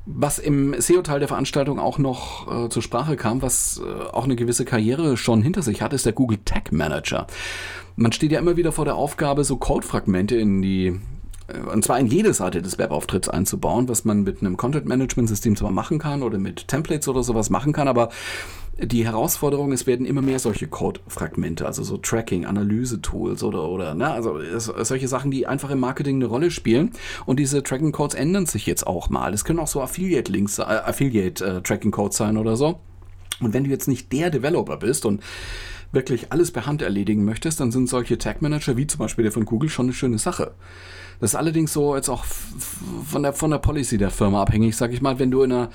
Was 0.04 0.38
im 0.38 0.74
SEO-Teil 0.78 1.20
der 1.20 1.28
Veranstaltung 1.28 1.78
auch 1.78 1.98
noch 1.98 2.66
äh, 2.66 2.68
zur 2.68 2.82
Sprache 2.82 3.16
kam, 3.16 3.40
was 3.40 3.80
äh, 3.84 4.02
auch 4.12 4.24
eine 4.24 4.34
gewisse 4.34 4.64
Karriere 4.64 5.16
schon 5.16 5.42
hinter 5.42 5.62
sich 5.62 5.80
hat, 5.80 5.92
ist 5.92 6.06
der 6.06 6.12
Google 6.12 6.38
Tag 6.44 6.72
Manager. 6.72 7.26
Man 7.94 8.10
steht 8.10 8.32
ja 8.32 8.40
immer 8.40 8.56
wieder 8.56 8.72
vor 8.72 8.84
der 8.84 8.96
Aufgabe, 8.96 9.44
so 9.44 9.56
Codefragmente 9.56 10.36
in 10.36 10.60
die 10.60 11.00
und 11.72 11.84
zwar 11.84 11.98
in 11.98 12.06
jede 12.06 12.32
Seite 12.34 12.62
des 12.62 12.78
Webauftritts 12.78 13.28
einzubauen, 13.28 13.88
was 13.88 14.04
man 14.04 14.22
mit 14.22 14.40
einem 14.40 14.56
Content-Management-System 14.56 15.56
zwar 15.56 15.70
machen 15.70 15.98
kann 15.98 16.22
oder 16.22 16.38
mit 16.38 16.68
Templates 16.68 17.08
oder 17.08 17.22
sowas 17.22 17.50
machen 17.50 17.72
kann, 17.72 17.88
aber 17.88 18.10
die 18.78 19.04
Herausforderung, 19.04 19.72
es 19.72 19.86
werden 19.86 20.06
immer 20.06 20.22
mehr 20.22 20.38
solche 20.38 20.66
Code-Fragmente, 20.66 21.66
also 21.66 21.82
so 21.82 21.98
Tracking, 21.98 22.46
Analyse-Tools 22.46 23.42
oder, 23.42 23.68
oder, 23.68 23.94
ne, 23.94 24.10
also 24.10 24.38
solche 24.58 25.08
Sachen, 25.08 25.30
die 25.30 25.46
einfach 25.46 25.70
im 25.70 25.80
Marketing 25.80 26.16
eine 26.16 26.26
Rolle 26.26 26.50
spielen. 26.50 26.92
Und 27.26 27.38
diese 27.38 27.62
Tracking-Codes 27.62 28.14
ändern 28.14 28.46
sich 28.46 28.66
jetzt 28.66 28.86
auch 28.86 29.10
mal. 29.10 29.34
Es 29.34 29.44
können 29.44 29.58
auch 29.58 29.68
so 29.68 29.82
Affiliate-Links, 29.82 30.58
äh, 30.58 30.62
Affiliate-Tracking-Codes 30.62 32.16
sein 32.16 32.38
oder 32.38 32.56
so. 32.56 32.80
Und 33.40 33.52
wenn 33.52 33.64
du 33.64 33.70
jetzt 33.70 33.88
nicht 33.88 34.10
der 34.12 34.30
Developer 34.30 34.78
bist 34.78 35.04
und 35.04 35.22
wirklich 35.92 36.32
alles 36.32 36.50
per 36.50 36.64
Hand 36.64 36.80
erledigen 36.80 37.24
möchtest, 37.24 37.60
dann 37.60 37.72
sind 37.72 37.88
solche 37.88 38.16
Tag-Manager 38.16 38.76
wie 38.76 38.86
zum 38.86 38.98
Beispiel 38.98 39.24
der 39.24 39.32
von 39.32 39.44
Google 39.44 39.68
schon 39.68 39.86
eine 39.86 39.92
schöne 39.92 40.18
Sache. 40.18 40.54
Das 41.22 41.34
ist 41.34 41.36
allerdings 41.36 41.72
so 41.72 41.94
jetzt 41.94 42.08
auch 42.08 42.24
von 42.24 43.22
der, 43.22 43.32
von 43.32 43.52
der 43.52 43.58
Policy 43.58 43.96
der 43.96 44.10
Firma 44.10 44.42
abhängig, 44.42 44.76
sag 44.76 44.92
ich 44.92 45.00
mal, 45.00 45.20
wenn 45.20 45.30
du 45.30 45.44
in 45.44 45.52
einer 45.52 45.70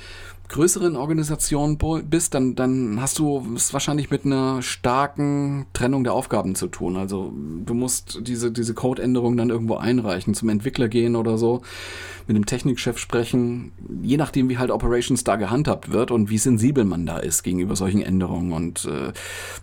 größeren 0.50 0.98
Organisation 0.98 1.78
bist, 2.10 2.34
dann, 2.34 2.56
dann 2.56 3.00
hast 3.02 3.18
du 3.18 3.46
es 3.56 3.72
wahrscheinlich 3.72 4.10
mit 4.10 4.26
einer 4.26 4.62
starken 4.62 5.66
Trennung 5.72 6.04
der 6.04 6.14
Aufgaben 6.14 6.56
zu 6.56 6.68
tun. 6.68 6.98
Also 6.98 7.32
du 7.66 7.74
musst 7.74 8.28
diese, 8.28 8.52
diese 8.52 8.74
Codeänderung 8.74 9.38
dann 9.38 9.50
irgendwo 9.50 9.76
einreichen, 9.78 10.34
zum 10.34 10.50
Entwickler 10.50 10.90
gehen 10.90 11.16
oder 11.16 11.38
so, 11.38 11.62
mit 12.28 12.36
dem 12.36 12.46
Technikchef 12.46 12.98
sprechen, 12.98 13.72
je 14.04 14.18
nachdem, 14.18 14.50
wie 14.50 14.58
halt 14.58 14.70
Operations 14.70 15.24
da 15.24 15.38
gehandhabt 15.38 15.94
wird 15.94 16.12
und 16.12 16.30
wie 16.30 16.40
sensibel 16.40 16.84
man 16.84 17.06
da 17.06 17.20
ist 17.20 17.44
gegenüber 17.44 17.78
solchen 17.78 18.02
Änderungen. 18.02 18.52
Und 18.52 18.84
äh, 18.84 19.14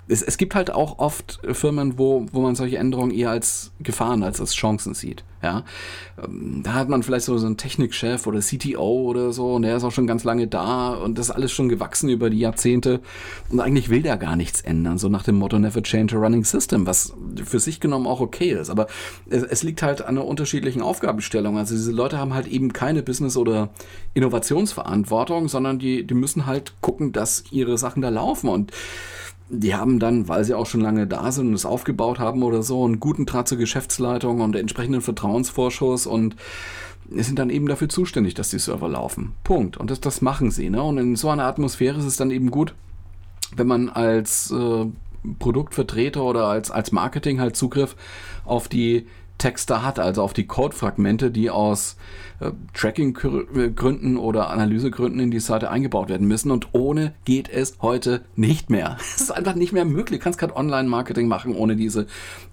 es, 0.08 0.22
es 0.22 0.38
gibt 0.38 0.54
halt 0.54 0.70
auch 0.70 0.98
oft 0.98 1.40
Firmen, 1.52 1.98
wo, 1.98 2.24
wo 2.32 2.40
man 2.40 2.54
solche 2.54 2.78
Änderungen 2.78 3.10
eher 3.10 3.28
als 3.28 3.72
Gefahren 3.80 4.22
als 4.22 4.40
als 4.40 4.54
Chancen 4.54 4.94
sieht. 4.94 5.24
Ja, 5.44 5.62
ähm, 6.24 6.62
da 6.64 6.72
hat 6.72 6.88
man 6.88 7.02
vielleicht 7.02 7.26
so, 7.26 7.36
so 7.36 7.44
einen 7.44 7.58
Technikchef 7.58 8.26
oder 8.26 8.40
CTO 8.40 9.02
oder 9.02 9.30
so 9.30 9.56
und 9.56 9.62
der 9.62 9.76
ist 9.76 9.84
auch 9.84 9.92
schon 9.92 10.06
ganz 10.06 10.24
lange 10.24 10.46
da 10.46 10.94
und 10.94 11.18
das 11.18 11.28
ist 11.28 11.34
alles 11.34 11.52
schon 11.52 11.68
gewachsen 11.68 12.08
über 12.08 12.30
die 12.30 12.38
Jahrzehnte 12.38 13.00
und 13.50 13.60
eigentlich 13.60 13.90
will 13.90 14.00
der 14.00 14.16
gar 14.16 14.36
nichts 14.36 14.62
ändern, 14.62 14.96
so 14.96 15.10
nach 15.10 15.22
dem 15.22 15.34
Motto 15.34 15.58
Never 15.58 15.82
Change 15.82 16.16
a 16.16 16.18
Running 16.18 16.44
System, 16.44 16.86
was 16.86 17.12
für 17.44 17.60
sich 17.60 17.78
genommen 17.78 18.06
auch 18.06 18.20
okay 18.20 18.52
ist, 18.52 18.70
aber 18.70 18.86
es, 19.28 19.42
es 19.42 19.62
liegt 19.62 19.82
halt 19.82 20.00
an 20.00 20.16
einer 20.16 20.24
unterschiedlichen 20.24 20.80
Aufgabenstellung. 20.80 21.58
Also 21.58 21.74
diese 21.74 21.92
Leute 21.92 22.16
haben 22.16 22.32
halt 22.32 22.46
eben 22.46 22.72
keine 22.72 23.02
Business- 23.02 23.36
oder 23.36 23.68
Innovationsverantwortung, 24.14 25.48
sondern 25.48 25.78
die, 25.78 26.06
die 26.06 26.14
müssen 26.14 26.46
halt 26.46 26.72
gucken, 26.80 27.12
dass 27.12 27.44
ihre 27.50 27.76
Sachen 27.76 28.00
da 28.00 28.08
laufen 28.08 28.48
und 28.48 28.72
die 29.48 29.74
haben 29.74 29.98
dann, 29.98 30.28
weil 30.28 30.44
sie 30.44 30.54
auch 30.54 30.66
schon 30.66 30.80
lange 30.80 31.06
da 31.06 31.30
sind 31.30 31.48
und 31.48 31.54
es 31.54 31.66
aufgebaut 31.66 32.18
haben 32.18 32.42
oder 32.42 32.62
so, 32.62 32.84
einen 32.84 33.00
guten 33.00 33.26
Draht 33.26 33.48
zur 33.48 33.58
Geschäftsleitung 33.58 34.40
und 34.40 34.56
entsprechenden 34.56 35.02
Vertrauensvorschuss 35.02 36.06
und 36.06 36.36
sind 37.10 37.38
dann 37.38 37.50
eben 37.50 37.68
dafür 37.68 37.88
zuständig, 37.88 38.34
dass 38.34 38.50
die 38.50 38.58
Server 38.58 38.88
laufen. 38.88 39.32
Punkt. 39.44 39.76
Und 39.76 39.90
das, 39.90 40.00
das 40.00 40.22
machen 40.22 40.50
sie. 40.50 40.70
Ne? 40.70 40.82
Und 40.82 40.98
in 40.98 41.16
so 41.16 41.28
einer 41.28 41.44
Atmosphäre 41.44 41.98
ist 41.98 42.06
es 42.06 42.16
dann 42.16 42.30
eben 42.30 42.50
gut, 42.50 42.74
wenn 43.54 43.66
man 43.66 43.90
als 43.90 44.50
äh, 44.50 44.86
Produktvertreter 45.38 46.22
oder 46.22 46.46
als, 46.46 46.70
als 46.70 46.92
Marketing 46.92 47.40
halt 47.40 47.56
Zugriff 47.56 47.96
auf 48.44 48.68
die 48.68 49.06
Texte 49.38 49.82
hat, 49.82 49.98
also 49.98 50.22
auf 50.22 50.32
die 50.32 50.46
Codefragmente, 50.46 51.30
die 51.30 51.50
aus 51.50 51.96
äh, 52.40 52.50
Tracking-Gründen 52.72 54.16
oder 54.16 54.50
Analysegründen 54.50 55.20
in 55.20 55.30
die 55.30 55.40
Seite 55.40 55.70
eingebaut 55.70 56.08
werden 56.08 56.26
müssen. 56.26 56.50
Und 56.50 56.68
ohne 56.72 57.14
geht 57.24 57.48
es 57.48 57.76
heute 57.82 58.24
nicht 58.36 58.70
mehr. 58.70 58.96
Es 59.14 59.20
ist 59.20 59.30
einfach 59.30 59.54
nicht 59.54 59.72
mehr 59.72 59.84
möglich. 59.84 60.20
Du 60.20 60.24
kannst 60.24 60.38
kein 60.38 60.50
Online-Marketing 60.50 61.28
machen 61.28 61.54
ohne 61.54 61.76
diese 61.76 62.06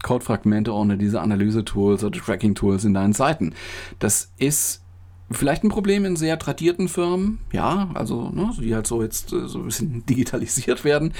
Codefragmente, 0.03 0.73
ohne 0.73 0.97
diese 0.97 1.21
Analyse-Tools 1.21 2.03
oder 2.03 2.19
Tracking-Tools 2.19 2.85
in 2.85 2.93
deinen 2.93 3.13
Seiten. 3.13 3.53
Das 3.99 4.31
ist 4.37 4.81
Vielleicht 5.31 5.63
ein 5.63 5.69
Problem 5.69 6.05
in 6.05 6.15
sehr 6.15 6.37
tradierten 6.37 6.87
Firmen, 6.87 7.39
ja, 7.51 7.89
also 7.93 8.29
ne, 8.29 8.51
die 8.59 8.75
halt 8.75 8.85
so 8.85 9.01
jetzt 9.01 9.31
äh, 9.31 9.47
so 9.47 9.59
ein 9.59 9.65
bisschen 9.65 10.05
digitalisiert 10.09 10.83
werden. 10.83 11.13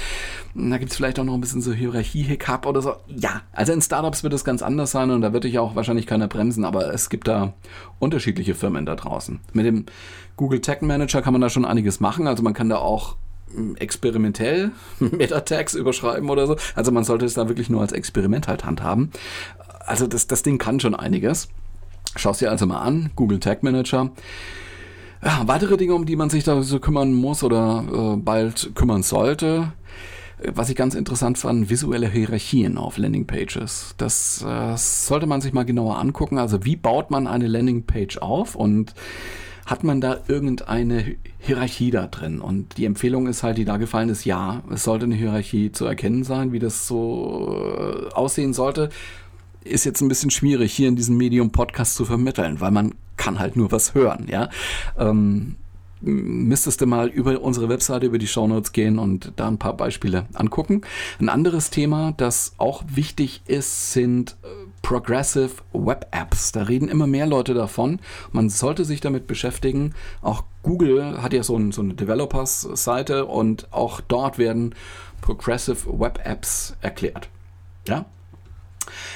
Da 0.54 0.78
gibt 0.78 0.90
es 0.90 0.96
vielleicht 0.96 1.18
auch 1.18 1.24
noch 1.24 1.34
ein 1.34 1.40
bisschen 1.40 1.62
so 1.62 1.72
Hierarchie-Hiccup 1.72 2.66
oder 2.66 2.82
so. 2.82 2.94
Ja, 3.08 3.42
also 3.52 3.72
in 3.72 3.80
Startups 3.80 4.22
wird 4.22 4.34
es 4.34 4.44
ganz 4.44 4.62
anders 4.62 4.90
sein 4.90 5.10
und 5.10 5.22
da 5.22 5.32
wird 5.32 5.44
dich 5.44 5.58
auch 5.58 5.74
wahrscheinlich 5.74 6.06
keiner 6.06 6.28
bremsen, 6.28 6.64
aber 6.64 6.92
es 6.92 7.10
gibt 7.10 7.28
da 7.28 7.54
unterschiedliche 7.98 8.54
Firmen 8.54 8.86
da 8.86 8.96
draußen. 8.96 9.40
Mit 9.52 9.66
dem 9.66 9.86
Google 10.36 10.60
Tag 10.60 10.82
Manager 10.82 11.22
kann 11.22 11.32
man 11.32 11.40
da 11.40 11.48
schon 11.48 11.64
einiges 11.64 12.00
machen, 12.00 12.26
also 12.26 12.42
man 12.42 12.54
kann 12.54 12.68
da 12.68 12.76
auch 12.76 13.16
hm, 13.54 13.76
experimentell 13.76 14.72
Meta-Tags 14.98 15.74
überschreiben 15.74 16.28
oder 16.28 16.46
so. 16.46 16.56
Also 16.74 16.92
man 16.92 17.04
sollte 17.04 17.24
es 17.24 17.34
da 17.34 17.48
wirklich 17.48 17.70
nur 17.70 17.80
als 17.80 17.92
Experiment 17.92 18.48
halt 18.48 18.64
handhaben. 18.64 19.10
Also 19.80 20.06
das, 20.06 20.26
das 20.26 20.42
Ding 20.42 20.58
kann 20.58 20.80
schon 20.80 20.94
einiges. 20.94 21.48
Schau 22.16 22.30
es 22.30 22.38
dir 22.38 22.50
also 22.50 22.66
mal 22.66 22.80
an, 22.80 23.10
Google 23.16 23.40
Tag 23.40 23.62
Manager. 23.62 24.10
Ja, 25.24 25.42
weitere 25.46 25.76
Dinge, 25.76 25.94
um 25.94 26.04
die 26.04 26.16
man 26.16 26.30
sich 26.30 26.44
da 26.44 26.62
so 26.62 26.80
kümmern 26.80 27.14
muss 27.14 27.42
oder 27.42 27.84
äh, 27.92 28.16
bald 28.16 28.72
kümmern 28.74 29.02
sollte. 29.02 29.72
Was 30.44 30.68
ich 30.68 30.76
ganz 30.76 30.96
interessant 30.96 31.38
fand, 31.38 31.70
visuelle 31.70 32.10
Hierarchien 32.10 32.76
auf 32.76 32.98
Landingpages. 32.98 33.94
Das 33.96 34.44
äh, 34.46 34.76
sollte 34.76 35.26
man 35.26 35.40
sich 35.40 35.52
mal 35.52 35.64
genauer 35.64 35.98
angucken. 35.98 36.38
Also 36.38 36.64
wie 36.64 36.74
baut 36.74 37.12
man 37.12 37.28
eine 37.28 37.46
Landingpage 37.46 38.18
auf 38.18 38.56
und 38.56 38.94
hat 39.64 39.84
man 39.84 40.00
da 40.00 40.18
irgendeine 40.26 41.14
Hierarchie 41.38 41.92
da 41.92 42.08
drin? 42.08 42.40
Und 42.40 42.76
die 42.76 42.84
Empfehlung 42.84 43.28
ist 43.28 43.44
halt, 43.44 43.56
die 43.58 43.64
da 43.64 43.76
gefallen 43.76 44.08
ist, 44.08 44.24
ja, 44.24 44.64
es 44.72 44.82
sollte 44.82 45.04
eine 45.04 45.14
Hierarchie 45.14 45.70
zu 45.70 45.86
erkennen 45.86 46.24
sein, 46.24 46.50
wie 46.50 46.58
das 46.58 46.88
so 46.88 47.56
äh, 48.10 48.12
aussehen 48.12 48.52
sollte 48.52 48.90
ist 49.64 49.84
jetzt 49.84 50.00
ein 50.00 50.08
bisschen 50.08 50.30
schwierig, 50.30 50.72
hier 50.72 50.88
in 50.88 50.96
diesem 50.96 51.16
Medium 51.16 51.50
Podcast 51.50 51.94
zu 51.94 52.04
vermitteln, 52.04 52.60
weil 52.60 52.70
man 52.70 52.94
kann 53.16 53.38
halt 53.38 53.56
nur 53.56 53.70
was 53.72 53.94
hören, 53.94 54.26
ja. 54.28 54.48
Ähm, 54.98 55.56
müsstest 56.02 56.80
du 56.80 56.86
mal 56.86 57.08
über 57.08 57.40
unsere 57.40 57.68
Webseite, 57.68 58.06
über 58.06 58.18
die 58.18 58.26
Shownotes 58.26 58.72
gehen 58.72 58.98
und 58.98 59.32
da 59.36 59.48
ein 59.48 59.58
paar 59.58 59.76
Beispiele 59.76 60.26
angucken. 60.34 60.82
Ein 61.20 61.28
anderes 61.28 61.70
Thema, 61.70 62.12
das 62.16 62.54
auch 62.58 62.82
wichtig 62.88 63.42
ist, 63.46 63.92
sind 63.92 64.36
äh, 64.42 64.46
Progressive 64.82 65.52
Web 65.72 66.08
Apps. 66.10 66.52
Da 66.52 66.64
reden 66.64 66.88
immer 66.88 67.06
mehr 67.06 67.26
Leute 67.26 67.54
davon. 67.54 68.00
Man 68.32 68.48
sollte 68.48 68.84
sich 68.84 69.00
damit 69.00 69.26
beschäftigen. 69.26 69.94
Auch 70.20 70.44
Google 70.62 71.22
hat 71.22 71.32
ja 71.32 71.44
so, 71.44 71.56
ein, 71.56 71.70
so 71.72 71.82
eine 71.82 71.94
Developers-Seite 71.94 73.26
und 73.26 73.72
auch 73.72 74.00
dort 74.00 74.38
werden 74.38 74.74
Progressive 75.20 76.00
Web 76.00 76.20
Apps 76.24 76.76
erklärt. 76.80 77.28
Ja, 77.86 78.06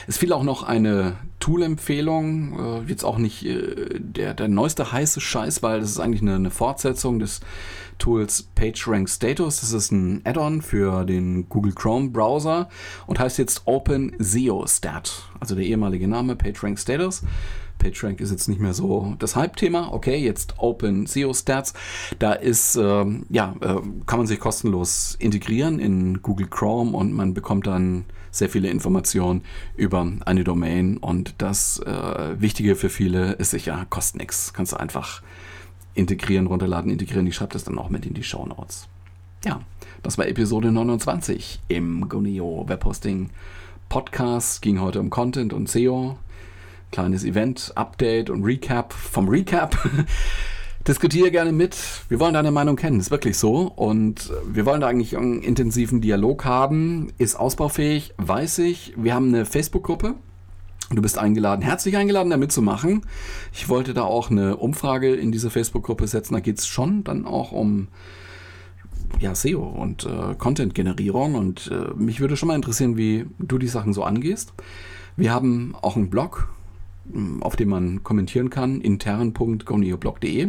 es 0.07 0.19
fiel 0.19 0.33
auch 0.33 0.43
noch 0.43 0.62
eine 0.62 1.17
Tool-Empfehlung, 1.41 2.83
äh, 2.87 2.91
jetzt 2.91 3.05
auch 3.05 3.19
nicht 3.19 3.45
äh, 3.45 3.99
der, 3.99 4.35
der 4.35 4.49
neueste 4.49 4.93
heiße 4.93 5.21
Scheiß, 5.21 5.62
weil 5.62 5.81
das 5.81 5.91
ist 5.91 6.01
eigentlich 6.01 6.23
eine, 6.23 6.35
eine 6.35 6.51
Fortsetzung 6.51 7.19
des 7.19 7.41
Tools 7.99 8.49
PageRank 8.55 9.09
Status. 9.09 9.61
Das 9.61 9.73
ist 9.73 9.91
ein 9.91 10.21
Add-on 10.25 10.62
für 10.62 11.05
den 11.05 11.49
Google 11.49 11.73
Chrome 11.73 12.11
Browser 12.11 12.69
und 13.07 13.19
heißt 13.19 13.39
jetzt 13.39 13.62
Open 13.67 14.15
also 15.41 15.55
der 15.55 15.65
ehemalige 15.65 16.09
Name 16.09 16.37
PageRank 16.37 16.79
Status. 16.79 17.23
PageRank 17.90 18.20
ist 18.20 18.31
jetzt 18.31 18.49
nicht 18.49 18.61
mehr 18.61 18.75
so 18.75 19.14
das 19.18 19.37
Hype-Thema. 19.37 19.92
Okay, 19.92 20.16
jetzt 20.16 20.55
Open 20.59 21.07
SEO 21.07 21.33
Stats. 21.33 21.72
Da 22.18 22.33
ist, 22.33 22.77
ähm, 22.77 23.27
ja, 23.29 23.55
äh, 23.61 23.81
kann 24.07 24.18
man 24.18 24.27
sich 24.27 24.40
kostenlos 24.40 25.16
integrieren 25.20 25.79
in 25.79 26.20
Google 26.22 26.49
Chrome 26.49 26.96
und 26.96 27.12
man 27.12 27.33
bekommt 27.33 27.66
dann 27.66 28.05
sehr 28.31 28.49
viele 28.49 28.68
Informationen 28.68 29.42
über 29.77 30.11
eine 30.25 30.44
Domain 30.44 30.96
und 30.99 31.37
das 31.38 31.79
äh, 31.79 32.40
Wichtige 32.40 32.75
für 32.75 32.90
viele 32.90 33.33
ist 33.35 33.51
sicher, 33.51 33.87
kostet 33.88 34.20
nichts. 34.20 34.53
Kannst 34.53 34.72
du 34.72 34.77
einfach 34.77 35.22
integrieren, 35.94 36.46
runterladen, 36.46 36.90
integrieren. 36.90 37.27
Ich 37.27 37.37
schreibe 37.37 37.53
das 37.53 37.64
dann 37.64 37.79
auch 37.79 37.88
mit 37.88 38.05
in 38.05 38.14
die 38.14 38.25
Show 38.25 38.44
Notes. 38.44 38.88
Ja, 39.44 39.61
das 40.03 40.18
war 40.18 40.27
Episode 40.27 40.72
29 40.72 41.61
im 41.68 42.09
Gunio 42.09 42.64
Webhosting 42.66 43.31
Podcast. 43.88 44.61
Ging 44.61 44.81
heute 44.81 44.99
um 45.01 45.09
Content 45.09 45.53
und 45.53 45.68
SEO. 45.68 46.18
Kleines 46.92 47.25
Event, 47.25 47.72
Update 47.75 48.31
und 48.31 48.44
Recap 48.44 48.92
vom 48.92 49.29
Recap. 49.29 49.77
Diskutiere 50.88 51.33
gerne 51.33 51.51
mit. 51.51 51.77
Wir 52.09 52.20
wollen 52.20 52.35
deine 52.35 52.53
Meinung 52.53 52.77
kennen, 52.77 53.01
ist 53.01 53.11
wirklich 53.11 53.37
so. 53.37 53.72
Und 53.75 54.33
wir 54.46 54.66
wollen 54.66 54.81
da 54.81 54.87
eigentlich 54.87 55.16
einen 55.16 55.42
intensiven 55.42 56.01
Dialog 56.01 56.45
haben. 56.45 57.12
Ist 57.18 57.34
ausbaufähig, 57.34 58.14
weiß 58.18 58.59
ich. 58.61 58.95
Wir 58.97 59.14
haben 59.14 59.28
eine 59.28 59.47
Facebook-Gruppe. 59.47 60.14
Du 60.91 61.03
bist 61.03 61.18
eingeladen, 61.18 61.62
herzlich 61.62 61.97
eingeladen, 61.97 62.30
da 62.30 62.37
mitzumachen. 62.37 63.03
Ich 63.53 63.68
wollte 63.68 63.93
da 63.93 64.03
auch 64.03 64.30
eine 64.30 64.57
Umfrage 64.57 65.12
in 65.16 65.32
diese 65.32 65.51
Facebook-Gruppe 65.51 66.07
setzen. 66.07 66.34
Da 66.34 66.41
geht 66.41 66.61
es 66.61 66.68
schon 66.68 67.03
dann 67.03 67.26
auch 67.26 67.51
um 67.51 67.89
ja, 69.18 69.34
SEO 69.34 69.64
und 69.64 70.05
äh, 70.05 70.37
Content-Generierung. 70.37 71.34
Und 71.34 71.68
äh, 71.72 71.93
mich 71.97 72.20
würde 72.20 72.37
schon 72.37 72.47
mal 72.47 72.55
interessieren, 72.55 72.97
wie 72.97 73.26
du 73.41 73.59
die 73.59 73.66
Sachen 73.66 73.93
so 73.93 74.05
angehst. 74.05 74.53
Wir 75.16 75.32
haben 75.32 75.74
auch 75.82 75.97
einen 75.97 76.11
Blog, 76.11 76.49
auf 77.40 77.57
dem 77.57 77.68
man 77.68 78.02
kommentieren 78.02 78.50
kann, 78.50 78.80
intern.goneoblog.de 78.80 80.48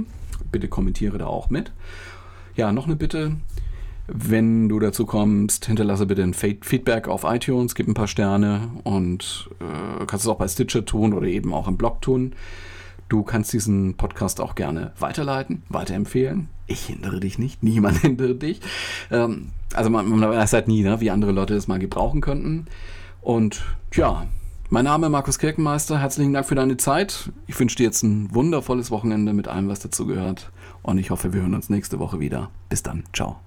Bitte 0.52 0.68
kommentiere 0.68 1.18
da 1.18 1.28
auch 1.28 1.50
mit. 1.50 1.72
Ja, 2.56 2.72
noch 2.72 2.86
eine 2.86 2.96
Bitte. 2.96 3.38
Wenn 4.08 4.70
du 4.70 4.80
dazu 4.80 5.06
kommst, 5.06 5.66
hinterlasse 5.66 6.06
bitte 6.06 6.24
ein 6.24 6.34
Feedback 6.34 7.10
auf 7.10 7.26
iTunes, 7.26 7.76
gib 7.76 7.90
ein 7.90 7.94
paar 7.94 8.08
Sterne 8.08 8.70
und 8.84 9.50
äh, 9.60 10.06
kannst 10.06 10.24
es 10.26 10.32
auch 10.32 10.38
bei 10.38 10.48
Stitcher 10.48 10.86
tun 10.86 11.14
oder 11.14 11.28
eben 11.28 11.54
auch 11.54 11.68
im 11.68 11.76
Blog 11.76 12.02
tun. 12.02 12.34
Du 13.10 13.24
kannst 13.24 13.52
diesen 13.52 13.96
Podcast 13.96 14.40
auch 14.40 14.56
gerne 14.56 14.94
weiterleiten, 14.98 15.64
weiterempfehlen. 15.68 16.48
Ich 16.68 16.86
hindere 16.86 17.20
dich 17.20 17.38
nicht, 17.38 17.64
niemand 17.64 17.98
hindert 18.02 18.42
dich. 18.42 18.62
Ähm, 19.12 19.50
also 19.74 19.90
man, 19.90 20.08
man 20.08 20.22
weiß 20.22 20.54
halt 20.54 20.70
nie, 20.70 20.84
ne, 20.84 21.02
wie 21.02 21.12
andere 21.12 21.34
Leute 21.34 21.56
das 21.56 21.68
mal 21.68 21.80
gebrauchen 21.80 22.22
könnten. 22.22 22.68
Und 23.22 23.62
ja, 23.94 24.26
mein 24.70 24.86
Name 24.86 25.08
ist 25.08 25.12
Markus 25.12 25.40
Kirkenmeister. 25.40 26.00
Herzlichen 26.00 26.34
Dank 26.34 26.46
für 26.46 26.56
deine 26.56 26.78
Zeit. 26.78 27.32
Ich 27.48 27.60
wünsche 27.60 27.78
dir 27.78 27.84
jetzt 27.84 28.04
ein 28.04 28.34
wundervolles 28.34 28.92
Wochenende 28.92 29.34
mit 29.34 29.48
allem, 29.48 29.70
was 29.70 29.80
dazu 29.80 30.06
gehört. 30.06 30.52
Und 30.84 30.98
ich 30.98 31.10
hoffe, 31.10 31.34
wir 31.34 31.42
hören 31.42 31.56
uns 31.56 31.70
nächste 31.70 32.00
Woche 32.00 32.20
wieder. 32.20 32.50
Bis 32.70 32.84
dann. 32.84 33.04
Ciao. 33.14 33.38